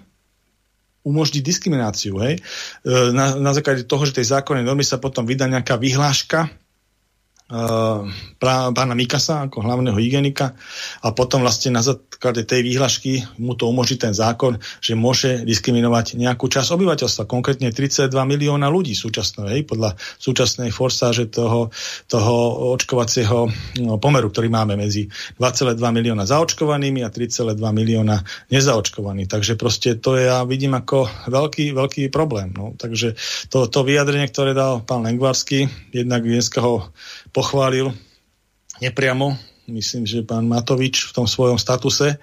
[1.08, 2.20] umožniť diskrimináciu.
[2.20, 2.40] Hej?
[2.40, 6.52] E, na, na základe toho, že tej zákonnej normy sa potom vydá nejaká vyhláška,
[7.48, 10.52] pána Mikasa ako hlavného hygienika
[11.00, 16.20] a potom vlastne na základe tej výhľašky mu to umožní ten zákon, že môže diskriminovať
[16.20, 21.72] nejakú časť obyvateľstva, konkrétne 32 milióna ľudí súčasné, hej, podľa súčasnej forsáže toho,
[22.12, 22.36] toho
[22.76, 23.48] očkovacieho
[23.80, 25.08] no, pomeru, ktorý máme medzi
[25.40, 29.32] 2,2 milióna zaočkovanými a 3,2 milióna nezaočkovaných.
[29.32, 32.52] Takže proste to ja vidím ako veľký, veľký problém.
[32.52, 32.76] No.
[32.76, 33.16] Takže
[33.48, 36.92] to, to vyjadrenie, ktoré dal pán Lengvarsky, jednak dneska ho
[37.38, 37.94] pochválil
[38.82, 39.38] nepriamo,
[39.70, 42.18] myslím, že pán Matovič v tom svojom statuse,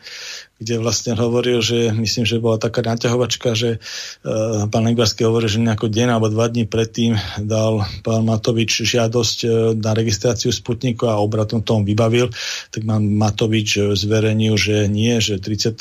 [0.62, 5.59] kde vlastne hovoril, že myslím, že bola taká naťahovačka, že uh, pán Lengvarský hovoril, že
[5.59, 11.18] nejako deň alebo dva dní predtým dal pán Matovič žiadosť uh, na registráciu Sputniku a
[11.18, 12.31] obratom tom vybavil,
[12.70, 15.74] tak pán Matovič uh, zverejnil, že nie, že 30.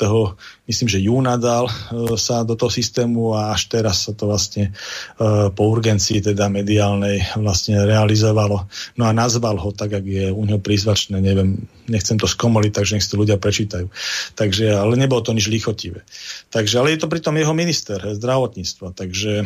[0.66, 4.74] myslím, že júna dal uh, sa do toho systému a až teraz sa to vlastne
[5.22, 8.66] uh, po urgencii teda mediálnej vlastne realizovalo.
[8.98, 12.92] No a nazval ho tak, ak je u neho prízvačné, neviem, nechcem to skomoliť, takže
[12.96, 13.86] nech si to ľudia prečítajú.
[14.34, 16.00] Takže takže, ale nebolo to nič lichotivé.
[16.48, 19.44] Takže, ale je to pritom jeho minister zdravotníctva, takže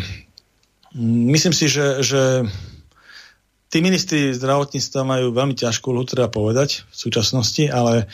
[0.94, 2.46] mm, myslím si, že, že
[3.66, 8.06] tí ministri zdravotníctva majú veľmi ťažkú ľud, treba povedať v súčasnosti, ale,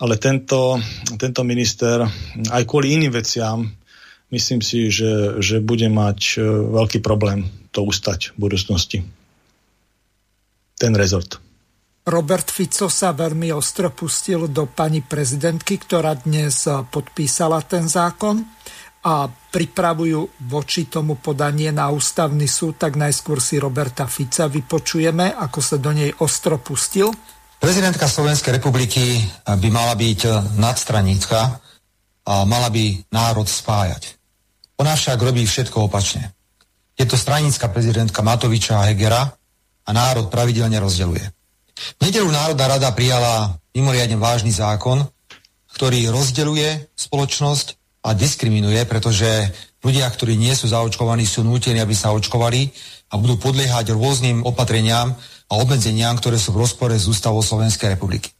[0.00, 0.80] ale tento,
[1.20, 2.08] tento minister
[2.48, 3.68] aj kvôli iným veciam
[4.32, 8.98] myslím si, že, že bude mať e, veľký problém to ustať v budúcnosti.
[10.76, 11.40] Ten rezort.
[12.08, 18.40] Robert Fico sa veľmi ostro pustil do pani prezidentky, ktorá dnes podpísala ten zákon
[19.04, 25.60] a pripravujú voči tomu podanie na ústavný súd, tak najskôr si Roberta Fica vypočujeme, ako
[25.60, 27.12] sa do nej ostro pustil.
[27.60, 30.20] Prezidentka Slovenskej republiky by mala byť
[30.56, 31.60] nadstranícka
[32.24, 34.16] a mala by národ spájať.
[34.80, 36.32] Ona však robí všetko opačne.
[36.96, 39.22] Je to stranická prezidentka Matoviča a Hegera
[39.84, 41.37] a národ pravidelne rozdeluje.
[41.98, 45.06] V nedelu Národná rada prijala mimoriadne vážny zákon,
[45.78, 49.28] ktorý rozdeluje spoločnosť a diskriminuje, pretože
[49.84, 52.70] ľudia, ktorí nie sú zaočkovaní, sú nútení, aby sa očkovali
[53.10, 55.14] a budú podliehať rôznym opatreniam
[55.48, 58.34] a obmedzeniam, ktoré sú v rozpore s ústavou Slovenskej republiky.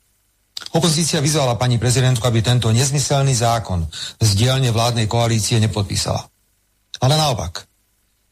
[0.74, 3.86] Opozícia vyzvala pani prezidentku, aby tento nezmyselný zákon
[4.18, 6.26] z dielne vládnej koalície nepodpísala.
[6.98, 7.64] Ale naopak.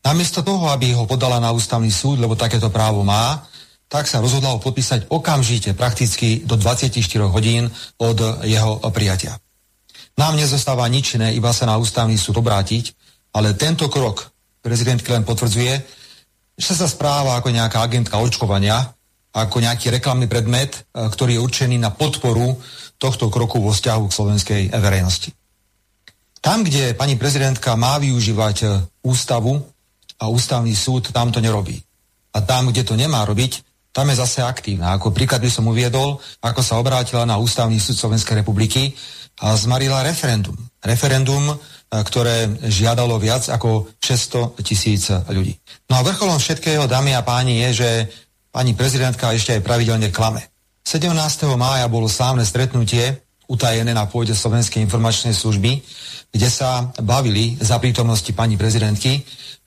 [0.02, 3.46] Namiesto toho, aby ho podala na ústavný súd, lebo takéto právo má,
[3.86, 6.98] tak sa rozhodla ho podpísať okamžite, prakticky do 24
[7.30, 7.70] hodín
[8.02, 9.38] od jeho prijatia.
[10.16, 12.96] Nám nezostáva nič iné, iba sa na ústavný súd obrátiť,
[13.36, 14.32] ale tento krok
[14.64, 15.74] prezidentky len potvrdzuje,
[16.56, 18.80] že sa správa ako nejaká agentka očkovania,
[19.36, 22.56] ako nejaký reklamný predmet, e, ktorý je určený na podporu
[22.96, 25.36] tohto kroku vo vzťahu k slovenskej verejnosti.
[26.40, 28.66] Tam, kde pani prezidentka má využívať e,
[29.04, 29.60] ústavu
[30.16, 31.76] a ústavný súd, tam to nerobí.
[32.32, 33.60] A tam, kde to nemá robiť,
[33.97, 34.93] tam je zase aktívna.
[34.93, 38.93] Ako príklad by som uviedol, ako sa obrátila na Ústavný súd Slovenskej republiky
[39.40, 40.52] a zmarila referendum.
[40.85, 41.56] Referendum, e,
[42.05, 45.56] ktoré žiadalo viac ako 600 tisíc ľudí.
[45.89, 47.90] No a vrcholom všetkého, dámy a páni, je, že
[48.52, 50.44] pani prezidentka ešte aj pravidelne klame.
[50.85, 51.16] 17.
[51.56, 55.82] mája bolo slávne stretnutie utajené na pôde Slovenskej informačnej služby,
[56.31, 59.23] kde sa bavili za prítomnosti pani prezidentky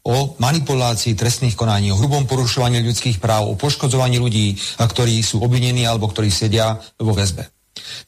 [0.05, 5.83] o manipulácii trestných konaní, o hrubom porušovaní ľudských práv, o poškodzovaní ľudí, ktorí sú obvinení
[5.83, 7.45] alebo ktorí sedia vo väzbe.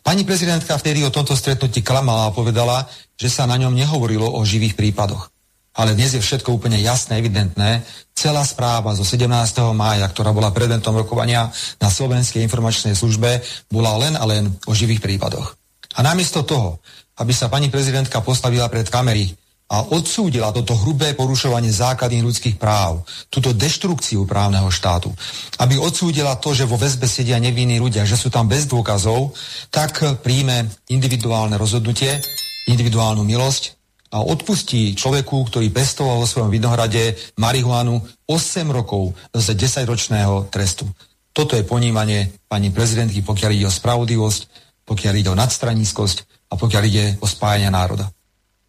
[0.03, 4.41] Pani prezidentka vtedy o tomto stretnutí klamala a povedala, že sa na ňom nehovorilo o
[4.43, 5.31] živých prípadoch.
[5.72, 7.88] Ale dnes je všetko úplne jasné, evidentné.
[8.11, 9.31] Celá správa zo 17.
[9.72, 11.48] mája, ktorá bola predmetom rokovania
[11.80, 13.39] na Slovenskej informačnej službe,
[13.72, 15.60] bola len a len o živých prípadoch.
[15.95, 16.80] A namiesto toho,
[17.19, 19.31] aby sa pani prezidentka postavila pred kamery
[19.72, 25.15] a odsúdila toto hrubé porušovanie základných ľudských práv, túto deštrukciu právneho štátu,
[25.63, 29.31] aby odsúdila to, že vo väzbe sedia nevinní ľudia, že sú tam bez dôkazov,
[29.72, 32.19] tak príjme individuálne rozhodnutie,
[32.68, 33.80] individuálnu milosť
[34.11, 40.84] a odpustí človeku, ktorý pestoval vo svojom vinohrade marihuanu 8 rokov z 10-ročného trestu.
[41.31, 44.41] Toto je ponímanie pani prezidentky, pokiaľ ide o spravodlivosť,
[44.85, 48.11] pokiaľ ide o nadstraníckosť a pokiaľ ide o spájanie národa.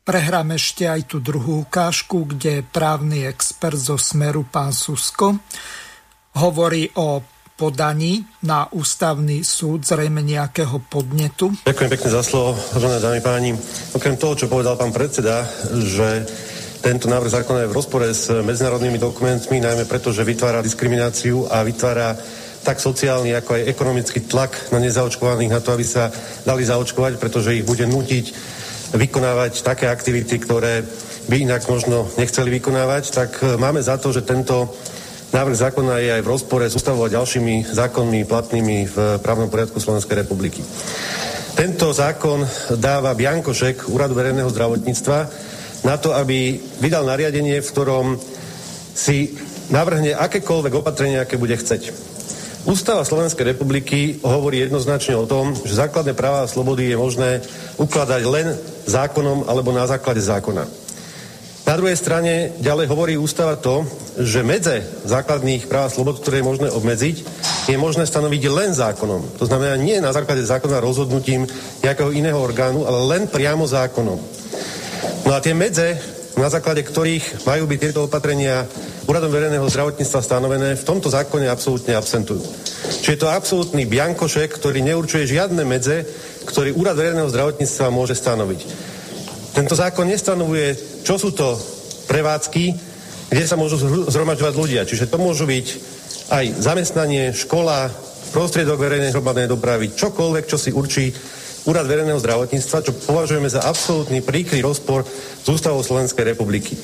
[0.02, 5.38] Prehrám ešte aj tú druhú ukážku, kde právny expert zo Smeru pán Susko
[6.42, 7.22] hovorí o
[7.54, 11.54] podaní na ústavný súd, zrejme nejakého podnetu.
[11.62, 13.50] Ďakujem pekne za slovo, vážené dámy páni.
[13.94, 16.26] Okrem toho, čo povedal pán predseda, že
[16.82, 21.62] tento návrh zákona je v rozpore s medzinárodnými dokumentmi, najmä preto, že vytvára diskrimináciu a
[21.62, 22.18] vytvára
[22.62, 26.14] tak sociálny, ako aj ekonomický tlak na nezaočkovaných na to, aby sa
[26.46, 28.26] dali zaočkovať, pretože ich bude nutiť
[28.94, 30.86] vykonávať také aktivity, ktoré
[31.26, 34.70] by inak možno nechceli vykonávať, tak e, máme za to, že tento
[35.32, 39.80] návrh zákona je aj v rozpore s ústavou a ďalšími zákonmi platnými v právnom poriadku
[39.80, 40.60] Slovenskej republiky.
[41.52, 42.44] Tento zákon
[42.76, 45.18] dáva biankošek Úradu verejného zdravotníctva
[45.84, 48.06] na to, aby vydal nariadenie, v ktorom
[48.92, 49.32] si
[49.72, 52.11] navrhne akékoľvek opatrenia, aké bude chceť.
[52.62, 57.30] Ústava Slovenskej republiky hovorí jednoznačne o tom, že základné práva a slobody je možné
[57.74, 58.54] ukladať len
[58.86, 60.62] zákonom alebo na základe zákona.
[61.62, 63.82] Na druhej strane ďalej hovorí ústava to,
[64.18, 67.16] že medze základných práv a slobod, ktoré je možné obmedziť,
[67.70, 69.42] je možné stanoviť len zákonom.
[69.42, 71.46] To znamená nie na základe zákona rozhodnutím
[71.82, 74.18] nejakého iného orgánu, ale len priamo zákonom.
[75.26, 75.98] No a tie medze,
[76.36, 78.64] na základe ktorých majú byť tieto opatrenia
[79.04, 82.40] úradom verejného zdravotníctva stanovené, v tomto zákone absolútne absentujú.
[83.02, 86.06] Čiže je to absolútny biankošek, ktorý neurčuje žiadne medze,
[86.48, 88.60] ktorý úrad verejného zdravotníctva môže stanoviť.
[89.52, 90.72] Tento zákon nestanovuje,
[91.04, 91.60] čo sú to
[92.08, 92.64] prevádzky,
[93.28, 94.82] kde sa môžu zhromažďovať ľudia.
[94.88, 95.66] Čiže to môžu byť
[96.32, 97.92] aj zamestnanie, škola,
[98.32, 101.12] prostriedok verejnej hromadnej dopravy, čokoľvek, čo si určí
[101.62, 106.74] Úrad verejného zdravotníctva, čo považujeme za absolútny príkry rozpor s ústavou Slovenskej republiky.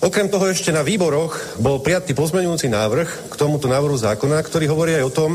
[0.00, 4.96] Okrem toho ešte na výboroch bol prijatý pozmeňujúci návrh k tomuto návrhu zákona, ktorý hovorí
[4.96, 5.30] aj o tom,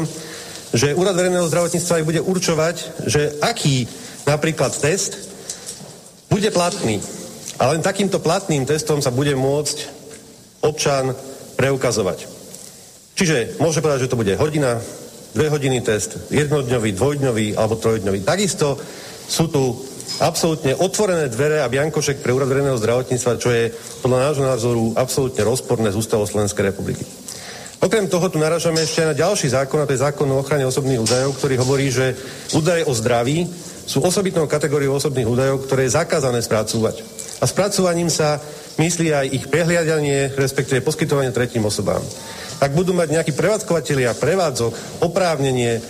[0.73, 2.75] že Úrad verejného zdravotníctva aj bude určovať,
[3.05, 3.85] že aký
[4.25, 5.29] napríklad test
[6.33, 6.97] bude platný.
[7.61, 9.77] A len takýmto platným testom sa bude môcť
[10.65, 11.13] občan
[11.61, 12.25] preukazovať.
[13.13, 14.81] Čiže môže povedať, že to bude hodina,
[15.33, 18.21] dve hodiny test, jednodňový, dvojdňový alebo trojdňový.
[18.21, 18.77] Takisto
[19.27, 19.73] sú tu
[20.21, 23.73] absolútne otvorené dvere a biankošek pre úrad verejného zdravotníctva, čo je
[24.05, 27.01] podľa nášho názoru absolútne rozporné z ústavou Slovenskej republiky.
[27.83, 30.63] Okrem toho tu naražame ešte aj na ďalší zákon, a to je zákon o ochrane
[30.63, 32.15] osobných údajov, ktorý hovorí, že
[32.55, 33.43] údaje o zdraví
[33.83, 37.03] sú osobitnou kategóriou osobných údajov, ktoré je zakázané spracúvať.
[37.41, 38.39] A spracovaním sa
[38.77, 42.01] myslí aj ich prehliadanie, respektíve poskytovanie tretím osobám.
[42.63, 45.83] Ak budú mať nejakí prevádzkovateľia prevádzok oprávnenie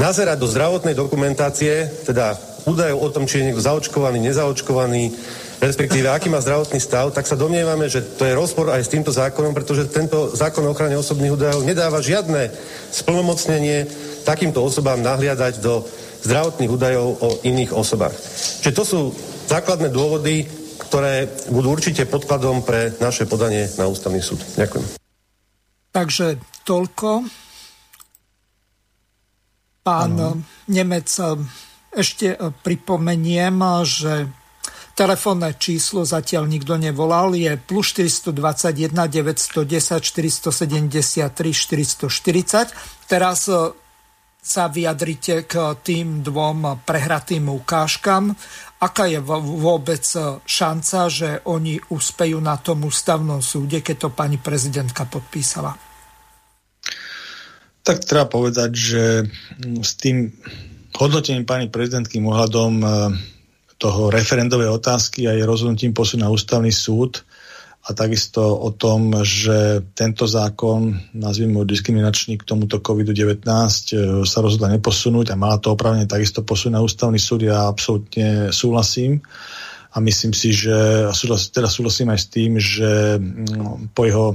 [0.00, 2.34] nazerať do zdravotnej dokumentácie, teda
[2.64, 5.12] údajov o tom, či je niekto zaočkovaný, nezaočkovaný,
[5.60, 9.12] respektíve aký má zdravotný stav, tak sa domnievame, že to je rozpor aj s týmto
[9.12, 12.50] zákonom, pretože tento zákon o ochrane osobných údajov nedáva žiadne
[12.90, 13.86] splnomocnenie
[14.24, 15.84] takýmto osobám nahliadať do
[16.24, 18.16] zdravotných údajov o iných osobách.
[18.64, 19.00] Čiže to sú
[19.46, 20.48] základné dôvody,
[20.78, 24.42] ktoré budú určite podkladom pre naše podanie na ústavný súd.
[24.58, 24.98] Ďakujem.
[25.94, 26.26] Takže
[26.66, 27.08] toľko.
[29.84, 30.42] Pán ano.
[30.66, 31.08] Nemec,
[31.94, 32.34] ešte
[32.64, 34.26] pripomeniem, že
[34.94, 43.10] Telefónne číslo zatiaľ nikto nevolal, je plus 421 910 473 440.
[43.10, 43.50] Teraz
[44.38, 48.38] sa vyjadrite k tým dvom prehratým ukážkam.
[48.84, 50.04] Aká je vôbec
[50.44, 55.72] šanca, že oni uspejú na tom ústavnom súde, keď to pani prezidentka podpísala?
[57.80, 59.02] Tak treba povedať, že
[59.80, 60.28] s tým
[61.00, 62.88] hodnotením pani prezidentky ohľadom e,
[63.80, 67.24] toho referendovej otázky a jej rozhodnutím posunúť na ústavný súd,
[67.84, 74.40] a takisto o tom, že tento zákon, nazvime ho diskriminačný k tomuto COVID-19, e, sa
[74.40, 77.44] rozhodla neposunúť a má to opravne takisto posunúť na ústavný súd.
[77.44, 79.20] Ja absolútne súhlasím
[79.92, 81.12] a myslím si, že
[81.52, 84.32] teda súhlasím aj s tým, že mm, po jeho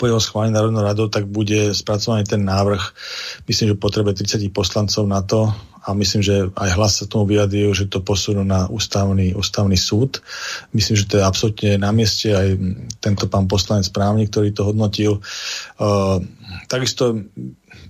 [0.00, 2.82] po jeho schválení Národnou radou, tak bude spracovaný ten návrh,
[3.44, 5.52] myslím, že potrebe 30 poslancov na to,
[5.84, 10.24] a myslím, že aj hlas sa tomu vyjadril, že to posunú na ústavný, ústavný súd.
[10.72, 12.56] Myslím, že to je absolútne na mieste aj
[13.04, 15.20] tento pán poslanec právnik, ktorý to hodnotil.
[15.76, 16.24] Uh,
[16.72, 17.20] takisto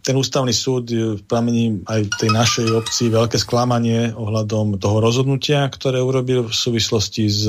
[0.04, 0.92] ten ústavný súd
[1.24, 7.48] pramení aj tej našej obci veľké sklamanie ohľadom toho rozhodnutia, ktoré urobil v súvislosti s,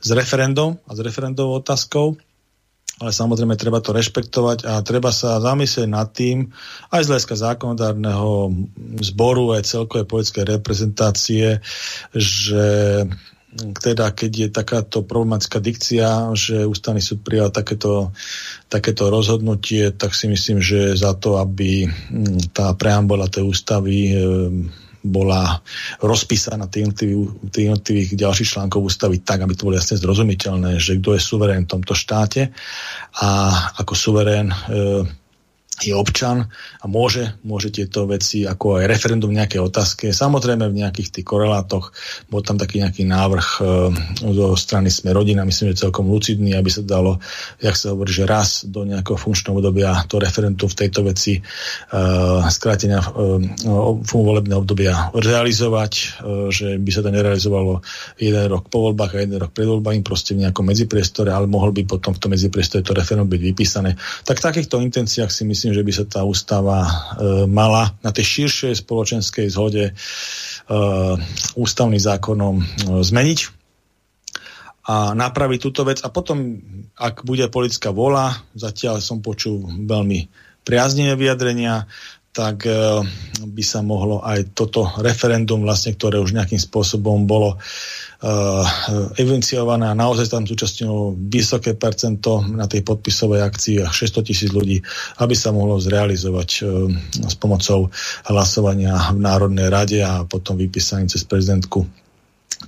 [0.00, 2.18] s referendum a s referendovou otázkou
[3.00, 6.52] ale samozrejme treba to rešpektovať a treba sa zamyslieť nad tým
[6.92, 8.52] aj z hľadiska zákonodárneho
[9.00, 11.64] zboru, aj celkovej politickej reprezentácie,
[12.12, 12.64] že
[13.56, 18.14] teda keď je takáto problematická dikcia, že ústavný súd prijal takéto,
[18.70, 24.14] takéto rozhodnutie, tak si myslím, že za to, aby hm, tá preambola tej ústavy
[25.00, 25.64] bola
[26.04, 26.92] rozpísaná tých
[27.52, 31.72] jednotlivých ďalších článkov ústavy tak, aby to bolo jasne zrozumiteľné, že kto je suverén v
[31.78, 32.52] tomto štáte
[33.16, 33.28] a
[33.80, 34.56] ako suverén e,
[35.80, 36.48] je občan
[36.80, 41.26] a môže, môže tieto veci, ako aj referendum v nejakej otázke, samozrejme v nejakých tých
[41.26, 41.92] korelátoch,
[42.28, 43.62] bol tam taký nejaký návrh e,
[44.20, 47.18] zo strany Sme rodina, myslím, že celkom lucidný, aby sa dalo,
[47.62, 51.40] jak sa hovorí, že raz do nejakého funkčného obdobia to referendum v tejto veci e,
[52.48, 53.08] skrátenia e,
[54.04, 56.04] volebného obdobia realizovať, e,
[56.52, 57.80] že by sa to nerealizovalo
[58.20, 61.72] jeden rok po voľbách a jeden rok pred voľbami, proste v nejakom medzipriestore, ale mohol
[61.72, 63.96] by potom v tom medzipriestore to referendum byť vypísané.
[64.26, 66.90] Tak v takýchto intenciách si myslím, myslím, že by sa tá ústava e,
[67.46, 69.92] mala na tej širšej spoločenskej zhode e,
[71.54, 72.64] ústavným zákonom e,
[73.06, 73.40] zmeniť
[74.90, 76.02] a napraviť túto vec.
[76.02, 76.58] A potom,
[76.98, 80.26] ak bude politická vola, zatiaľ som počul veľmi
[80.66, 81.86] priaznivé vyjadrenia,
[82.30, 83.02] tak e,
[83.42, 88.64] by sa mohlo aj toto referendum, vlastne, ktoré už nejakým spôsobom bolo uh,
[89.16, 94.84] evinciované a naozaj tam zúčastnilo vysoké percento na tej podpisovej akcii 600 tisíc ľudí,
[95.24, 96.92] aby sa mohlo zrealizovať uh,
[97.24, 97.88] s pomocou
[98.28, 101.88] hlasovania v Národnej rade a potom vypísaním cez prezidentku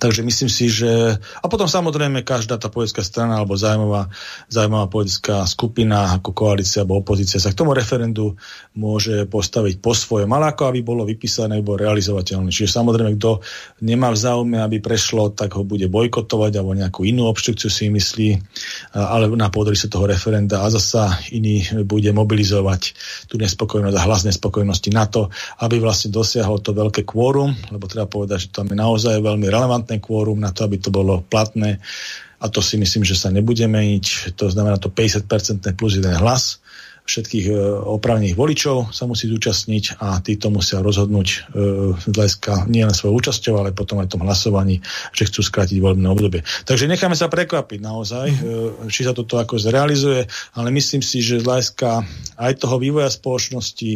[0.03, 1.15] Takže myslím si, že...
[1.15, 4.11] A potom samozrejme každá tá politická strana alebo zájmová,
[4.51, 8.35] zájmová politická skupina ako koalícia alebo opozícia sa k tomu referendu
[8.75, 12.51] môže postaviť po svojom, ale ako aby bolo vypísané, bolo realizovateľné.
[12.51, 13.47] Čiže samozrejme, kto
[13.87, 18.29] nemá v záujme, aby prešlo, tak ho bude bojkotovať alebo nejakú inú obštrukciu si myslí,
[18.99, 22.83] ale na sa toho referenda a zasa iný bude mobilizovať
[23.31, 25.31] tú nespokojnosť a hlas nespokojnosti na to,
[25.63, 29.92] aby vlastne dosiahol to veľké kvórum, lebo treba povedať, že tam je naozaj veľmi relevantné
[29.93, 31.77] relevantné kvórum na to, aby to bolo platné
[32.43, 34.35] a to si myslím, že sa nebude meniť.
[34.35, 35.29] To znamená to 50%
[35.79, 36.62] plus jeden hlas
[37.03, 41.37] všetkých e, opravných voličov sa musí zúčastniť a títo musia rozhodnúť e,
[41.99, 44.79] hľadiska nie len svojou účasťou, ale potom aj tom hlasovaní,
[45.11, 46.47] že chcú skrátiť voľbné obdobie.
[46.63, 48.39] Takže necháme sa prekvapiť naozaj, e,
[48.87, 52.07] či sa toto ako zrealizuje, ale myslím si, že z hľadiska
[52.39, 53.93] aj toho vývoja spoločnosti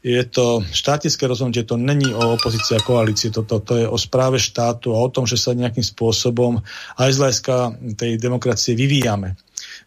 [0.00, 4.40] je to štátnické rozhodnutie, to není o opozícii a koalícii, toto to je o správe
[4.40, 6.64] štátu a o tom, že sa nejakým spôsobom
[6.96, 7.54] aj z hľadiska
[8.00, 9.36] tej demokracie vyvíjame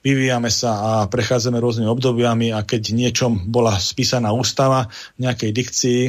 [0.04, 6.02] vyvíjame sa a prechádzame rôznymi obdobiami a keď niečom bola spísaná ústava v nejakej dikcii,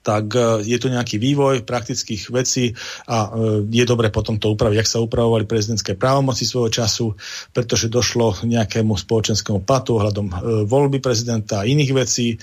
[0.00, 2.72] tak e, je to nejaký vývoj praktických vecí
[3.08, 7.06] a e, je dobre potom to upraviť, jak sa upravovali prezidentské právomoci svojho času,
[7.52, 12.40] pretože došlo k nejakému spoločenskému platu ohľadom e, voľby prezidenta a iných vecí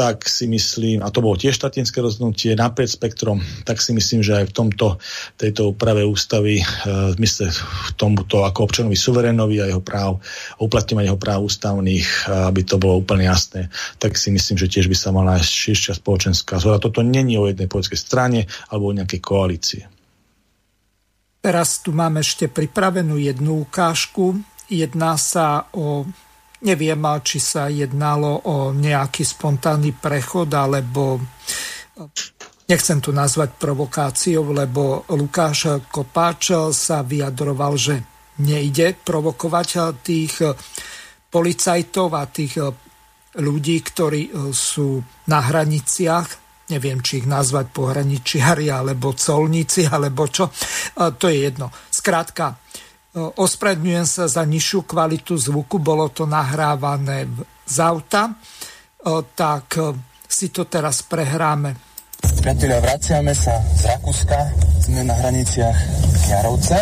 [0.00, 3.36] tak si myslím, a to bolo tiež štatinské rozhodnutie naprieč spektrom,
[3.68, 4.96] tak si myslím, že aj v tomto,
[5.36, 6.64] tejto úprave ústavy, e,
[7.12, 10.24] v mysle v tomto ako občanovi suverénovi a jeho práv,
[10.56, 13.68] uplatňovať jeho práv ústavných, aby to bolo úplne jasné,
[14.00, 16.80] tak si myslím, že tiež by sa mala širšia spoločenská zhoda.
[16.80, 18.40] Toto není o jednej politickej strane
[18.72, 19.82] alebo o nejakej koalície.
[21.44, 24.40] Teraz tu máme ešte pripravenú jednu ukážku.
[24.72, 26.08] Jedná sa o
[26.60, 31.16] Neviem, či sa jednalo o nejaký spontánny prechod, alebo
[32.68, 38.04] nechcem to nazvať provokáciou, lebo Lukáš Kopáč sa vyjadroval, že
[38.44, 39.68] nejde provokovať
[40.04, 40.44] tých
[41.32, 42.60] policajtov a tých
[43.40, 45.00] ľudí, ktorí sú
[45.32, 46.28] na hraniciach,
[46.70, 50.52] neviem, či ich nazvať pohraničiari, alebo colníci, alebo čo,
[50.94, 51.72] to je jedno.
[51.90, 52.54] Skrátka,
[53.10, 57.26] Ospravedlňujem sa za nižšiu kvalitu zvuku, bolo to nahrávané
[57.66, 58.38] z auta,
[59.34, 59.66] tak
[60.30, 61.74] si to teraz prehráme.
[62.38, 64.38] Priatelia, vraciame sa z Rakúska,
[64.86, 65.78] sme na hraniciach
[66.30, 66.78] Jarovce.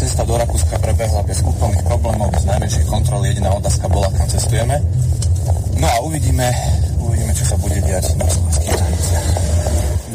[0.00, 4.80] Cesta do Rakúska prebehla bez úplných problémov, bez najväčšej kontroly, jediná otázka bola, kam cestujeme.
[5.76, 6.48] No a uvidíme,
[7.04, 9.26] uvidíme, čo sa bude diať na slovenských hraniciach.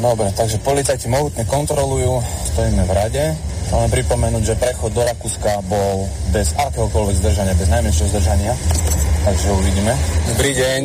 [0.02, 2.18] Dobre, takže policajti mohutne kontrolujú,
[2.50, 3.24] stojíme v rade,
[3.72, 8.54] len pripomenúť, že prechod do Rakúska bol bez akéhokoľvek zdržania, bez najmenšieho zdržania.
[9.26, 9.90] Takže uvidíme.
[10.38, 10.80] Dobrý deň.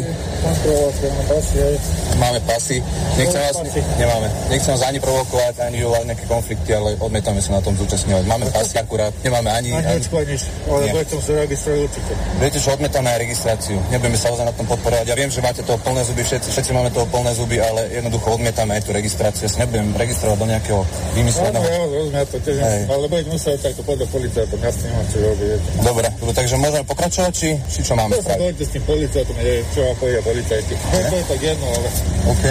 [2.17, 2.81] Máme pasy.
[3.13, 3.53] Nechcem vás,
[4.01, 4.27] nemáme.
[4.49, 8.25] Nechcem vás ani provokovať, ani vyvolať nejaké konflikty, ale odmietame sa na tom zúčastňovať.
[8.25, 9.69] Máme pasy akurát, nemáme ani...
[9.77, 12.11] Ani nič, ale budete sa registrovať určite.
[12.41, 13.77] Viete, že odmietame aj registráciu.
[13.93, 15.05] Nebudeme sa ozaj na tom podporovať.
[15.05, 18.41] Ja viem, že máte toho plné zuby, všetci, všetci máme toho plné zuby, ale jednoducho
[18.41, 19.45] odmietame aj tú registráciu.
[19.45, 20.81] Ja sa nebudem registrovať do nejakého
[21.13, 21.61] vymysleného.
[21.61, 22.57] No, ja rozumiem, to tiež,
[22.89, 25.61] ale budete musieť takto podľa policajtom, ja s tým nemám čo robiť.
[25.81, 28.39] Dobre, takže môžeme pokračovať, či, či čo máme spraviť?
[28.39, 29.35] Dojdete s tým policajtom,
[29.71, 30.73] čo vám povedia policajti.
[30.75, 31.87] To je tak jedno, ale...
[32.31, 32.45] OK.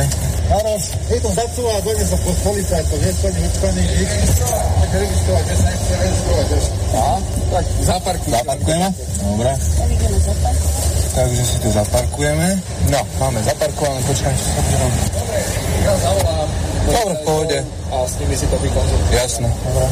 [0.50, 0.72] Áno,
[1.06, 3.82] je to zacúva a dojde sa pod policajtom, je to nevyčkaný,
[4.82, 6.46] tak registrovať, že sa nechce registrovať
[7.50, 8.38] tak zaparkujeme.
[8.38, 8.88] Zaparkujeme?
[9.26, 9.52] Dobre.
[11.10, 12.48] Takže si tu zaparkujeme.
[12.94, 14.60] No, máme zaparkované, počkaj, čo sa.
[15.10, 15.38] Dobre,
[15.82, 16.59] ja zavolám.
[16.86, 17.58] Dobre, v pohode.
[17.92, 19.12] A s nimi si to vykonzultujem.
[19.12, 19.48] Jasné.
[19.66, 19.86] Dobre.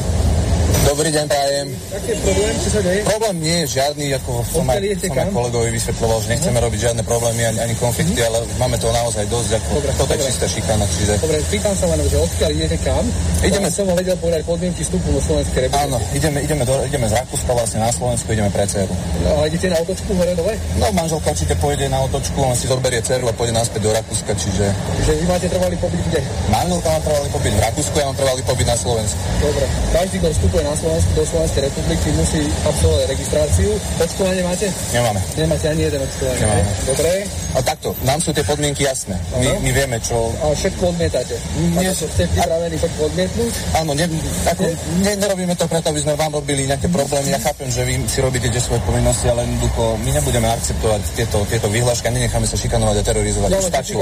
[0.86, 1.68] Dobrý deň, prajem.
[1.90, 3.00] Aký je problém, čo sa deje?
[3.02, 7.02] Problém nie je žiadny, ako som aj, som aj kolegovi vysvetloval, že nechceme robiť žiadne
[7.02, 10.28] problémy ani, ani konflikty, ale máme to naozaj dosť, ako Dobre, toto je dobre.
[10.30, 11.12] čistá šikana, čiže...
[11.18, 13.04] Dobre, pýtam sa len, že odkiaľ idete kam?
[13.42, 15.86] Ideme- som vedel povedať podmienky vstupu do Slovenskej republiky.
[15.86, 18.94] Áno, ideme, ideme, do, ideme z Rakúska vlastne na Slovensku, ideme pre dceru.
[19.22, 20.54] No, ale idete na otočku hore dole?
[20.82, 24.32] No, manželka určite pôjde na otočku, on si zoberie dceru a pôjde naspäť do Rakúska,
[24.34, 24.64] čiže...
[25.06, 26.20] Že vy máte trvalý pobyt kde?
[26.50, 29.20] Manželka má trvalý pobyt v Rakúsku, ja mám trvalý pobyt na Slovensku.
[29.38, 29.64] Dobre.
[29.94, 33.70] Každý, kto vstupuje na Slovensku do Slovenskej republiky, musí absolvovať registráciu.
[33.96, 34.68] Očkovanie máte?
[34.92, 35.20] Nemáme.
[35.36, 36.40] Nemáte ani jeden očkovanie.
[36.44, 36.62] Nemáme.
[36.84, 37.10] Dobre.
[37.58, 39.18] A takto, nám sú tie podmienky jasné.
[39.34, 40.30] My, my vieme, čo...
[40.38, 41.34] A všetko odmietate.
[41.74, 43.52] Nie, že ste pripravení všetko odmietnúť?
[43.74, 44.06] Áno, ne,
[44.46, 44.62] ako,
[45.02, 47.34] ne, nerobíme to preto, aby sme vám robili nejaké problémy.
[47.34, 51.38] Ja chápem, že vy si robíte tie svoje povinnosti, ale jednoducho my nebudeme akceptovať tieto,
[51.50, 53.50] tieto vyhlášky a nenecháme sa šikanovať a terorizovať.
[53.50, 54.00] Ja Už stačilo.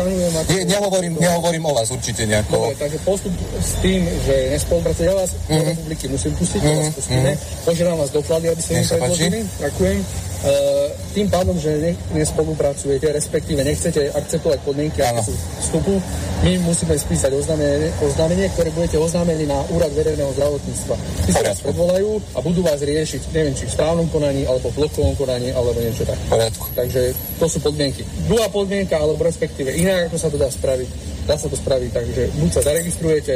[0.53, 2.69] Nie, nehovorím, nehovorím o vás určite nejako.
[2.69, 5.65] Dobre, takže postup s tým, že nespolupracujete, ja vás do Mhm.
[5.73, 7.31] republiky musím pustiť, mm vás pustíme.
[7.65, 9.39] Požiadam vás doklady, aby ste mi predložili.
[9.65, 9.99] Ďakujem.
[10.37, 15.35] Uh, tým pádom, že ne, nespolupracujete, respektíve nechcete akceptovať podmienky aké sú
[15.65, 15.97] vstupu,
[16.45, 20.95] my musíme spísať oznámenie, oznámenie, ktoré budete oznámení na úrad verejného zdravotníctva.
[21.25, 24.85] Tí sa vás predvolajú a budú vás riešiť, neviem, či v správnom konaní, alebo v
[24.85, 26.21] blokovom konaní, alebo niečo tak.
[26.29, 26.69] Poriadku.
[26.77, 27.01] Takže
[27.41, 28.05] to sú podmienky.
[28.29, 30.89] Druhá podmienka, alebo respektíve inak, ako sa to dá spraviť,
[31.25, 33.35] dá sa to spraviť, takže buď sa zaregistrujete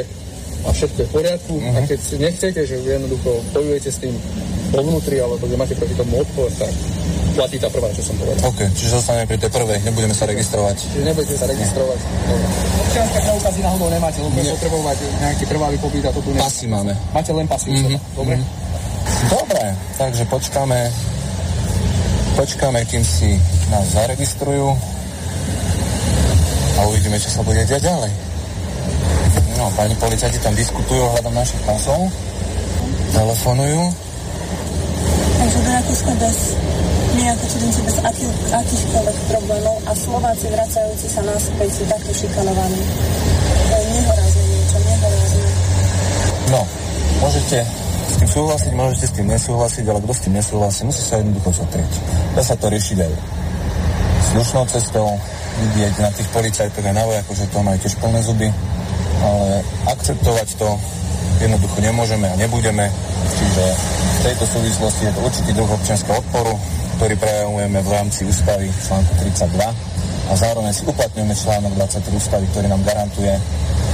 [0.61, 1.73] a všetko je v poriadku, Mhm.
[1.73, 4.13] a keď si nechcete, že jednoducho bojujete s tým
[4.71, 6.71] vo vnútri, alebo že máte proti tomu odpor, tak
[7.31, 8.43] platí tá prvá, čo som povedal.
[8.45, 10.75] OK, čiže zostaneme pri tej prvej, nebudeme sa registrovať.
[10.77, 11.99] Čiže nebudete sa registrovať.
[11.99, 12.47] Dobre.
[12.81, 16.39] Občianske preukazy náhodou nemáte, lebo budete potrebovať nejaký trvalý pobyt a to tu ne...
[16.39, 16.93] Pasy máme.
[17.11, 17.69] Máte len pasy.
[17.71, 18.35] Mhm, Dobre?
[19.27, 19.63] Dobre,
[19.97, 20.79] takže počkáme,
[22.33, 23.35] počkáme, kým si
[23.67, 24.71] nás zaregistrujú
[26.73, 28.11] a uvidíme, čo sa bude diať ďalej.
[29.57, 32.07] No, pani policajti tam diskutujú ohľadom našich pasov,
[33.11, 33.81] telefonujú.
[35.41, 36.37] Takže do Rakúska bez
[37.21, 42.81] ako cudzinci bez aký, akýchkoľvek problémov a Slováci vracajúci sa naspäť sú takto šikanovaní.
[43.71, 45.45] To je nehorázne niečo, nehorázne.
[46.51, 46.61] No,
[47.21, 47.57] môžete
[48.11, 51.49] s tým súhlasiť, môžete s tým nesúhlasiť, ale kto s tým nesúhlasí, musí sa jednoducho
[51.61, 51.91] zotrieť.
[52.35, 53.13] Dá sa to riešiť aj
[54.33, 55.07] slušnou cestou,
[55.61, 58.47] vidieť na tých policajtoch aj na vojakoch, že to majú tiež plné zuby,
[59.21, 60.69] ale akceptovať to
[61.41, 62.89] jednoducho nemôžeme a nebudeme,
[63.37, 63.63] čiže
[63.97, 66.53] v tejto súvislosti je to určitý druh občianského odporu,
[67.01, 69.57] ktorý prejavujeme v rámci ústavy článku 32
[70.29, 73.33] a zároveň si uplatňujeme článok 23 ústavy, ktorý nám garantuje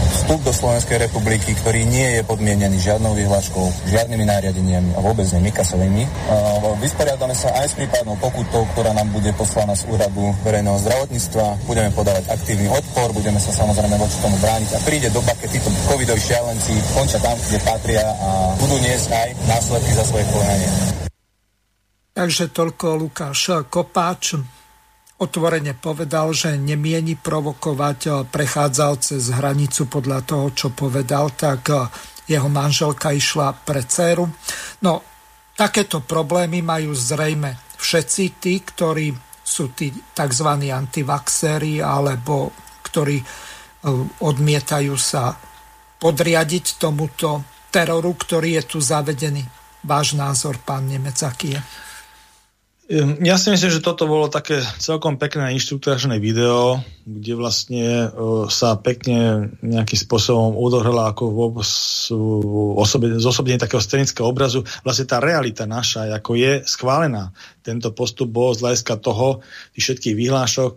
[0.07, 5.51] vstup do Slovenskej republiky, ktorý nie je podmienený žiadnou vyhláškou, žiadnymi nariadeniami a vôbec nie
[5.51, 6.03] Mikasovými.
[6.07, 11.45] Uh, Vysporiadame sa aj s prípadnou pokutou, ktorá nám bude poslaná z úradu verejného zdravotníctva.
[11.67, 15.69] Budeme podávať aktívny odpor, budeme sa samozrejme voči tomu brániť a príde doba, keď títo
[15.87, 18.29] covidoví šialenci končia tam, kde patria a
[18.59, 20.69] budú niesť aj následky za svoje konanie.
[22.17, 24.56] Takže toľko Lukáš Kopáč
[25.17, 31.89] otvorene povedal, že nemieni provokovať eh, prechádzal cez hranicu podľa toho, čo povedal, tak eh,
[32.29, 34.27] jeho manželka išla pre dceru.
[34.83, 35.01] No,
[35.57, 39.15] takéto problémy majú zrejme všetci tí, ktorí
[39.47, 40.49] sú tí tzv.
[40.69, 42.53] antivaxéri alebo
[42.85, 43.25] ktorí eh,
[44.21, 45.33] odmietajú sa
[45.97, 47.41] podriadiť tomuto
[47.73, 49.41] teroru, ktorý je tu zavedený.
[49.81, 51.61] Váš názor, pán Nemec, aký je?
[52.87, 58.07] Ehm, Ja si myslím, že toto bolo také celkom pekné inštruktážne video, kde vlastne e,
[58.51, 61.69] sa pekne nejakým spôsobom odohrala ako vôbec
[62.83, 64.67] osobe, zosobnenie takého scenického obrazu.
[64.83, 67.31] Vlastne tá realita naša, ako je schválená.
[67.63, 69.39] Tento postup bol z hľadiska toho,
[69.71, 70.73] tých všetkých vyhlášok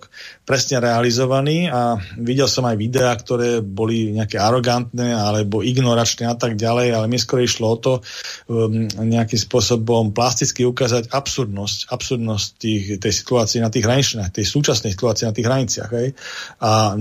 [0.47, 6.55] presne realizovaný a videl som aj videá, ktoré boli nejaké arogantné alebo ignoračné a tak
[6.59, 7.93] ďalej, ale mi skôr išlo o to
[8.51, 14.90] um, nejakým spôsobom plasticky ukázať absurdnosť, absurdnosť tých, tej situácie na tých hraniciach, tej súčasnej
[14.90, 15.90] situácie na tých hraniciach.
[15.94, 16.19] Hej?
[16.62, 16.94] A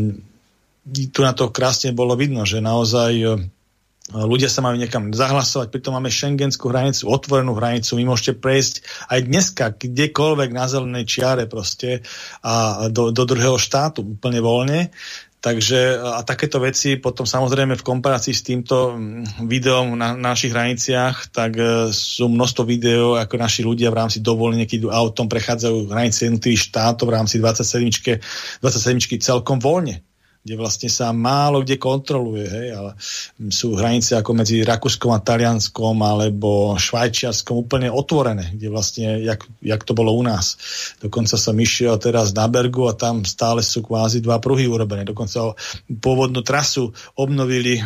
[1.14, 3.28] tu na to krásne bolo vidno, že naozaj e,
[4.10, 8.76] ľudia sa majú niekam zahlasovať, pritom máme šengenskú hranicu, otvorenú hranicu, vy môžete prejsť
[9.14, 12.02] aj dneska kdekoľvek na zelenej čiare proste
[12.42, 14.90] a do, do druhého štátu úplne voľne.
[15.40, 20.52] Takže a takéto veci potom samozrejme v komparácii s týmto mm, videom na, na našich
[20.52, 25.32] hraniciach, tak e, sú množstvo videó, ako naši ľudia v rámci dovolenia, keď idú autom,
[25.32, 28.20] prechádzajú hranice jednotlivých štátov v rámci 27,
[28.60, 30.04] 27 celkom voľne
[30.40, 32.92] kde vlastne sa málo kde kontroluje, hej, ale
[33.52, 39.82] sú hranice ako medzi Rakúskom a Talianskom alebo Švajčiarskom úplne otvorené, kde vlastne, jak, jak
[39.84, 40.56] to bolo u nás.
[41.04, 45.04] Dokonca som išiel teraz na Bergu a tam stále sú kvázi dva pruhy urobené.
[45.04, 45.60] Dokonca
[46.00, 47.82] pôvodnú trasu obnovili e,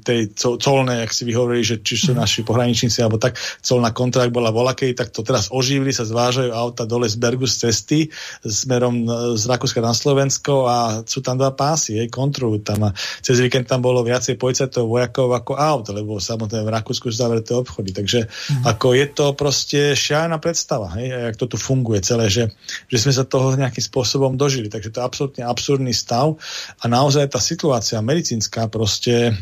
[0.00, 4.48] tej colné, jak si vyhovorili, že či sú naši pohraničníci alebo tak, colná kontrakt bola
[4.48, 8.08] volakej, tak to teraz oživili, sa zvážajú auta dole z Bergu z cesty
[8.40, 12.94] smerom e, z Rakúska na Slovensko a sú tam dva pásy hej, kontrolujú tam a
[12.94, 17.56] cez víkend tam bolo viacej policajtov vojakov ako aut, lebo samotné v Rakúsku sú zavreté
[17.56, 18.64] obchody, takže mm.
[18.68, 22.52] ako je to proste šialená predstava, hej, jak to tu funguje celé, že,
[22.86, 26.38] že sme sa toho nejakým spôsobom dožili, takže to je absolútne absurdný stav
[26.78, 29.34] a naozaj tá situácia medicínska proste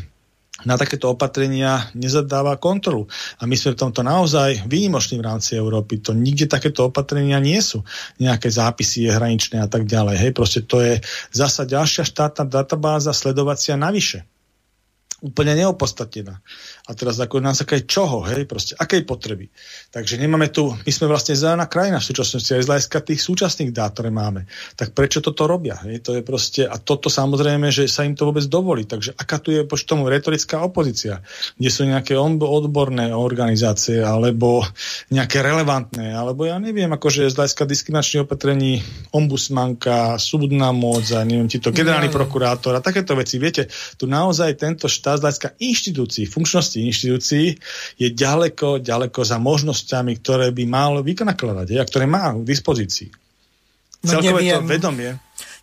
[0.67, 3.07] na takéto opatrenia nezadáva kontrolu.
[3.39, 6.03] A my sme v tomto naozaj výnimoční v rámci Európy.
[6.03, 7.83] To nikde takéto opatrenia nie sú.
[8.19, 10.15] Nejaké zápisy je hraničné a tak ďalej.
[10.19, 10.99] Hej, proste to je
[11.31, 14.27] zasa ďalšia štátna databáza sledovacia navyše
[15.19, 16.39] úplne neopodstatnená.
[16.89, 19.53] A teraz ako nás aké čoho, hej, proste, akej potreby.
[19.93, 23.69] Takže nemáme tu, my sme vlastne zelená krajina v súčasnosti aj z hľadiska tých súčasných
[23.69, 24.49] dát, ktoré máme.
[24.73, 25.77] Tak prečo toto robia?
[25.85, 26.01] Hej?
[26.07, 28.89] To je proste, a toto samozrejme, že sa im to vôbec dovolí.
[28.89, 31.21] Takže aká tu je poč tomu retorická opozícia,
[31.59, 34.65] kde sú nejaké odborné organizácie, alebo
[35.13, 38.81] nejaké relevantné, alebo ja neviem, akože z hľadiska diskriminačných opatrení
[39.13, 43.37] ombudsmanka, súdna moc, a neviem, ti to generálny prokurátor a takéto veci.
[43.37, 47.57] Viete, tu naozaj tento štát štát z hľadiska inštitúcií, funkčnosti inštitúcií
[47.99, 53.09] je ďaleko, ďaleko za možnosťami, ktoré by mal vynakladať a ktoré má k dispozícii.
[54.07, 55.11] No neviem, to vedomie.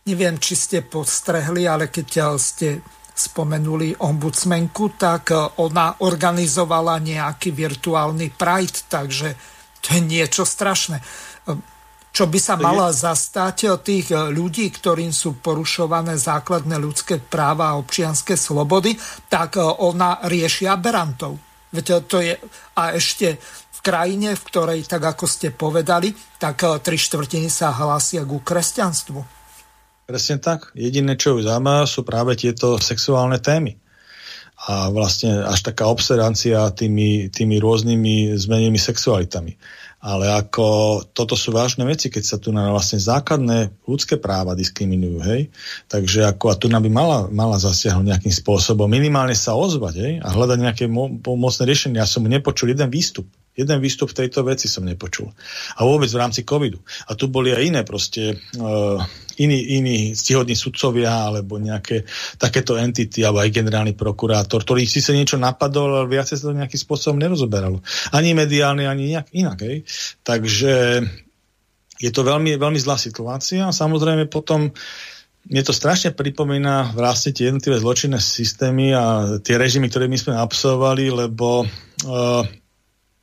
[0.05, 2.85] Neviem, či ste postrehli, ale keď ste
[3.17, 5.33] spomenuli ombudsmenku, tak
[5.65, 9.29] ona organizovala nejaký virtuálny Pride, takže
[9.81, 11.01] to je niečo strašné
[12.17, 18.41] čo by sa mala zastať tých ľudí, ktorým sú porušované základné ľudské práva a občianské
[18.41, 18.97] slobody,
[19.29, 21.37] tak ona rieši aberantov.
[21.77, 22.41] Veď to je,
[22.73, 23.37] a ešte
[23.69, 29.21] v krajine, v ktorej, tak ako ste povedali, tak tri štvrtiny sa hlásia ku kresťanstvu.
[30.09, 30.73] Presne tak.
[30.73, 33.77] Jediné, čo ju zaujíma, sú práve tieto sexuálne témy
[34.57, 39.53] a vlastne až taká obsedancia tými, tými rôznymi zmenenými sexualitami.
[39.97, 45.19] Ale ako toto sú vážne veci, keď sa tu na vlastne základné ľudské práva diskriminujú,
[45.25, 45.49] hej.
[45.89, 50.29] Takže ako a tu by mala, mala zasiahnuť nejakým spôsobom, minimálne sa ozvať, hej, a
[50.31, 51.99] hľadať nejaké mo- pomocné riešenie.
[51.99, 53.27] Ja som nepočul jeden výstup.
[53.57, 55.33] Jeden výstup v tejto veci som nepočul.
[55.81, 56.77] A vôbec v rámci covidu.
[57.09, 59.01] A tu boli aj iné proste uh,
[59.39, 62.05] iní, iní stihodní sudcovia alebo nejaké
[62.37, 66.59] takéto entity alebo aj generálny prokurátor, ktorý si sa niečo napadol, ale viacej sa to
[66.59, 67.81] nejakým spôsobom nerozoberalo.
[68.13, 69.59] Ani mediálne, ani nejak inak.
[69.63, 69.85] Hej.
[70.25, 71.05] Takže
[71.97, 74.73] je to veľmi, veľmi zlá situácia a samozrejme potom
[75.47, 80.35] mne to strašne pripomína vlastne tie jednotlivé zločinné systémy a tie režimy, ktoré my sme
[80.35, 82.43] absolvovali, lebo uh,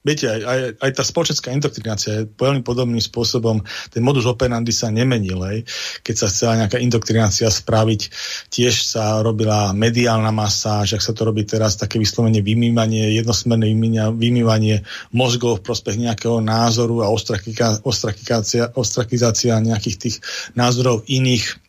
[0.03, 4.91] Viete, aj, aj, aj tá spoločenská indoktrinácia je veľmi podobným spôsobom, ten modus operandi sa
[4.91, 5.57] nemenil, aj.
[6.03, 8.11] keď sa chcela nejaká indoktrinácia spraviť,
[8.51, 13.71] tiež sa robila mediálna masáž, ak sa to robí teraz, také vyslovene vymývanie, jednosmerné
[14.11, 14.83] vymývanie
[15.15, 20.15] mozgov v prospech nejakého názoru a ostrakizácia, ostrakizácia nejakých tých
[20.51, 21.62] názorov iných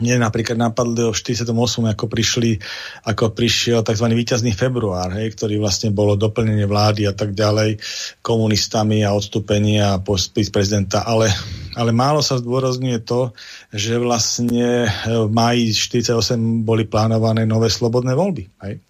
[0.00, 1.52] mne napríklad napadlo v 48,
[1.84, 2.56] ako, prišli,
[3.04, 4.08] ako prišiel tzv.
[4.08, 7.76] víťazný február, hej, ktorý vlastne bolo doplnenie vlády a tak ďalej
[8.24, 11.28] komunistami a odstúpenie a pospis prezidenta, ale,
[11.76, 13.36] ale málo sa zdôrazňuje to,
[13.68, 18.48] že vlastne v máji 48 boli plánované nové slobodné voľby.
[18.64, 18.80] Hej.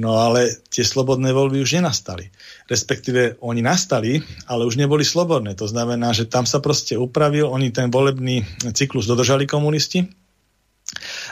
[0.00, 2.32] No ale tie slobodné voľby už nenastali.
[2.72, 4.16] Respektíve oni nastali,
[4.48, 5.52] ale už neboli slobodné.
[5.60, 10.08] To znamená, že tam sa proste upravil, oni ten volebný cyklus dodržali komunisti,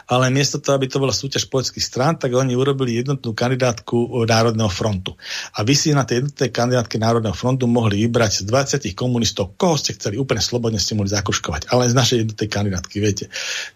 [0.07, 4.69] ale miesto toho, aby to bola súťaž politických strán, tak oni urobili jednotnú kandidátku Národného
[4.71, 5.17] frontu.
[5.57, 9.75] A vy si na tej jednotnej kandidátke Národného frontu mohli vybrať z 20 komunistov, koho
[9.81, 13.27] ste chceli, úplne slobodne ste mohli zakruškovať, ale z našej jednotnej kandidátky, viete.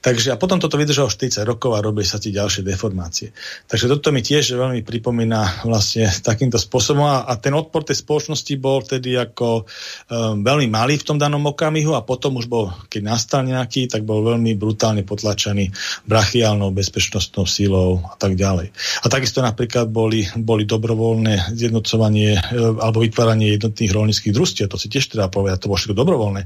[0.04, 3.32] Takže a potom toto vydržalo 40 rokov a robili sa tie ďalšie deformácie.
[3.66, 8.52] Takže toto mi tiež veľmi pripomína vlastne takýmto spôsobom a, a ten odpor tej spoločnosti
[8.60, 13.00] bol tedy ako um, veľmi malý v tom danom okamihu a potom už bol, keď
[13.02, 15.69] nastal nejaký, tak bol veľmi brutálne potlačený
[16.06, 18.70] brachiálnou bezpečnostnou sílou a tak ďalej.
[19.02, 22.40] A takisto napríklad boli, boli dobrovoľné zjednocovanie e,
[22.78, 26.42] alebo vytváranie jednotných rolnických družstiev, to si tiež treba povedať, to bolo všetko dobrovoľné.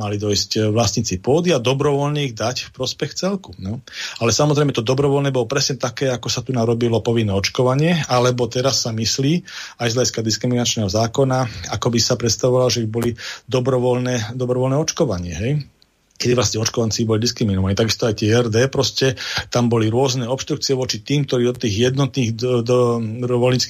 [0.00, 3.54] Mali dojsť e, vlastníci pôdy a dobrovoľne ich dať v prospech celku.
[3.58, 3.82] No.
[4.22, 8.84] Ale samozrejme to dobrovoľné bolo presne také, ako sa tu narobilo povinné očkovanie, alebo teraz
[8.84, 9.42] sa myslí
[9.78, 13.10] aj z hľadiska diskriminačného zákona, ako by sa predstavovalo, že by boli
[13.46, 15.34] dobrovoľné, dobrovoľné očkovanie.
[15.34, 15.52] Hej?
[16.18, 17.78] Kedy vlastne očkovanci boli diskriminovaní.
[17.78, 19.14] Takisto aj tie RD, proste
[19.54, 22.78] tam boli rôzne obštrukcie voči tým, ktorí od tých jednotných do, do,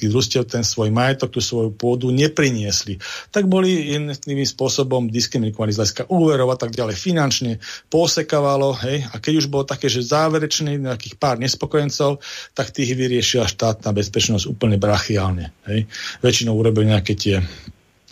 [0.09, 2.97] družstiev ten svoj majetok, tú svoju pôdu nepriniesli.
[3.29, 6.97] Tak boli iným spôsobom diskriminovaní z hľadiska úverov a tak ďalej.
[6.97, 7.51] Finančne
[7.93, 12.19] posekávalo, hej, a keď už bolo také, že záverečný nejakých pár nespokojencov,
[12.57, 15.53] tak tých vyriešila štátna bezpečnosť úplne brachiálne.
[15.69, 15.85] Hej.
[16.25, 17.45] Väčšinou urobili nejaké tie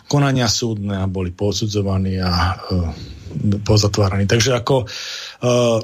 [0.08, 2.90] konania súdne a boli posudzovaní a uh,
[3.62, 4.24] pozatváraní.
[4.24, 5.78] Takže ako uh,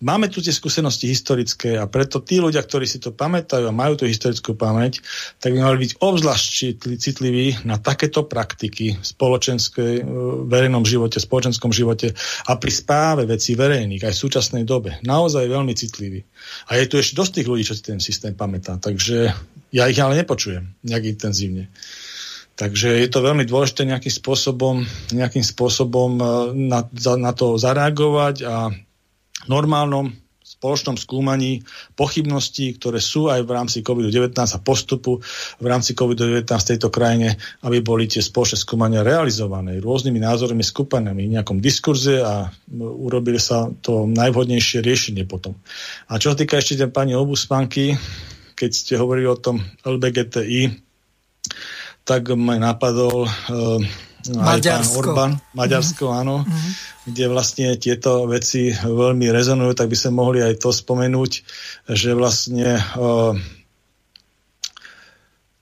[0.00, 4.00] máme tu tie skúsenosti historické a preto tí ľudia, ktorí si to pamätajú a majú
[4.00, 5.04] tú historickú pamäť,
[5.36, 6.48] tak by mali byť obzvlášť
[6.96, 12.16] citliví na takéto praktiky v spoločenskej, uh, verejnom živote, spoločenskom živote
[12.48, 14.96] a pri spáve veci verejných aj v súčasnej dobe.
[15.04, 16.24] Naozaj veľmi citliví.
[16.72, 18.80] A je tu ešte dosť tých ľudí, čo si ten systém pamätá.
[18.80, 19.36] Takže
[19.76, 21.68] ja ich ale nepočujem nejak intenzívne.
[22.56, 24.80] Takže je to veľmi dôležité nejakým spôsobom,
[25.12, 26.24] nejakým spôsobom e,
[26.72, 26.88] na,
[27.20, 28.72] na to zareagovať a
[29.44, 30.08] normálnom
[30.46, 31.66] spoločnom skúmaní
[32.00, 35.20] pochybností, ktoré sú aj v rámci COVID-19 a postupu
[35.60, 41.28] v rámci COVID-19 v tejto krajine, aby boli tie spoločné skúmania realizované rôznymi názormi, skupinami,
[41.28, 45.58] v nejakom diskurze a urobili sa to najvhodnejšie riešenie potom.
[46.08, 47.98] A čo sa týka ešte pani obuspanky,
[48.56, 50.85] keď ste hovorili o tom LBGTI,
[52.06, 53.26] tak ma napadol
[54.34, 56.22] aj pán Orbán, Maďarsko, mm-hmm.
[56.22, 56.72] áno, mm-hmm.
[57.10, 61.32] kde vlastne tieto veci veľmi rezonujú, tak by sme mohli aj to spomenúť,
[61.94, 63.34] že vlastne uh,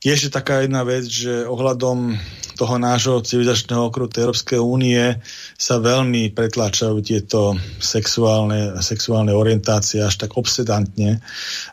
[0.00, 2.16] je ešte taká jedna vec, že ohľadom
[2.54, 5.18] toho nášho civilizačného okruhu Európskej únie
[5.58, 11.18] sa veľmi pretláčajú tieto sexuálne, sexuálne orientácie až tak obsedantne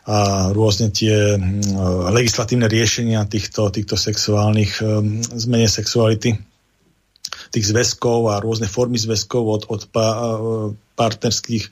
[0.06, 1.40] a rôzne tie uh,
[2.10, 6.34] legislatívne riešenia týchto, týchto sexuálnych um, zmene sexuality
[7.52, 10.06] tých zväzkov a rôzne formy zväzkov od, od pa,
[10.96, 11.64] partnerských,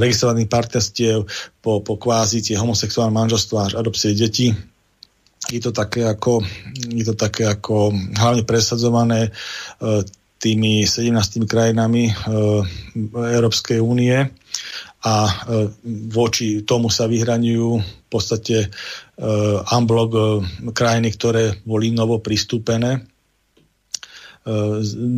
[0.00, 1.18] registrovaných partnerstiev
[1.60, 4.52] po, po kvázi tie homosexuálne manželstva až adopcie detí
[5.50, 6.40] je to také ako,
[6.88, 9.30] je to také ako hlavne presadzované e,
[10.40, 12.12] tými 17 krajinami e,
[13.12, 14.14] Európskej únie
[15.04, 15.32] a e,
[16.08, 18.70] voči tomu sa vyhraňujú v podstate
[19.74, 23.02] amblok krajiny, ktoré boli novo pristúpené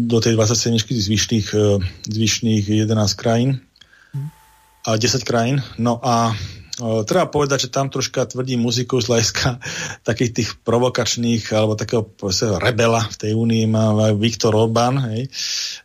[0.08, 1.48] do tej 27 zvyšných,
[2.08, 3.60] zvyšných 11 krajín
[4.84, 5.60] a 10 krajín.
[5.76, 6.32] No a
[6.76, 9.48] treba povedať, že tam troška tvrdí muziku z hľadiska
[10.04, 12.04] takých tých provokačných alebo takého
[12.60, 15.00] rebela v tej únii má Viktor Orbán.
[15.08, 15.32] Hej,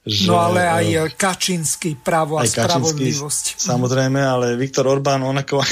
[0.04, 3.56] že, no ale aj e, Kačínsky právo a spravodlivosť.
[3.56, 5.64] Samozrejme, ale Viktor Orbán, on ako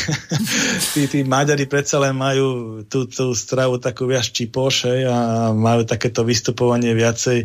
[0.96, 5.84] tí, tí Maďari predsa len majú tú, tú stravu takú viac čipoš hej, a majú
[5.84, 7.44] takéto vystupovanie viacej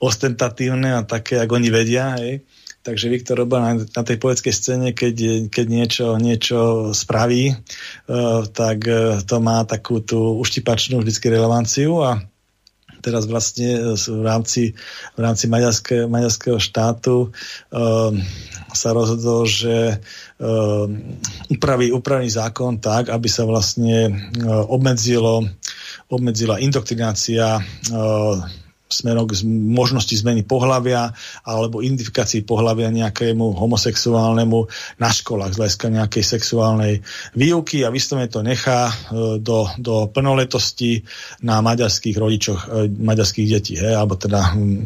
[0.00, 2.16] ostentatívne a také, ako oni vedia.
[2.16, 2.48] Hej.
[2.80, 6.58] Takže Viktor Orbán na, tej poetskej scéne, keď, keď niečo, niečo
[6.96, 12.24] spraví, uh, tak uh, to má takú tú uštipačnú vždycky relevanciu a
[13.00, 14.76] teraz vlastne v rámci,
[15.16, 17.32] v rámci maďarské, maďarského štátu
[17.72, 18.12] uh,
[18.70, 19.98] sa rozhodol, že
[20.40, 20.86] uh,
[21.50, 24.08] upraví, upraví zákon tak, aby sa vlastne
[24.40, 25.48] uh, obmedzilo,
[26.12, 28.36] obmedzila indoktrinácia uh,
[28.90, 31.14] smerom k možnosti zmeny pohlavia
[31.46, 34.66] alebo identifikácii pohlavia nejakému homosexuálnemu
[34.98, 36.94] na školách z hľadiska nejakej sexuálnej
[37.38, 38.94] výuky a vyslovene to nechá e,
[39.38, 41.06] do, do plnoletosti
[41.46, 44.82] na maďarských rodičoch, e, maďarských detí, he, alebo teda hm,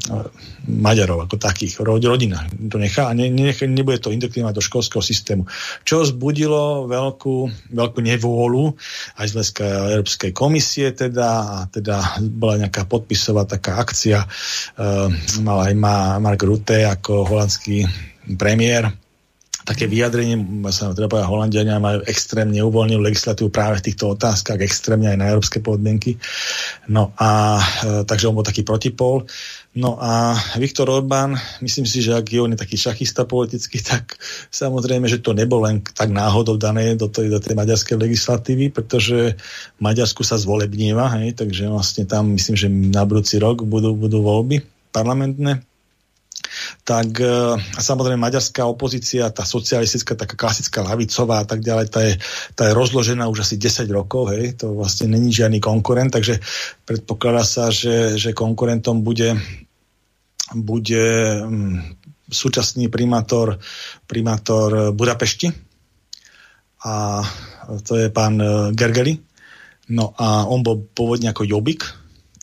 [0.64, 5.42] Maďarov ako takých, rodinách to nechá a ne, ne, nebude to indoktrinovať do školského systému.
[5.84, 8.72] Čo zbudilo veľkú, veľkú nevôľu
[9.20, 9.64] aj z hľadiska
[10.00, 14.26] Európskej komisie teda a teda bola nejaká podpisová taká akcia akcia.
[14.74, 15.06] Uh,
[15.46, 15.72] mal aj
[16.18, 17.86] Mark Rutte ako holandský
[18.34, 18.90] premiér
[19.64, 20.36] také vyjadrenie,
[20.68, 25.32] sa treba povedať, Holandiania majú extrémne uvoľnenú legislatívu práve v týchto otázkach, extrémne aj na
[25.32, 26.20] európske podmienky.
[26.92, 29.24] No a e, takže on bol taký protipol.
[29.74, 34.14] No a Viktor Orbán, myslím si, že ak je on je taký šachista politický, tak
[34.54, 39.34] samozrejme, že to nebol len tak náhodou dané do tej, do tej maďarskej legislatívy, pretože
[39.82, 44.62] Maďarsku sa zvolebníva, hej, takže vlastne tam myslím, že na budúci rok budú, budú voľby
[44.94, 45.66] parlamentné.
[46.86, 52.14] Tak e, samozrejme maďarská opozícia, tá socialistická, taká klasická lavicová a tak ďalej, tá je,
[52.54, 56.38] tá je rozložená už asi 10 rokov, hej, to vlastne není žiadny konkurent, takže
[56.86, 59.34] predpokladá sa, že, že konkurentom bude,
[60.52, 61.04] bude
[61.40, 61.80] um,
[62.28, 63.56] súčasný primátor,
[64.04, 65.48] primátor Budapešti
[66.84, 67.24] a
[67.80, 69.16] to je pán e, Gergely.
[69.96, 71.84] No a on bol pôvodne ako Jobik,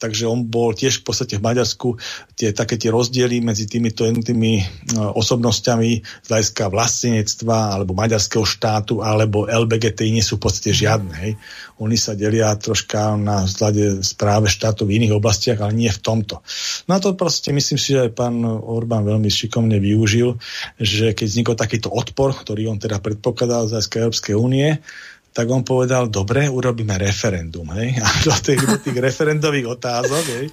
[0.02, 2.02] takže on bol tiež v podstate v Maďarsku
[2.34, 4.64] tie, také tie rozdiely medzi týmito jednotými e,
[4.98, 11.14] osobnosťami z hľadiska vlastenectva alebo maďarského štátu alebo LBGTI nie sú v podstate žiadne.
[11.22, 11.32] Hej.
[11.78, 16.42] Oni sa delia troška na vzhľade správe štátov v iných oblastiach, ale nie v tomto.
[16.90, 20.42] No a to proste myslím si, že aj pán Orbán veľmi šikovne využil,
[20.82, 24.82] že keď vznikol takýto odpor, ktorý on teda predpokladal z Európskej únie,
[25.32, 27.64] tak on povedal, dobre, urobíme referendum.
[27.72, 27.96] Hej?
[28.04, 30.46] A do tých, do tých referendových otázok, hej?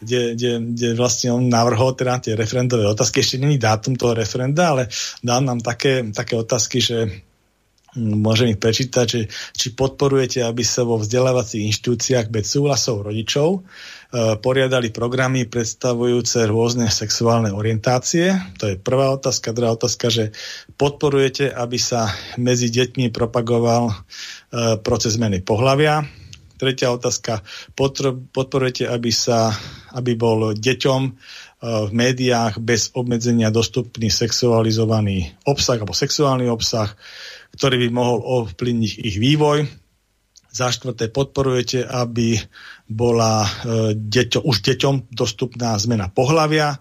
[0.00, 4.76] Kde, kde, kde vlastne on navrhol teda tie referendové otázky, ešte není dátum toho referenda,
[4.76, 4.92] ale
[5.24, 6.98] dal nám také, také otázky, že
[7.96, 9.20] hm, môžem ich prečítať, že,
[9.56, 13.64] či podporujete, aby sa vo vzdelávacích inštitúciách bez súhlasov rodičov
[14.14, 18.38] poriadali programy predstavujúce rôzne sexuálne orientácie.
[18.62, 19.50] To je prvá otázka.
[19.50, 20.24] Druhá otázka, že
[20.78, 23.94] podporujete, aby sa medzi deťmi propagoval e,
[24.80, 26.06] proces zmeny pohľavia.
[26.56, 27.44] Tretia otázka,
[28.32, 29.52] podporujete, aby, sa,
[29.92, 31.10] aby bol deťom e,
[31.60, 36.94] v médiách bez obmedzenia dostupný sexualizovaný obsah alebo sexuálny obsah,
[37.58, 39.85] ktorý by mohol ovplyvniť ich vývoj.
[40.56, 42.40] Za štvrté, podporujete, aby
[42.88, 43.48] bola e,
[43.92, 46.80] deťo, už deťom dostupná zmena pohlavia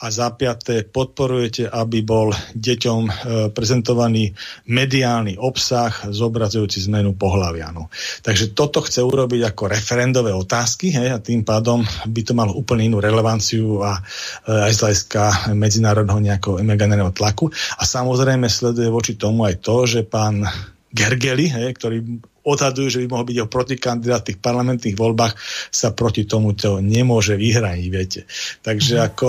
[0.00, 3.12] a za piaté podporujete, aby bol deťom e,
[3.52, 4.32] prezentovaný
[4.72, 7.68] mediálny obsah zobrazujúci zmenu pohľavia.
[7.76, 7.92] No.
[8.24, 12.88] Takže toto chce urobiť ako referendové otázky hej, a tým pádom by to malo úplne
[12.88, 14.00] inú relevanciu a e,
[14.48, 15.22] aj z hľadiska
[15.52, 17.52] medzinárodného nejakého imaginárneho tlaku.
[17.76, 20.48] A samozrejme sleduje voči tomu aj to, že pán
[20.90, 22.02] Gergely, ktorý
[22.50, 25.34] odhadujú, že by mohol byť o protikandidát v tých parlamentných voľbách,
[25.70, 28.20] sa proti tomuto nemôže vyhraniť, viete.
[28.60, 29.02] Takže mm.
[29.12, 29.28] ako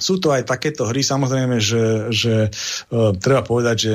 [0.00, 3.94] sú to aj takéto hry, samozrejme, že, že uh, treba povedať, že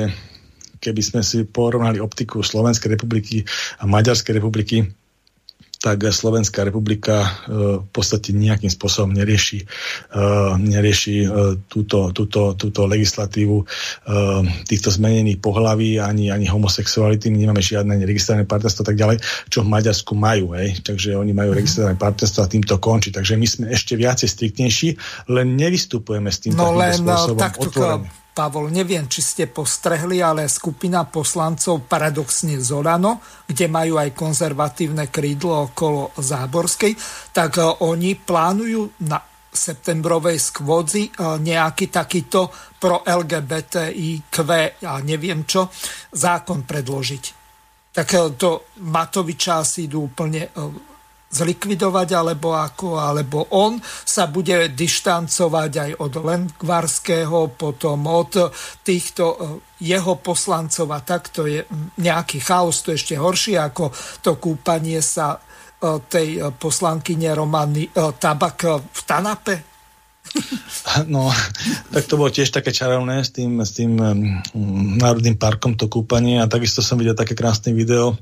[0.78, 3.42] keby sme si porovnali optiku Slovenskej republiky
[3.82, 4.86] a Maďarskej republiky,
[5.86, 7.28] tak Slovenská republika e,
[7.78, 9.66] v podstate nejakým spôsobom nerieši, e,
[10.58, 11.26] nerieši e,
[11.70, 13.62] túto, túto, túto legislatívu
[14.66, 17.30] týchto zmenených pohlaví ani, ani homosexuality.
[17.30, 20.58] My nemáme žiadne registrované partnerstvo a tak ďalej, čo v Maďarsku majú.
[20.58, 20.82] Hej.
[20.82, 21.58] Takže oni majú mhm.
[21.62, 23.14] registrované partnerstvo a týmto končí.
[23.14, 24.88] Takže my sme ešte viacej striktnejší,
[25.30, 27.70] len nevystupujeme s týmto no, len, spôsobom takto,
[28.36, 35.72] Pavol, neviem, či ste postrehli, ale skupina poslancov paradoxne Zorano, kde majú aj konzervatívne krídlo
[35.72, 36.92] okolo Záborskej,
[37.32, 39.16] tak e, oni plánujú na
[39.48, 41.10] septembrovej skvodzi e,
[41.40, 44.34] nejaký takýto pro LGBTIQ
[44.84, 45.72] a neviem čo,
[46.12, 47.24] zákon predložiť.
[47.96, 50.52] Tak e, to Matoviča asi idú úplne
[51.36, 58.48] zlikvidovať, alebo ako, alebo on sa bude dištancovať aj od Lengvarského, potom od
[58.80, 59.36] týchto eh,
[59.84, 61.60] jeho poslancov a tak to je
[62.00, 63.92] nejaký chaos, to je ešte horšie ako
[64.24, 69.76] to kúpanie sa eh, tej eh, poslankyne Romany Tabak v Tanape.
[71.06, 71.28] No,
[71.92, 74.40] tak to bolo tiež také čarovné s tým, s tým um,
[74.96, 78.16] národným parkom, to kúpanie a takisto som videl také krásne video,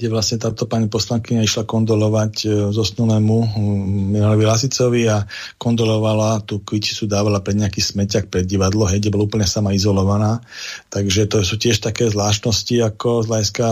[0.00, 3.52] kde vlastne táto pani poslankyňa išla kondolovať e, zosnulému
[4.16, 5.28] Milanovi Lasicovi a
[5.60, 10.40] kondolovala, tú kvíticu dávala pred nejaký smeťak pred divadlo, hej, kde bola úplne sama izolovaná.
[10.88, 13.66] Takže to sú tiež také zvláštnosti ako z hľadiska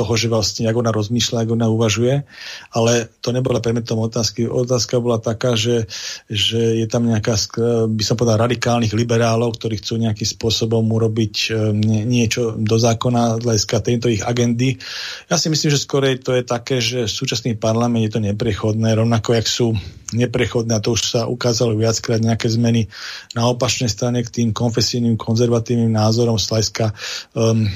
[0.00, 2.24] toho, že vlastne ako ona rozmýšľa, ako ona uvažuje,
[2.72, 4.48] ale to nebola predmetom otázky.
[4.48, 5.84] Otázka bola taká, že,
[6.24, 7.36] že je tam nejaká,
[7.84, 11.76] by som povedal, radikálnych liberálov, ktorí chcú nejakým spôsobom urobiť e,
[12.08, 14.80] niečo do zákona hľadiska tejto ich agendy.
[15.28, 19.36] Ja si myslím, že skorej to je také, že súčasný parlament je to neprechodné, rovnako
[19.36, 19.76] jak sú
[20.16, 22.88] neprechodné, a to už sa ukázalo viackrát nejaké zmeny
[23.36, 27.68] na opačnej strane k tým konfesijným, konzervatívnym názorom z um,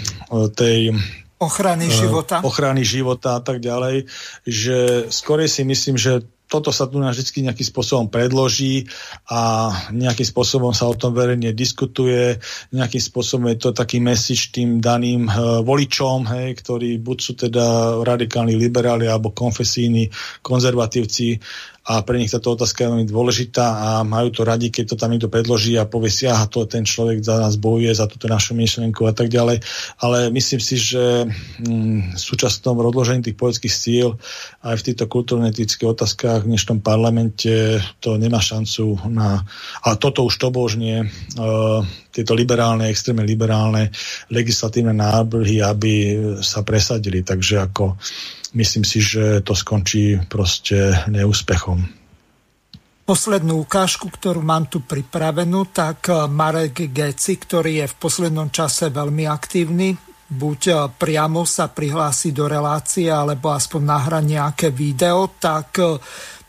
[0.56, 0.94] tej
[1.38, 2.40] ochrany eh, života.
[2.44, 4.06] ochrany života a tak ďalej,
[4.46, 8.86] že skorej si myslím, že toto sa tu vždy nejakým spôsobom predloží
[9.26, 12.38] a nejakým spôsobom sa o tom verejne diskutuje,
[12.70, 17.98] nejakým spôsobom je to taký message tým daným uh, voličom, hej, ktorí buď sú teda
[18.04, 20.12] radikálni liberáli alebo konfesíni
[20.44, 21.40] konzervatívci
[21.84, 25.12] a pre nich táto otázka je veľmi dôležitá a majú to radi, keď to tam
[25.12, 28.56] niekto predloží a povie si, aha, to ten človek za nás bojuje, za túto našu
[28.56, 29.60] myšlienku a tak ďalej.
[30.00, 31.28] Ale myslím si, že
[31.60, 34.16] mm, v súčasnom rozložení tých politických síl
[34.64, 39.44] aj v týchto kultúrno-etických otázkach v dnešnom parlamente to nemá šancu na...
[39.84, 41.04] A toto už tobožne
[41.36, 43.92] uh, tieto liberálne, extrémne liberálne
[44.32, 45.92] legislatívne návrhy, aby
[46.40, 47.20] sa presadili.
[47.20, 48.00] Takže ako
[48.54, 51.84] myslím si, že to skončí proste neúspechom.
[53.04, 59.28] Poslednú ukážku, ktorú mám tu pripravenú, tak Marek Geci, ktorý je v poslednom čase veľmi
[59.28, 59.92] aktívny,
[60.24, 65.76] buď priamo sa prihlási do relácie, alebo aspoň nahra nejaké video, tak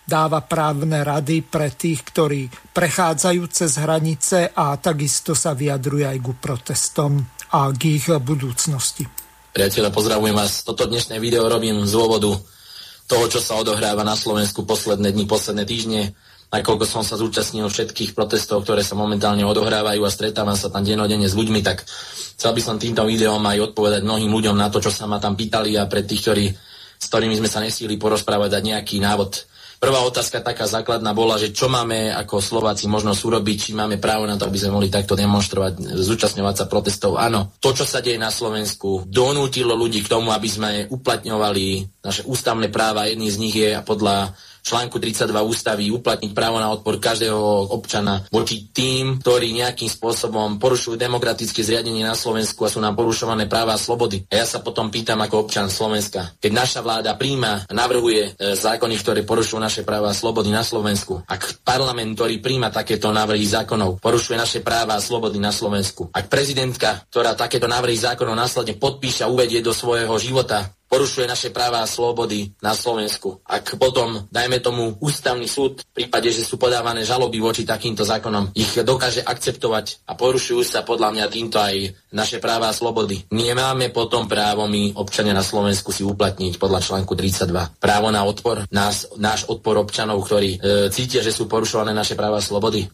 [0.07, 6.40] dáva právne rady pre tých, ktorí prechádzajú cez hranice a takisto sa vyjadruje aj ku
[6.40, 7.19] protestom
[7.52, 9.24] a k ich budúcnosti.
[9.56, 10.68] Priateľa, pozdravujem vás.
[10.68, 12.27] Toto dnešné video robím z dôvodu
[13.07, 16.11] toho, čo sa odohráva na Slovensku posledné dni, posledné týždne
[16.52, 21.23] nakoľko som sa zúčastnil všetkých protestov, ktoré sa momentálne odohrávajú a stretávam sa tam denodene
[21.23, 21.88] s ľuďmi, tak
[22.36, 25.40] chcel by som týmto videom aj odpovedať mnohým ľuďom na to, čo sa ma tam
[25.40, 26.45] pýtali a pre tých, ktorí,
[26.99, 29.40] s ktorými sme sa nesíli porozprávať, dať nejaký návod.
[29.76, 34.23] Prvá otázka taká základná bola, že čo máme ako Slováci možnosť urobiť, či máme právo
[34.23, 37.19] na to, aby sme mohli takto demonstrovať, zúčastňovať sa protestov.
[37.19, 41.65] Áno, to, čo sa deje na Slovensku, donútilo ľudí k tomu, aby sme uplatňovali
[42.02, 43.11] naše ústavné práva.
[43.11, 44.34] Jedný z nich je podľa
[44.66, 50.98] článku 32 ústavy uplatniť právo na odpor každého občana voči tým, ktorí nejakým spôsobom porušujú
[50.98, 54.26] demokratické zriadenie na Slovensku a sú nám porušované práva a slobody.
[54.34, 58.58] A ja sa potom pýtam ako občan Slovenska, keď naša vláda príjma a navrhuje e,
[58.58, 63.46] zákony, ktoré porušujú naše práva a slobody na Slovensku, ak parlament, ktorý príjma takéto návrhy
[63.46, 68.74] zákonov, porušuje naše práva a slobody na Slovensku, ak prezidentka, ktorá takéto návrhy zákonov následne
[68.82, 73.41] podpíše a uvedie do svojho života, porušuje naše práva a slobody na Slovensku.
[73.44, 78.53] Ak potom, dajme tomu, ústavný súd v prípade, že sú podávané žaloby voči takýmto zákonom,
[78.56, 83.26] ich dokáže akceptovať a porušujú sa podľa mňa týmto aj naše práva a slobody.
[83.34, 88.64] Nemáme potom právo my, občania na Slovensku, si uplatniť podľa článku 32 právo na odpor,
[88.70, 90.60] nás, náš odpor občanov, ktorí e,
[90.94, 92.88] cítia, že sú porušované naše práva a slobody.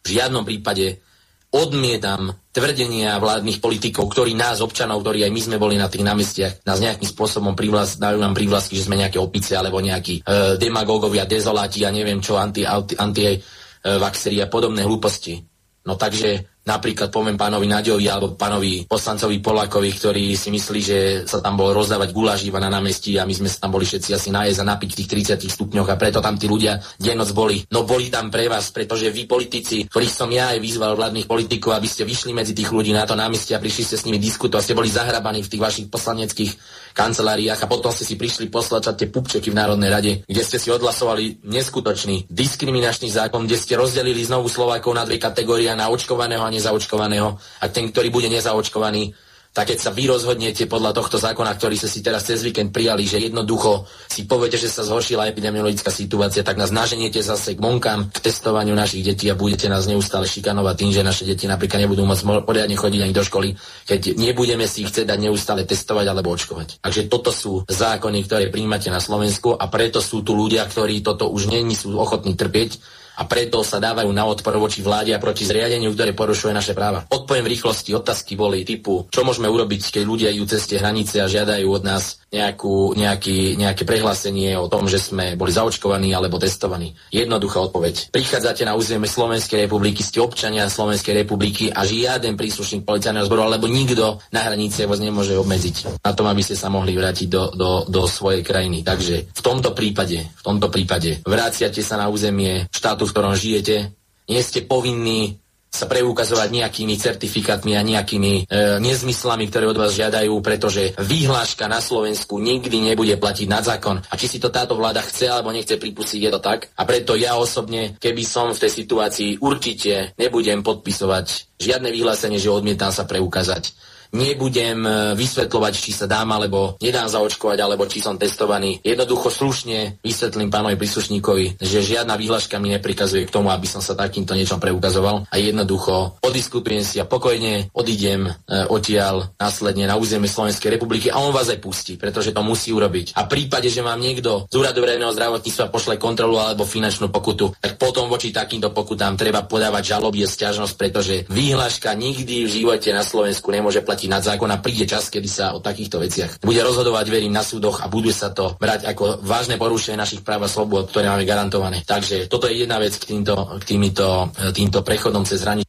[0.00, 1.04] V žiadnom prípade
[1.50, 6.62] odmietam tvrdenia vládnych politikov, ktorí nás, občanov, ktorí aj my sme boli na tých námestiach,
[6.62, 11.26] nás nejakým spôsobom privlast, dajú nám privlastky, že sme nejaké opice alebo nejakí e, demagógovia,
[11.26, 13.38] dezoláti a neviem čo, anti, anti, anti e,
[13.82, 15.42] a podobné hlúposti.
[15.86, 21.42] No takže Napríklad poviem pánovi Naďovi alebo pánovi poslancovi Polakovi, ktorý si myslí, že sa
[21.42, 24.30] tam bol rozdávať guláš iba na námestí a my sme sa tam boli všetci asi
[24.30, 25.10] najesť a napiť v tých
[25.42, 27.66] 30 stupňoch a preto tam tí ľudia dennoc boli.
[27.74, 31.74] No boli tam pre vás, pretože vy politici, ktorých som ja aj vyzval vládnych politikov,
[31.74, 34.70] aby ste vyšli medzi tých ľudí na to námestie a prišli ste s nimi diskutovať,
[34.70, 36.54] ste boli zahrabaní v tých vašich poslaneckých
[36.94, 40.70] kanceláriách a potom ste si prišli poslačať tie pupčeky v Národnej rade, kde ste si
[40.70, 46.50] odhlasovali neskutočný diskriminačný zákon, kde ste rozdelili znovu Slovákov na dve kategórie na očkovaného a
[46.60, 49.16] nezaočkovaného a ten, ktorý bude nezaočkovaný,
[49.50, 53.02] tak keď sa vy rozhodnete podľa tohto zákona, ktorý ste si teraz cez víkend prijali,
[53.02, 58.14] že jednoducho si poviete, že sa zhoršila epidemiologická situácia, tak nás naženiete zase k monkám,
[58.14, 62.06] k testovaniu našich detí a budete nás neustále šikanovať tým, že naše deti napríklad nebudú
[62.06, 63.58] môcť poriadne chodiť ani do školy,
[63.90, 66.78] keď nebudeme si ich chcieť dať neustále testovať alebo očkovať.
[66.78, 71.26] Takže toto sú zákony, ktoré príjmate na Slovensku a preto sú tu ľudia, ktorí toto
[71.26, 75.44] už není sú ochotní trpieť a preto sa dávajú na odpor voči vláde a proti
[75.44, 77.04] zriadeniu, ktoré porušuje naše práva.
[77.12, 81.20] Odpoviem v rýchlosti, otázky boli typu, čo môžeme urobiť, keď ľudia idú cez tie hranice
[81.20, 86.38] a žiadajú od nás nejakú, nejaký, nejaké prehlásenie o tom, že sme boli zaočkovaní alebo
[86.38, 86.94] testovaní.
[87.10, 88.14] Jednoduchá odpoveď.
[88.14, 93.66] Prichádzate na územie Slovenskej republiky, ste občania Slovenskej republiky a žiaden príslušník policajného zboru alebo
[93.66, 97.70] nikto na hranice vás nemôže obmedziť na tom, aby ste sa mohli vrátiť do, do,
[97.90, 98.86] do svojej krajiny.
[98.86, 103.90] Takže v tomto prípade, v tomto prípade vráciate sa na územie štátu v ktorom žijete,
[104.30, 110.34] nie ste povinní sa preukazovať nejakými certifikátmi a nejakými e, nezmyslami, ktoré od vás žiadajú,
[110.42, 114.02] pretože výhláška na Slovensku nikdy nebude platiť nad zákon.
[114.02, 116.74] A či si to táto vláda chce alebo nechce pripustiť, je to tak.
[116.74, 122.50] A preto ja osobne, keby som v tej situácii, určite nebudem podpisovať žiadne vyhlásenie, že
[122.50, 128.18] odmietam sa preukázať nebudem e, vysvetľovať, či sa dám alebo nedám zaočkovať, alebo či som
[128.18, 128.82] testovaný.
[128.82, 133.98] Jednoducho slušne vysvetlím pánovi príslušníkovi, že žiadna výhľaška mi neprikazuje k tomu, aby som sa
[133.98, 138.32] takýmto niečom preukazoval a jednoducho odiskutujem si a pokojne odídem e,
[138.70, 143.18] odtiaľ následne na územie Slovenskej republiky a on vás aj pustí, pretože to musí urobiť.
[143.18, 147.52] A v prípade, že vám niekto z úradu verejného zdravotníctva pošle kontrolu alebo finančnú pokutu,
[147.58, 152.94] tak potom voči takýmto pokutám treba podávať žaloby a stiažnosť, pretože výhľaška nikdy v živote
[152.94, 156.62] na Slovensku nemôže platiť nad zákon a príde čas, kedy sa o takýchto veciach bude
[156.62, 160.48] rozhodovať, verím, na súdoch a bude sa to brať ako vážne porušenie našich práv a
[160.48, 161.82] slobod, ktoré máme garantované.
[161.84, 165.68] Takže toto je jedna vec k týmto, k týmito, týmto prechodom cez hranice.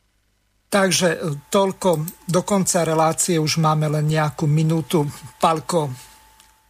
[0.71, 1.17] Takže e,
[1.51, 1.89] toľko
[2.31, 5.03] do konca relácie, už máme len nejakú minútu.
[5.35, 5.91] Palko,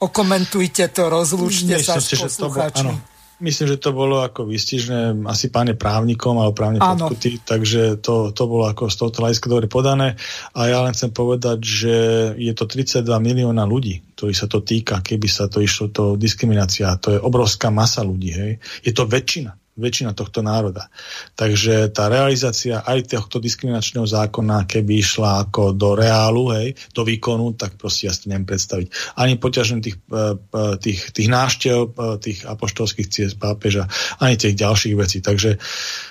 [0.01, 3.10] okomentujte to, rozlúčte sa s poslucháčmi.
[3.41, 8.43] Myslím, že to bolo ako výstižné asi páne právnikom alebo právne podkutí, takže to, to
[8.45, 10.13] bolo ako z toho hľadiska dobre podané.
[10.53, 11.95] A ja len chcem povedať, že
[12.38, 16.93] je to 32 milióna ľudí, ktorí sa to týka, keby sa to išlo, to diskriminácia,
[17.01, 18.51] to je obrovská masa ľudí, hej.
[18.85, 20.91] Je to väčšina väčšina tohto národa.
[21.39, 27.56] Takže tá realizácia aj tohto diskriminačného zákona, keby išla ako do reálu, hej, do výkonu,
[27.56, 29.15] tak proste ja si to neviem predstaviť.
[29.15, 33.88] Ani poťažím tých, e, e, tých, tých náštev, e, tých apoštolských ciest pápeža,
[34.19, 35.23] ani tých ďalších vecí.
[35.23, 35.56] Takže,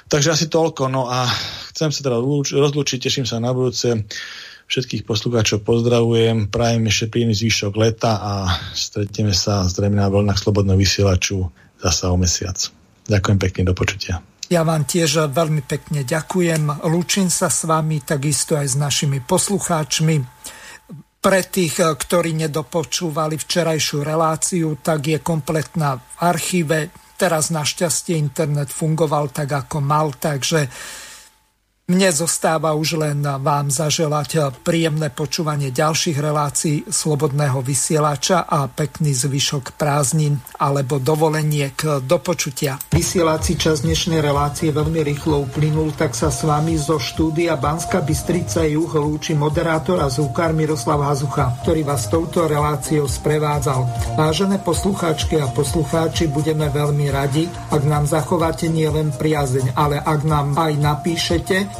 [0.09, 0.89] takže asi toľko.
[0.89, 1.29] No a
[1.77, 2.17] chcem sa teda
[2.49, 4.09] rozlúčiť, teším sa na budúce.
[4.71, 8.33] Všetkých poslucháčov pozdravujem, prajem ešte príjemný zvyšok leta a
[8.71, 11.51] stretneme sa zrejme na vlnách Slobodného vysielaču
[11.83, 12.80] zasa o mesiac.
[13.11, 14.23] Ďakujem pekne, do počutia.
[14.51, 16.87] Ja vám tiež veľmi pekne ďakujem.
[16.87, 20.17] Lúčim sa s vami, takisto aj s našimi poslucháčmi.
[21.21, 26.79] Pre tých, ktorí nedopočúvali včerajšiu reláciu, tak je kompletná v archíve.
[27.15, 30.67] Teraz našťastie internet fungoval tak, ako mal, takže
[31.91, 39.75] mne zostáva už len vám zaželať príjemné počúvanie ďalších relácií Slobodného vysielača a pekný zvyšok
[39.75, 41.75] prázdnin alebo dovoleniek
[42.07, 42.79] do počutia.
[42.95, 48.63] Vysielací čas dnešnej relácie veľmi rýchlo uplynul, tak sa s vami zo štúdia Banska Bystrica
[48.63, 54.15] Juh lúči moderátor a zúkar Miroslav Hazucha, ktorý vás touto reláciou sprevádzal.
[54.15, 60.55] Vážené poslucháčky a poslucháči, budeme veľmi radi, ak nám zachováte nielen priazeň, ale ak nám
[60.55, 61.80] aj napíšete